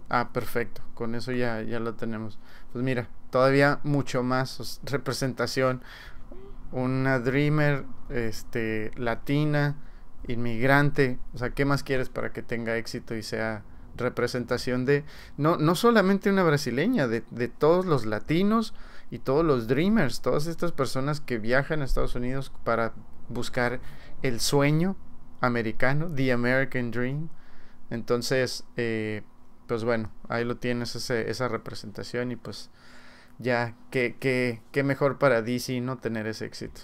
Ah, 0.09 0.29
perfecto. 0.33 0.81
Con 0.93 1.15
eso 1.15 1.31
ya, 1.31 1.61
ya 1.61 1.79
lo 1.79 1.95
tenemos. 1.95 2.39
Pues 2.71 2.83
mira, 2.83 3.07
todavía 3.31 3.79
mucho 3.83 4.23
más 4.23 4.79
representación. 4.83 5.81
Una 6.71 7.19
dreamer, 7.19 7.85
este, 8.09 8.91
latina, 8.97 9.77
inmigrante. 10.27 11.19
O 11.33 11.37
sea, 11.37 11.51
¿qué 11.51 11.65
más 11.65 11.83
quieres 11.83 12.09
para 12.09 12.31
que 12.33 12.41
tenga 12.43 12.77
éxito 12.77 13.15
y 13.15 13.23
sea 13.23 13.63
representación 13.95 14.85
de, 14.85 15.03
no, 15.37 15.57
no 15.57 15.75
solamente 15.75 16.29
una 16.29 16.43
brasileña, 16.43 17.07
de, 17.07 17.23
de 17.31 17.47
todos 17.47 17.85
los 17.85 18.05
latinos 18.05 18.73
y 19.11 19.19
todos 19.19 19.45
los 19.45 19.67
dreamers, 19.67 20.21
todas 20.21 20.47
estas 20.47 20.71
personas 20.71 21.21
que 21.21 21.37
viajan 21.37 21.81
a 21.81 21.85
Estados 21.85 22.15
Unidos 22.15 22.51
para 22.63 22.93
buscar 23.29 23.79
el 24.21 24.39
sueño 24.39 24.95
americano, 25.41 26.09
The 26.13 26.31
American 26.31 26.91
Dream. 26.91 27.29
Entonces, 27.89 28.63
eh, 28.77 29.23
pues 29.67 29.83
bueno, 29.83 30.11
ahí 30.29 30.43
lo 30.45 30.57
tienes, 30.57 30.95
esa 30.95 31.47
representación 31.47 32.31
y 32.31 32.35
pues 32.35 32.69
ya, 33.39 33.75
qué, 33.91 34.15
qué, 34.19 34.61
qué 34.71 34.83
mejor 34.83 35.17
para 35.17 35.41
DC 35.41 35.79
no 35.81 35.97
tener 35.97 36.27
ese 36.27 36.45
éxito. 36.45 36.81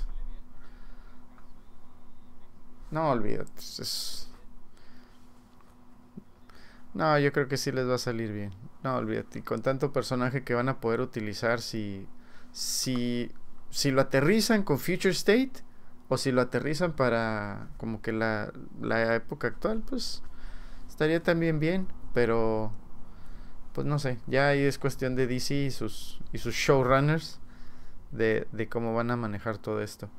No 2.92 3.12
olvídate, 3.12 3.52
es, 3.58 4.29
no, 6.94 7.20
yo 7.20 7.32
creo 7.32 7.48
que 7.48 7.58
sí 7.58 7.72
les 7.72 7.88
va 7.88 7.96
a 7.96 8.00
salir 8.00 8.32
bien. 8.32 8.52
No, 8.84 8.96
olvídate. 8.96 9.40
Y 9.40 9.42
con 9.42 9.62
tanto 9.62 9.94
personaje 9.94 10.44
que 10.44 10.56
van 10.56 10.70
a 10.70 10.80
poder 10.80 11.02
utilizar, 11.02 11.62
si, 11.62 12.08
si, 12.52 13.32
si 13.70 13.92
lo 13.92 14.02
aterrizan 14.02 14.64
con 14.64 14.80
Future 14.80 15.12
State 15.12 15.64
o 16.08 16.18
si 16.18 16.32
lo 16.32 16.42
aterrizan 16.42 16.94
para 16.94 17.68
como 17.78 18.02
que 18.02 18.12
la, 18.12 18.52
la 18.82 19.16
época 19.16 19.48
actual, 19.48 19.84
pues 19.88 20.24
estaría 20.88 21.22
también 21.22 21.60
bien. 21.60 21.88
Pero, 22.14 22.72
pues 23.74 23.86
no 23.86 24.00
sé. 24.00 24.18
Ya 24.26 24.48
ahí 24.48 24.64
es 24.64 24.80
cuestión 24.80 25.16
de 25.16 25.28
DC 25.28 25.54
y 25.54 25.72
sus, 25.72 26.20
y 26.34 26.40
sus 26.40 26.56
showrunners 26.56 27.40
de, 28.12 28.48
de 28.52 28.68
cómo 28.68 28.96
van 28.96 29.12
a 29.12 29.16
manejar 29.16 29.60
todo 29.60 29.82
esto. 29.82 30.10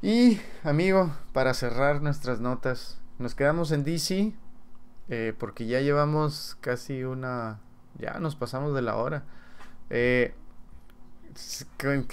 Y, 0.00 0.40
amigo, 0.64 1.14
para 1.34 1.52
cerrar 1.52 2.00
nuestras 2.00 2.40
notas, 2.40 2.98
nos 3.18 3.34
quedamos 3.34 3.70
en 3.70 3.84
DC 3.84 4.32
eh, 5.08 5.34
porque 5.38 5.66
ya 5.66 5.80
llevamos 5.80 6.56
casi 6.60 7.04
una... 7.04 7.60
Ya 7.98 8.18
nos 8.20 8.36
pasamos 8.36 8.74
de 8.74 8.82
la 8.82 8.96
hora. 8.96 9.24
Eh, 9.90 10.34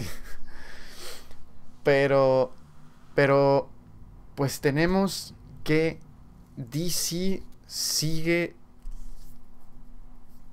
pero... 1.83 2.53
Pero... 3.15 3.69
Pues 4.35 4.61
tenemos 4.61 5.33
que 5.63 5.99
DC 6.57 7.41
sigue 7.65 8.55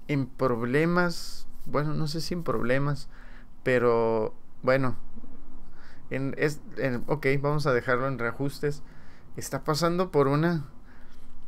en 0.08 0.26
problemas. 0.26 1.46
Bueno, 1.66 1.94
no 1.94 2.06
sé 2.06 2.20
si 2.20 2.34
en 2.34 2.44
problemas. 2.44 3.08
Pero 3.62 4.34
bueno. 4.62 4.96
En, 6.10 6.34
es, 6.38 6.60
ok, 7.06 7.26
vamos 7.40 7.66
a 7.66 7.72
dejarlo 7.72 8.08
en 8.08 8.18
reajustes. 8.18 8.82
Está 9.36 9.64
pasando 9.64 10.10
por 10.10 10.28
una 10.28 10.64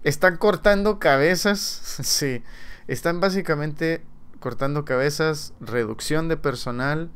están 0.06 0.36
cortando 0.36 1.00
cabezas, 1.00 1.58
sí. 2.02 2.42
Están 2.86 3.18
básicamente 3.18 4.04
cortando 4.38 4.84
cabezas, 4.84 5.52
reducción 5.60 6.28
de 6.28 6.36
personal. 6.36 7.10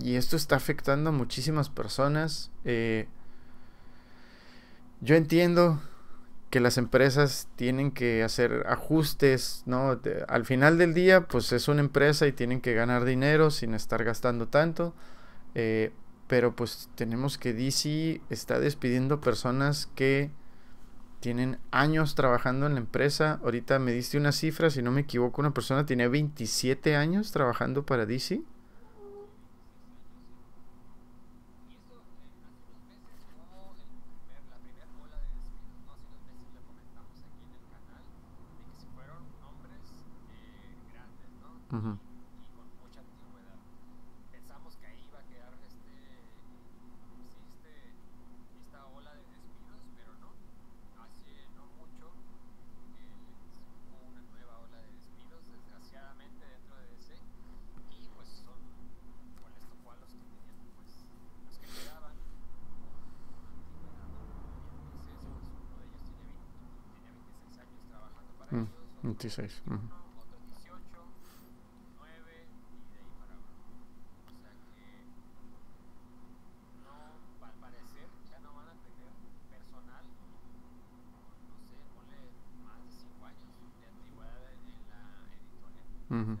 Y 0.00 0.16
esto 0.16 0.34
está 0.34 0.56
afectando 0.56 1.10
a 1.10 1.12
muchísimas 1.12 1.70
personas. 1.70 2.50
Eh, 2.64 3.06
yo 5.00 5.14
entiendo 5.14 5.80
que 6.50 6.58
las 6.58 6.76
empresas 6.76 7.46
tienen 7.54 7.92
que 7.92 8.24
hacer 8.24 8.64
ajustes, 8.66 9.62
¿no? 9.64 10.00
al 10.26 10.44
final 10.44 10.76
del 10.76 10.92
día, 10.92 11.28
pues 11.28 11.52
es 11.52 11.68
una 11.68 11.80
empresa 11.80 12.26
y 12.26 12.32
tienen 12.32 12.60
que 12.60 12.74
ganar 12.74 13.04
dinero 13.04 13.52
sin 13.52 13.74
estar 13.74 14.02
gastando 14.02 14.48
tanto. 14.48 14.92
Eh, 15.54 15.92
pero 16.26 16.56
pues 16.56 16.88
tenemos 16.96 17.38
que 17.38 17.52
DC 17.52 18.22
está 18.28 18.58
despidiendo 18.58 19.20
personas 19.20 19.88
que 19.94 20.32
tienen 21.20 21.58
años 21.70 22.14
trabajando 22.14 22.66
en 22.66 22.74
la 22.74 22.80
empresa. 22.80 23.40
Ahorita 23.42 23.78
me 23.78 23.92
diste 23.92 24.18
una 24.18 24.32
cifra, 24.32 24.70
si 24.70 24.82
no 24.82 24.92
me 24.92 25.02
equivoco, 25.02 25.40
una 25.40 25.54
persona 25.54 25.86
tiene 25.86 26.08
27 26.08 26.96
años 26.96 27.32
trabajando 27.32 27.84
para 27.84 28.06
DC. 28.06 28.42
Uh 41.70 42.08
Mm, 68.52 68.66
26. 69.38 69.62
Uh 69.70 69.72
-huh. 69.72 69.78
Uh 86.10 86.16
-huh. 86.16 86.38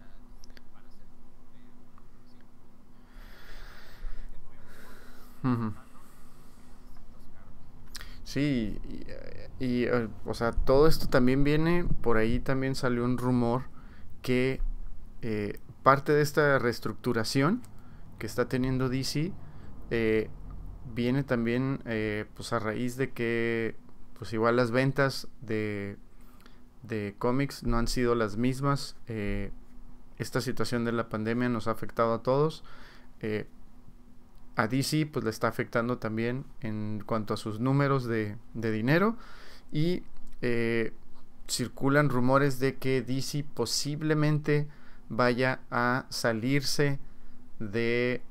Uh 5.44 5.48
-huh. 5.48 5.72
Sí, 8.24 8.76
y, 9.60 9.77
eh, 9.88 10.08
o 10.24 10.34
sea, 10.34 10.52
todo 10.52 10.86
esto 10.86 11.08
también 11.08 11.44
viene, 11.44 11.84
por 12.02 12.16
ahí 12.16 12.40
también 12.40 12.74
salió 12.74 13.04
un 13.04 13.18
rumor 13.18 13.64
que 14.22 14.60
eh, 15.22 15.58
parte 15.82 16.12
de 16.12 16.22
esta 16.22 16.58
reestructuración 16.58 17.62
que 18.18 18.26
está 18.26 18.48
teniendo 18.48 18.88
DC 18.88 19.32
eh, 19.90 20.30
viene 20.94 21.22
también 21.22 21.80
pues 22.34 22.52
a 22.52 22.58
raíz 22.58 22.96
de 22.96 23.10
que 23.10 23.76
pues 24.18 24.32
igual 24.32 24.56
las 24.56 24.70
ventas 24.70 25.28
de, 25.40 25.96
de 26.82 27.14
cómics 27.18 27.62
no 27.62 27.78
han 27.78 27.86
sido 27.86 28.14
las 28.14 28.36
mismas. 28.36 28.96
esta 30.18 30.40
situación 30.40 30.84
de 30.84 30.92
la 30.92 31.08
pandemia 31.08 31.48
nos 31.48 31.68
ha 31.68 31.72
afectado 31.72 32.14
a 32.14 32.22
todos 32.22 32.64
a 34.58 34.66
DC 34.66 35.06
pues 35.06 35.24
le 35.24 35.30
está 35.30 35.46
afectando 35.46 35.98
también 35.98 36.44
en 36.60 37.00
cuanto 37.06 37.32
a 37.32 37.36
sus 37.36 37.60
números 37.60 38.04
de, 38.04 38.36
dinero 38.54 39.16
y 39.72 40.02
eh, 40.42 40.92
circulan 41.48 42.10
rumores 42.10 42.58
de 42.58 42.76
que 42.76 43.02
DC 43.02 43.44
posiblemente 43.54 44.68
vaya 45.08 45.60
a 45.70 46.06
salirse 46.10 46.98
de 47.58 48.22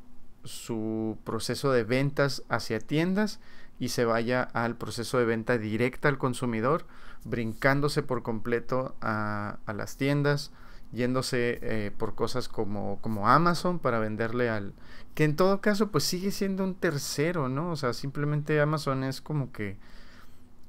su 0.44 1.18
proceso 1.24 1.72
de 1.72 1.84
ventas 1.84 2.44
hacia 2.50 2.80
tiendas 2.80 3.40
y 3.80 3.90
se 3.90 4.06
vaya 4.06 4.42
al 4.42 4.78
proceso 4.78 5.18
de 5.20 5.26
venta 5.26 5.58
directa 5.58 6.08
al 6.08 6.18
consumidor, 6.18 6.86
brincándose 7.26 8.02
por 8.04 8.24
completo 8.24 8.96
a, 9.02 9.58
las 9.68 9.98
tiendas, 9.98 10.52
yéndose 10.92 11.60
eh, 11.62 11.92
por 11.98 12.16
cosas 12.16 12.48
como, 12.48 13.00
como 13.02 13.28
Amazon 13.28 13.80
para 13.80 14.00
venderle 14.00 14.50
al... 14.50 14.74
que 15.14 15.26
en 15.26 15.36
todo 15.36 15.62
caso 15.62 15.92
pues 15.92 16.06
sigue 16.06 16.32
siendo 16.32 16.64
un 16.64 16.76
tercero, 16.76 17.50
¿no? 17.50 17.72
O 17.72 17.76
sea, 17.76 17.94
simplemente 17.94 18.60
Amazon 18.62 19.04
es 19.04 19.22
como 19.22 19.52
que 19.52 19.78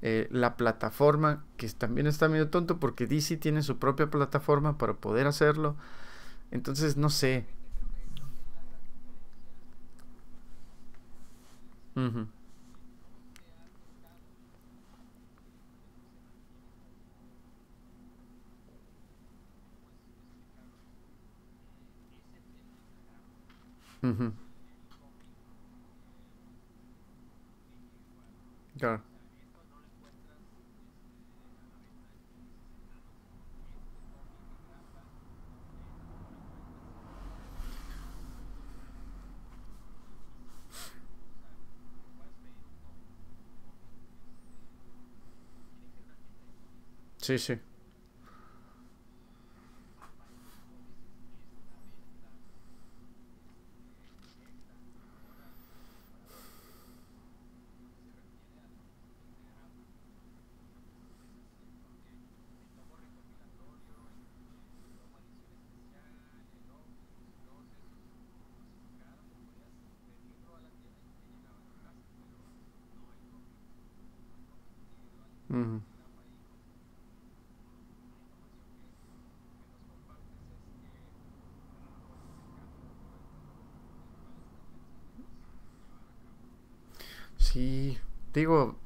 eh, 0.02 0.28
la 0.30 0.56
plataforma, 0.56 1.44
que 1.56 1.68
también 1.70 2.06
está 2.06 2.28
medio 2.28 2.50
tonto 2.50 2.78
porque 2.78 3.06
DC 3.06 3.36
tiene 3.36 3.62
su 3.62 3.78
propia 3.78 4.10
plataforma 4.10 4.78
para 4.78 4.94
poder 4.94 5.26
hacerlo. 5.26 5.76
Entonces, 6.52 6.96
no 6.96 7.10
sé. 7.10 7.46
Claro. 28.78 29.02
Sí, 47.28 47.38
sí. 47.38 47.67
Sí, 88.38 88.42
digo... 88.42 88.76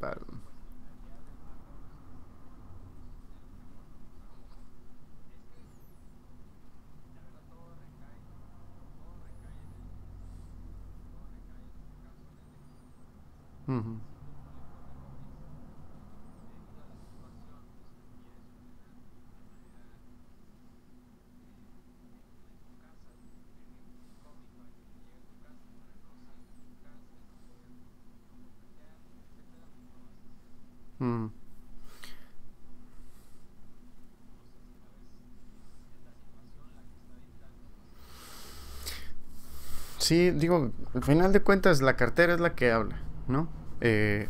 Sí, 40.02 40.32
digo, 40.32 40.72
al 40.94 41.04
final 41.04 41.32
de 41.32 41.42
cuentas 41.42 41.80
la 41.80 41.94
cartera 41.94 42.34
es 42.34 42.40
la 42.40 42.56
que 42.56 42.72
habla, 42.72 43.00
¿no? 43.28 43.48
Eh, 43.80 44.28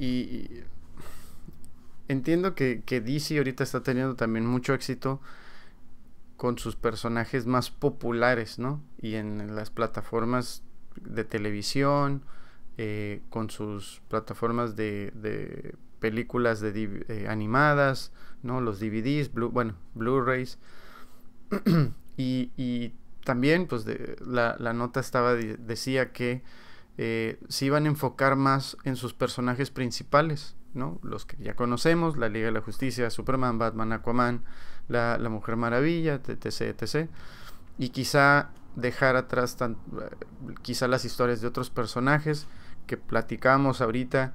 y, 0.00 0.48
entiendo 2.08 2.56
que, 2.56 2.82
que, 2.84 3.00
DC 3.00 3.38
ahorita 3.38 3.62
está 3.62 3.84
teniendo 3.84 4.16
también 4.16 4.44
mucho 4.44 4.74
éxito 4.74 5.20
con 6.36 6.58
sus 6.58 6.74
personajes 6.74 7.46
más 7.46 7.70
populares, 7.70 8.58
¿no? 8.58 8.82
Y 9.00 9.14
en 9.14 9.54
las 9.54 9.70
plataformas 9.70 10.64
de 11.00 11.22
televisión, 11.22 12.24
eh, 12.76 13.22
con 13.30 13.50
sus 13.50 14.02
plataformas 14.08 14.74
de, 14.74 15.76
películas 16.00 16.60
de, 16.60 17.04
eh, 17.06 17.28
animadas, 17.28 18.10
¿no? 18.42 18.60
Los 18.60 18.80
DVDs, 18.80 19.32
bueno, 19.32 19.76
Blu-rays. 19.94 20.58
y, 22.16 22.50
y 22.56 22.94
también, 23.24 23.66
pues 23.66 23.86
la, 24.20 24.72
nota 24.72 25.00
estaba 25.00 25.34
decía 25.34 26.12
que 26.12 26.42
eh, 26.98 27.38
se 27.48 27.66
iban 27.66 27.86
a 27.86 27.88
enfocar 27.88 28.36
más 28.36 28.76
en 28.84 28.96
sus 28.96 29.14
personajes 29.14 29.70
principales, 29.70 30.56
¿no? 30.74 30.98
Los 31.02 31.26
que 31.26 31.36
ya 31.42 31.54
conocemos, 31.54 32.16
la 32.16 32.28
Liga 32.28 32.46
de 32.46 32.52
la 32.52 32.60
Justicia, 32.60 33.10
Superman, 33.10 33.58
Batman, 33.58 33.92
Aquaman, 33.92 34.42
la, 34.88 35.18
Mujer 35.28 35.56
Maravilla, 35.56 36.14
etc, 36.14 36.80
etc. 36.80 37.08
Y 37.78 37.90
quizá 37.90 38.50
dejar 38.76 39.16
atrás 39.16 39.56
tan, 39.56 39.76
quizá 40.62 40.88
las 40.88 41.04
historias 41.04 41.40
de 41.40 41.46
otros 41.46 41.70
personajes 41.70 42.46
que 42.86 42.96
platicamos 42.96 43.80
ahorita 43.80 44.34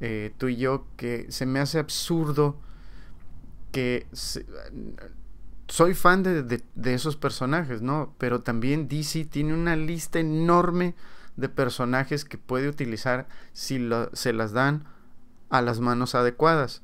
eh, 0.00 0.32
tú 0.38 0.48
y 0.48 0.56
yo, 0.56 0.86
que 0.96 1.26
se 1.30 1.46
me 1.46 1.58
hace 1.58 1.78
absurdo 1.78 2.56
que 3.72 4.06
soy 5.68 5.94
fan 5.94 6.22
de, 6.22 6.62
esos 6.84 7.16
personajes, 7.16 7.82
¿no? 7.82 8.14
Pero 8.18 8.40
también 8.40 8.88
DC 8.88 9.26
tiene 9.26 9.52
una 9.52 9.76
lista 9.76 10.18
enorme 10.18 10.94
de 11.36 11.48
personajes 11.48 12.24
que 12.24 12.38
puede 12.38 12.68
utilizar 12.68 13.28
si 13.52 13.88
se 14.14 14.32
las 14.32 14.52
dan 14.52 14.84
a 15.50 15.62
las 15.62 15.80
manos 15.80 16.14
adecuadas. 16.14 16.82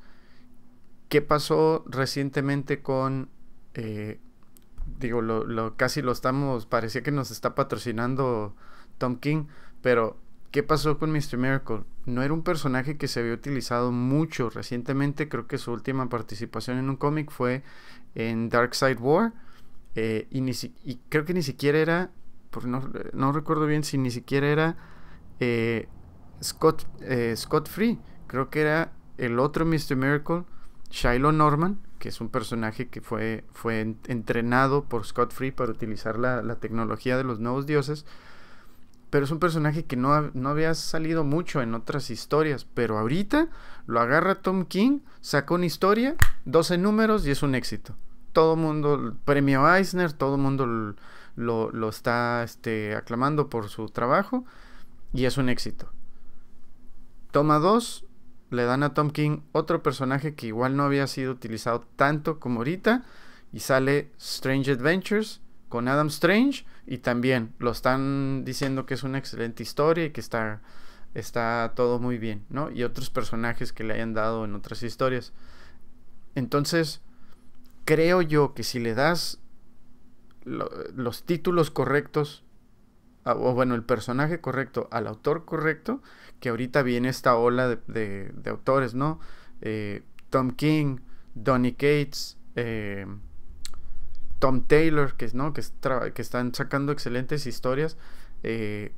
¿Qué 1.09 1.23
pasó 1.23 1.85
recientemente 1.89 2.83
con... 2.83 3.31
Eh, 3.73 4.21
digo, 4.99 5.23
lo, 5.23 5.77
casi 5.77 6.03
lo 6.03 6.13
estamos... 6.13 6.67
Parecía 6.67 7.03
que 7.03 7.11
nos 7.11 7.31
está 7.31 7.55
patrocinando 7.55 8.55
Tom 8.99 9.17
King, 9.17 9.47
pero 9.81 10.19
¿qué 10.51 10.63
pasó 10.63 10.99
con 10.99 11.11
Mr. 11.11 11.39
Miracle? 11.39 11.85
No 12.05 12.23
era 12.23 12.35
un 12.35 12.43
personaje 12.43 12.99
que 12.99 13.09
se 13.09 13.21
había 13.21 13.33
utilizado 13.33 13.93
mucho 13.93 14.51
recientemente. 14.51 15.29
Creo 15.31 15.47
que 15.47 15.57
su 15.57 15.73
última 15.73 16.11
participación 16.11 16.79
en 16.79 16.91
un 16.91 16.97
cómic 16.97 17.31
fue 17.31 17.63
en 18.15 18.49
Dark 18.49 18.75
Side 18.75 18.97
War. 18.97 19.33
Eh, 19.95 20.27
y, 20.31 20.97
creo 21.09 21.25
que 21.25 21.35
ni 21.35 21.43
siquiera 21.43 21.79
era, 21.79 22.11
no, 23.13 23.33
recuerdo 23.33 23.67
bien 23.67 23.85
si 23.85 23.99
ni 23.99 24.11
siquiera 24.11 24.49
era 24.49 24.77
eh, 25.41 25.89
Scott, 26.43 26.87
eh, 27.01 27.35
Scott 27.37 27.69
Free. 27.69 27.99
Creo 28.27 28.51
que 28.51 28.61
era 28.61 28.93
el 29.19 29.39
otro 29.39 29.65
Mr. 29.65 29.97
Miracle, 29.97 30.45
Shiloh 30.91 31.33
Norman, 31.33 31.81
que 31.99 32.09
es 32.09 32.21
un 32.21 32.29
personaje 32.29 32.89
que 32.89 33.01
fue, 33.01 33.45
fue 33.53 33.81
entrenado 33.81 34.85
por 34.85 35.07
Scott 35.07 35.33
Free 35.33 35.53
para 35.53 35.73
utilizar 35.73 36.19
la, 36.19 36.57
tecnología 36.57 37.17
de 37.17 37.25
los 37.25 37.41
nuevos 37.41 37.67
dioses. 37.67 38.05
pero 39.11 39.25
es 39.25 39.31
un 39.31 39.39
personaje 39.39 39.85
que 39.85 39.97
no, 39.97 40.31
no 40.35 40.49
había 40.49 40.75
salido 40.75 41.23
mucho 41.23 41.63
en 41.63 41.75
otras 41.75 42.11
historias, 42.11 42.67
pero 42.75 42.99
ahorita 42.99 43.49
lo 43.87 44.01
agarra 44.01 44.37
Tom 44.37 44.65
King, 44.65 45.01
saca 45.21 45.55
una 45.55 45.67
historia, 45.67 46.17
12 46.45 46.79
números 46.79 47.27
y 47.27 47.31
es 47.31 47.43
un 47.43 47.55
éxito. 47.55 47.97
Todo 48.33 48.57
mundo, 48.57 49.17
premio 49.25 49.69
Eisner, 49.73 50.13
todo 50.13 50.39
mundo 50.39 50.67
lo, 51.37 51.71
lo, 51.71 51.89
está 51.89 52.43
este, 52.43 52.95
aclamando 52.95 53.49
por 53.49 53.69
su 53.69 53.89
trabajo 53.89 54.45
y 55.13 55.27
es 55.27 55.37
un 55.37 55.49
éxito. 55.49 55.93
Toma 57.31 57.59
2, 57.59 58.05
le 58.51 58.65
dan 58.65 58.83
a 58.83 58.95
Tom 58.95 59.11
King 59.11 59.41
otro 59.53 59.83
personaje 59.83 60.35
que 60.35 60.47
igual 60.47 60.77
no 60.77 60.85
había 60.85 61.07
sido 61.07 61.33
utilizado 61.33 61.87
tanto 61.97 62.41
como 62.41 62.61
ahorita 62.61 63.05
y 63.53 63.61
sale 63.61 64.13
Strange 64.19 64.73
Adventures 64.73 65.41
con 65.69 65.89
Adam 65.89 66.09
Strange 66.09 66.65
y 66.87 66.99
también 66.99 67.53
lo 67.59 67.71
están 67.71 68.45
diciendo 68.45 68.87
que 68.87 68.95
es 68.95 69.03
una 69.03 69.19
excelente 69.19 69.63
historia 69.63 70.07
y 70.07 70.11
que 70.11 70.21
está, 70.21 70.61
está 71.15 71.73
todo 71.75 71.99
muy 71.99 72.19
bien, 72.19 72.45
¿no? 72.51 72.71
Y 72.71 72.83
otros 72.83 73.11
personajes 73.11 73.73
que 73.73 73.85
le 73.85 73.95
hayan 73.95 74.15
dado 74.15 74.45
en 74.45 74.55
otras 74.55 74.83
historias. 74.83 75.33
Entonces, 76.35 77.01
creo 77.85 78.21
yo 78.23 78.55
que 78.55 78.63
si 78.63 78.81
le 78.81 78.95
das 78.95 79.41
los 80.45 81.25
títulos 81.25 81.71
correctos, 81.71 82.45
o 83.25 83.55
bueno, 83.55 83.75
el 83.75 83.83
personaje 83.83 84.41
correcto 84.41 84.89
al 84.91 85.07
autor 85.07 85.45
correcto, 85.45 86.03
que 86.41 86.51
ahorita 86.51 86.83
viene 86.83 87.09
esta 87.09 87.37
ola 87.37 87.69
de, 87.69 87.79
de, 87.87 88.51
autores, 88.51 88.95
¿no? 88.95 89.21
Eh, 89.63 90.03
Tom 90.29 90.51
King, 90.51 90.99
Donny 91.35 91.73
Cates, 91.73 92.37
eh, 92.57 93.07
Tom 94.39 94.67
Taylor, 94.67 95.15
que, 95.15 95.31
¿no? 95.33 95.55
que, 95.55 95.63
están 96.21 96.55
sacando 96.55 96.93
excelentes 96.93 97.47
historias. 97.47 97.97
Eh, 98.43 98.93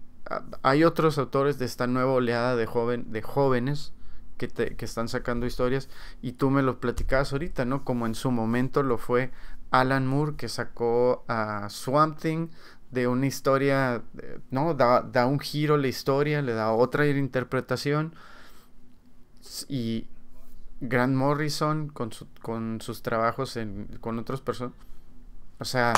hay 0.63 0.85
otros 0.85 1.19
autores 1.19 1.59
de 1.59 1.65
esta 1.65 1.87
nueva 1.87 2.13
oleada 2.13 2.57
de, 2.57 2.67
joven, 2.67 3.13
de 3.13 3.23
jóvenes 3.23 3.93
que, 4.39 4.49
que, 4.49 4.85
están 4.85 5.09
sacando 5.09 5.47
historias 5.47 5.89
y 6.23 6.33
tú 6.33 6.51
me 6.51 6.63
lo 6.63 6.81
platicabas 6.81 7.33
ahorita, 7.33 7.65
¿no? 7.65 7.85
Como 7.85 8.07
en 8.07 8.15
su 8.15 8.31
momento 8.31 8.83
lo 8.83 8.99
fue 8.99 9.31
Alan 9.71 10.07
Moore 10.07 10.37
que 10.37 10.49
sacó 10.49 11.25
a 11.29 11.69
Swamp 11.71 12.19
Thing 12.19 12.49
de 12.91 13.09
una 13.09 13.27
historia, 13.27 14.03
¿no? 14.51 14.75
Da, 14.75 15.03
da 15.03 15.27
un 15.27 15.41
giro 15.41 15.77
la 15.77 15.89
historia, 15.89 16.43
le 16.43 16.53
da 16.53 16.73
otra 16.73 17.07
interpretación 17.07 18.15
y 19.69 20.09
Grant 20.81 21.15
Morrison 21.15 21.89
con, 21.89 22.11
con 22.43 22.81
sus 22.81 23.03
trabajos 23.03 23.59
con 24.01 24.19
otras 24.19 24.41
personas 24.41 24.75
o 25.59 25.65
sea, 25.65 25.93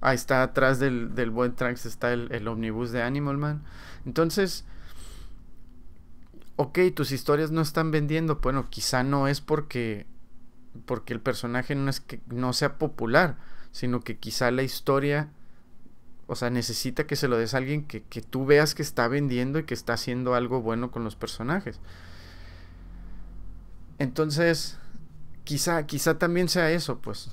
ahí 0.00 0.14
está 0.14 0.42
atrás 0.42 0.78
del, 0.78 1.14
del 1.14 1.30
buen 1.30 1.54
Trunks 1.54 1.86
está 1.86 2.12
el, 2.12 2.28
el 2.32 2.46
omnibus 2.48 2.92
de 2.92 3.02
Animal 3.02 3.36
Man. 3.36 3.62
Entonces, 4.06 4.64
ok, 6.56 6.78
tus 6.94 7.12
historias 7.12 7.50
no 7.50 7.60
están 7.60 7.90
vendiendo. 7.90 8.36
Bueno, 8.36 8.68
quizá 8.68 9.02
no 9.02 9.28
es 9.28 9.40
porque, 9.40 10.06
porque 10.86 11.12
el 11.12 11.20
personaje 11.20 11.74
no 11.74 11.88
es 11.88 12.00
que 12.00 12.20
no 12.26 12.52
sea 12.52 12.78
popular, 12.78 13.36
sino 13.70 14.00
que 14.00 14.18
quizá 14.18 14.50
la 14.50 14.62
historia, 14.62 15.30
o 16.26 16.36
sea, 16.36 16.50
necesita 16.50 17.06
que 17.06 17.16
se 17.16 17.28
lo 17.28 17.38
des 17.38 17.54
a 17.54 17.58
alguien 17.58 17.84
que, 17.84 18.02
que 18.02 18.22
tú 18.22 18.44
veas 18.44 18.74
que 18.74 18.82
está 18.82 19.08
vendiendo 19.08 19.58
y 19.58 19.64
que 19.64 19.74
está 19.74 19.94
haciendo 19.94 20.34
algo 20.34 20.60
bueno 20.60 20.90
con 20.90 21.04
los 21.04 21.16
personajes. 21.16 21.80
Entonces, 23.98 24.78
quizá, 25.44 25.86
quizá 25.86 26.18
también 26.18 26.48
sea 26.48 26.70
eso, 26.70 27.00
pues. 27.00 27.30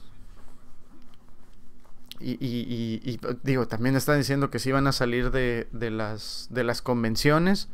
Y, 2.28 2.38
y, 2.42 3.20
digo, 3.44 3.68
también 3.68 3.96
están 3.96 4.18
diciendo 4.18 4.50
que 4.50 4.58
sí 4.58 4.72
van 4.72 4.88
a 4.88 4.92
salir 4.92 5.30
de, 5.30 5.68
las, 5.92 6.82
convenciones 6.82 7.70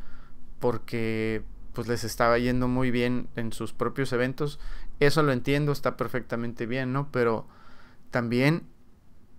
porque 0.60 1.42
pues 1.72 1.88
les 1.88 2.04
estaba 2.04 2.36
yendo 2.36 2.68
muy 2.68 2.90
bien 2.90 3.28
en 3.34 3.54
sus 3.54 3.72
propios 3.72 4.12
eventos. 4.12 4.60
Eso 5.00 5.22
lo 5.22 5.32
entiendo, 5.32 5.72
está 5.72 5.96
perfectamente 5.96 6.66
bien, 6.66 6.92
¿no? 6.92 7.10
Pero 7.10 7.48
también 8.10 8.64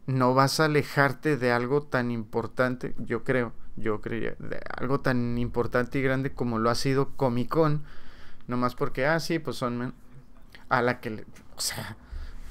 no 0.07 0.33
vas 0.33 0.59
a 0.59 0.65
alejarte 0.65 1.37
de 1.37 1.51
algo 1.51 1.83
tan 1.83 2.09
importante, 2.09 2.95
yo 2.97 3.23
creo, 3.23 3.53
yo 3.75 4.01
creía, 4.01 4.35
de 4.39 4.59
algo 4.77 5.01
tan 5.01 5.37
importante 5.37 5.99
y 5.99 6.01
grande 6.01 6.33
como 6.33 6.57
lo 6.57 6.71
ha 6.71 6.75
sido 6.75 7.15
Comic 7.15 7.49
Con, 7.49 7.83
nomás 8.47 8.73
porque, 8.73 9.05
ah, 9.05 9.19
sí, 9.19 9.37
pues 9.37 9.57
son 9.57 9.93
a 10.69 10.81
la 10.81 10.99
que, 10.99 11.23
o 11.55 11.61
sea, 11.61 11.97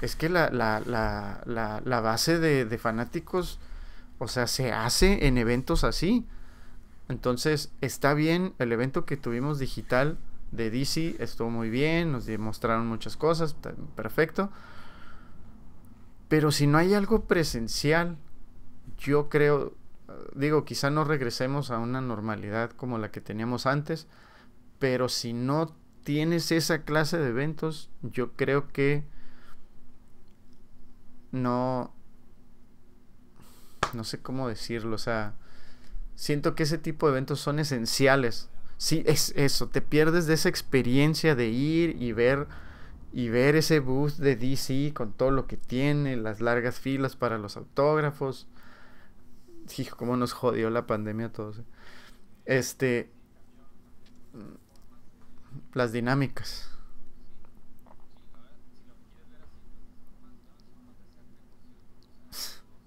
es 0.03 0.17
que 0.17 0.27
la, 0.27 0.49
la, 0.49 0.81
la, 0.85 1.81
la 1.85 2.01
base 2.01 2.37
de, 2.37 2.77
fanáticos, 2.77 3.57
o 4.19 4.27
sea, 4.27 4.47
se 4.47 4.73
hace 4.73 5.27
en 5.27 5.37
eventos 5.37 5.85
así. 5.85 6.25
Entonces, 7.07 7.71
está 7.79 8.13
bien, 8.13 8.53
el 8.59 8.73
evento 8.73 9.05
que 9.05 9.15
tuvimos 9.15 9.59
digital 9.59 10.17
de 10.51 10.69
DC 10.69 11.15
estuvo 11.19 11.49
muy 11.49 11.69
bien, 11.69 12.11
nos 12.11 12.25
demostraron 12.25 12.85
muchas 12.85 13.15
cosas, 13.15 13.55
perfecto. 13.95 14.49
Pero 16.27 16.51
si 16.51 16.67
no 16.67 16.79
hay 16.79 16.93
algo 16.93 17.23
presencial, 17.23 18.17
yo 18.97 19.29
creo, 19.29 19.73
digo, 20.35 20.65
quizá 20.65 20.89
no 20.89 21.05
regresemos 21.05 21.71
a 21.71 21.79
una 21.79 22.01
normalidad 22.01 22.71
como 22.71 22.97
la 22.97 23.09
que 23.09 23.21
teníamos 23.21 23.65
antes, 23.67 24.07
pero 24.79 25.07
si 25.07 25.31
no 25.31 25.73
tienes 26.03 26.51
esa 26.51 26.81
clase 26.81 27.17
de 27.17 27.29
eventos, 27.29 27.89
yo 28.01 28.33
creo 28.33 28.67
que 28.67 29.05
no... 31.33 31.93
No 33.93 34.05
sé 34.05 34.21
cómo 34.21 34.47
decirlo, 34.47 34.95
o 34.95 34.99
sea, 34.99 35.35
siento 36.15 36.55
que 36.55 36.63
ese 36.63 36.77
tipo 36.77 37.07
de 37.07 37.11
eventos 37.13 37.41
son 37.41 37.59
esenciales. 37.59 38.49
Sí, 38.77 39.03
es 39.05 39.33
eso, 39.35 39.67
te 39.67 39.81
pierdes 39.81 40.25
de 40.25 40.35
esa 40.35 40.49
experiencia 40.49 41.35
de 41.35 41.47
ir 41.49 42.01
y 42.01 42.13
ver 42.13 42.47
y 43.11 43.29
ver 43.29 43.55
ese 43.55 43.79
bus 43.79 44.17
de 44.17 44.35
DC 44.35 44.93
con 44.95 45.13
todo 45.13 45.29
lo 45.31 45.45
que 45.45 45.57
tiene, 45.57 46.17
las 46.17 46.41
largas 46.41 46.79
filas 46.79 47.15
para 47.15 47.37
los 47.37 47.57
autógrafos. 47.57 48.47
Hijo, 49.77 49.97
cómo 49.97 50.17
nos 50.17 50.33
jodió 50.33 50.69
la 50.69 50.87
pandemia 50.87 51.31
todos. 51.31 51.59
¿eh? 51.59 51.63
Este 52.45 53.11
las 55.73 55.91
dinámicas. 55.91 56.69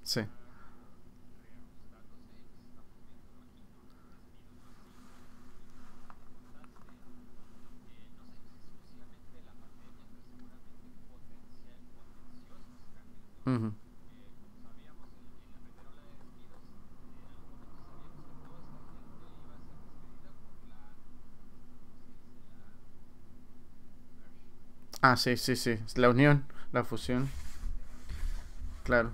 Sí. 0.02 0.20
Ah, 25.02 25.16
sí, 25.16 25.36
sí, 25.36 25.54
sí. 25.56 25.78
La 25.94 26.10
unión, 26.10 26.44
la 26.72 26.82
fusión. 26.84 27.28
Claro. 28.84 29.12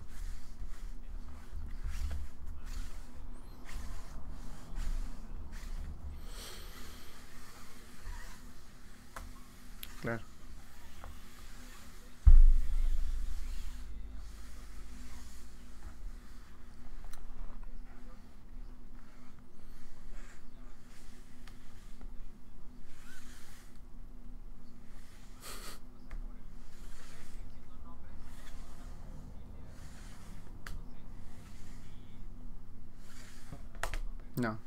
No. 34.36 34.58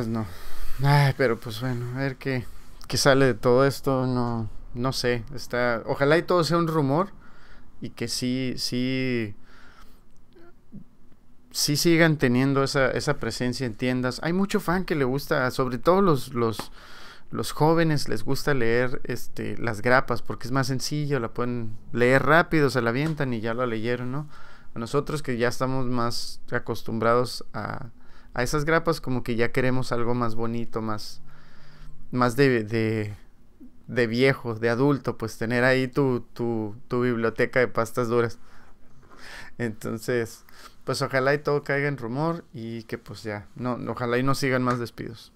Pues 0.00 0.08
no. 0.08 0.24
Pero 1.18 1.38
pues 1.38 1.60
bueno, 1.60 1.84
a 1.94 1.98
ver 1.98 2.16
qué, 2.16 2.46
qué 2.88 2.96
sale 2.96 3.26
de 3.26 3.34
todo 3.34 3.66
esto. 3.66 4.06
No, 4.06 4.48
no 4.72 4.94
sé. 4.94 5.24
Está, 5.34 5.82
ojalá 5.84 6.16
y 6.16 6.22
todo 6.22 6.42
sea 6.42 6.56
un 6.56 6.68
rumor 6.68 7.10
y 7.82 7.90
que 7.90 8.08
sí, 8.08 8.54
sí, 8.56 9.34
sí 11.50 11.76
sigan 11.76 12.16
teniendo 12.16 12.64
esa, 12.64 12.90
esa 12.92 13.18
presencia 13.18 13.66
en 13.66 13.74
tiendas. 13.74 14.20
Hay 14.22 14.32
mucho 14.32 14.58
fan 14.58 14.86
que 14.86 14.94
le 14.94 15.04
gusta, 15.04 15.50
sobre 15.50 15.76
todo 15.76 16.00
los, 16.00 16.32
los, 16.32 16.72
los 17.30 17.52
jóvenes 17.52 18.08
les 18.08 18.24
gusta 18.24 18.54
leer 18.54 19.02
este, 19.04 19.58
las 19.58 19.82
grapas 19.82 20.22
porque 20.22 20.48
es 20.48 20.52
más 20.52 20.68
sencillo, 20.68 21.20
la 21.20 21.34
pueden 21.34 21.76
leer 21.92 22.24
rápido, 22.24 22.70
se 22.70 22.80
la 22.80 22.88
avientan 22.88 23.34
y 23.34 23.42
ya 23.42 23.52
lo 23.52 23.66
leyeron, 23.66 24.12
¿no? 24.12 24.28
nosotros 24.74 25.20
que 25.20 25.36
ya 25.36 25.48
estamos 25.48 25.84
más 25.86 26.40
acostumbrados 26.50 27.44
a, 27.52 27.90
a 28.34 28.42
esas 28.42 28.64
grapas, 28.64 29.00
como 29.00 29.22
que 29.22 29.36
ya 29.36 29.52
queremos 29.52 29.92
algo 29.92 30.14
más 30.14 30.34
bonito, 30.34 30.82
más, 30.82 31.22
más 32.12 32.36
de, 32.36 32.64
de, 32.64 33.14
de 33.88 34.06
viejo, 34.08 34.54
de 34.56 34.70
adulto, 34.70 35.18
pues 35.18 35.38
tener 35.38 35.64
ahí 35.64 35.88
tu, 35.88 36.22
tu, 36.34 36.76
tu 36.88 37.02
biblioteca 37.02 37.60
de 37.60 37.68
pastas 37.68 38.08
duras. 38.08 38.38
Entonces, 39.58 40.44
pues 40.84 41.02
ojalá 41.02 41.34
y 41.34 41.38
todo 41.38 41.64
caiga 41.64 41.88
en 41.88 41.98
rumor 41.98 42.44
y 42.52 42.84
que 42.84 42.98
pues 42.98 43.22
ya, 43.22 43.46
no, 43.56 43.78
ojalá 43.88 44.18
y 44.18 44.22
no 44.22 44.34
sigan 44.34 44.62
más 44.62 44.78
despidos. 44.78 45.32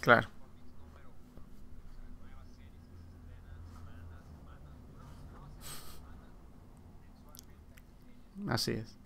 Claro. 0.00 0.28
Así 8.48 8.72
es. 8.72 8.96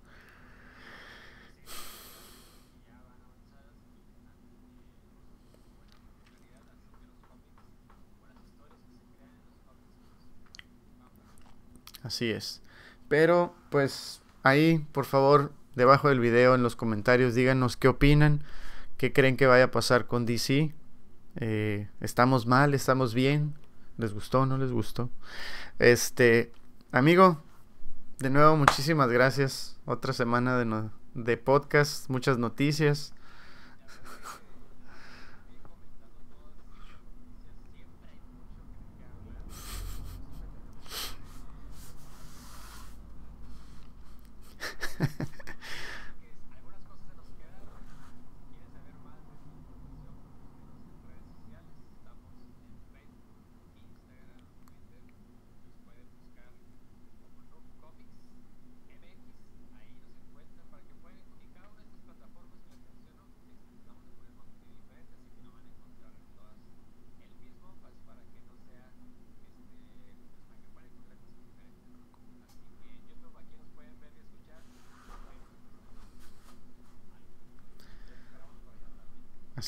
Así 12.02 12.30
es. 12.30 12.62
Pero 13.08 13.54
pues 13.70 14.22
ahí, 14.42 14.86
por 14.92 15.04
favor, 15.04 15.52
debajo 15.74 16.08
del 16.08 16.20
video, 16.20 16.54
en 16.54 16.62
los 16.62 16.74
comentarios, 16.74 17.34
díganos 17.34 17.76
qué 17.76 17.88
opinan, 17.88 18.42
qué 18.96 19.12
creen 19.12 19.36
que 19.36 19.46
vaya 19.46 19.64
a 19.64 19.70
pasar 19.70 20.06
con 20.06 20.26
DC. 20.26 20.72
Eh, 21.36 21.88
¿Estamos 22.00 22.46
mal? 22.46 22.74
¿Estamos 22.74 23.14
bien? 23.14 23.54
¿Les 23.98 24.14
gustó? 24.14 24.46
¿No 24.46 24.58
les 24.58 24.72
gustó? 24.72 25.10
Este, 25.78 26.52
amigo, 26.92 27.42
de 28.18 28.30
nuevo 28.30 28.56
muchísimas 28.56 29.10
gracias. 29.10 29.78
Otra 29.84 30.12
semana 30.12 30.58
de, 30.58 30.88
de 31.14 31.36
podcast, 31.36 32.08
muchas 32.08 32.38
noticias. 32.38 33.14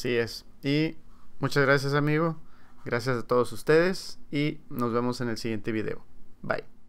Así 0.00 0.16
es. 0.16 0.46
Y 0.62 0.96
muchas 1.40 1.62
gracias 1.66 1.92
amigo. 1.92 2.40
Gracias 2.86 3.18
a 3.18 3.26
todos 3.26 3.52
ustedes 3.52 4.18
y 4.30 4.62
nos 4.70 4.94
vemos 4.94 5.20
en 5.20 5.28
el 5.28 5.36
siguiente 5.36 5.72
video. 5.72 6.02
Bye. 6.40 6.79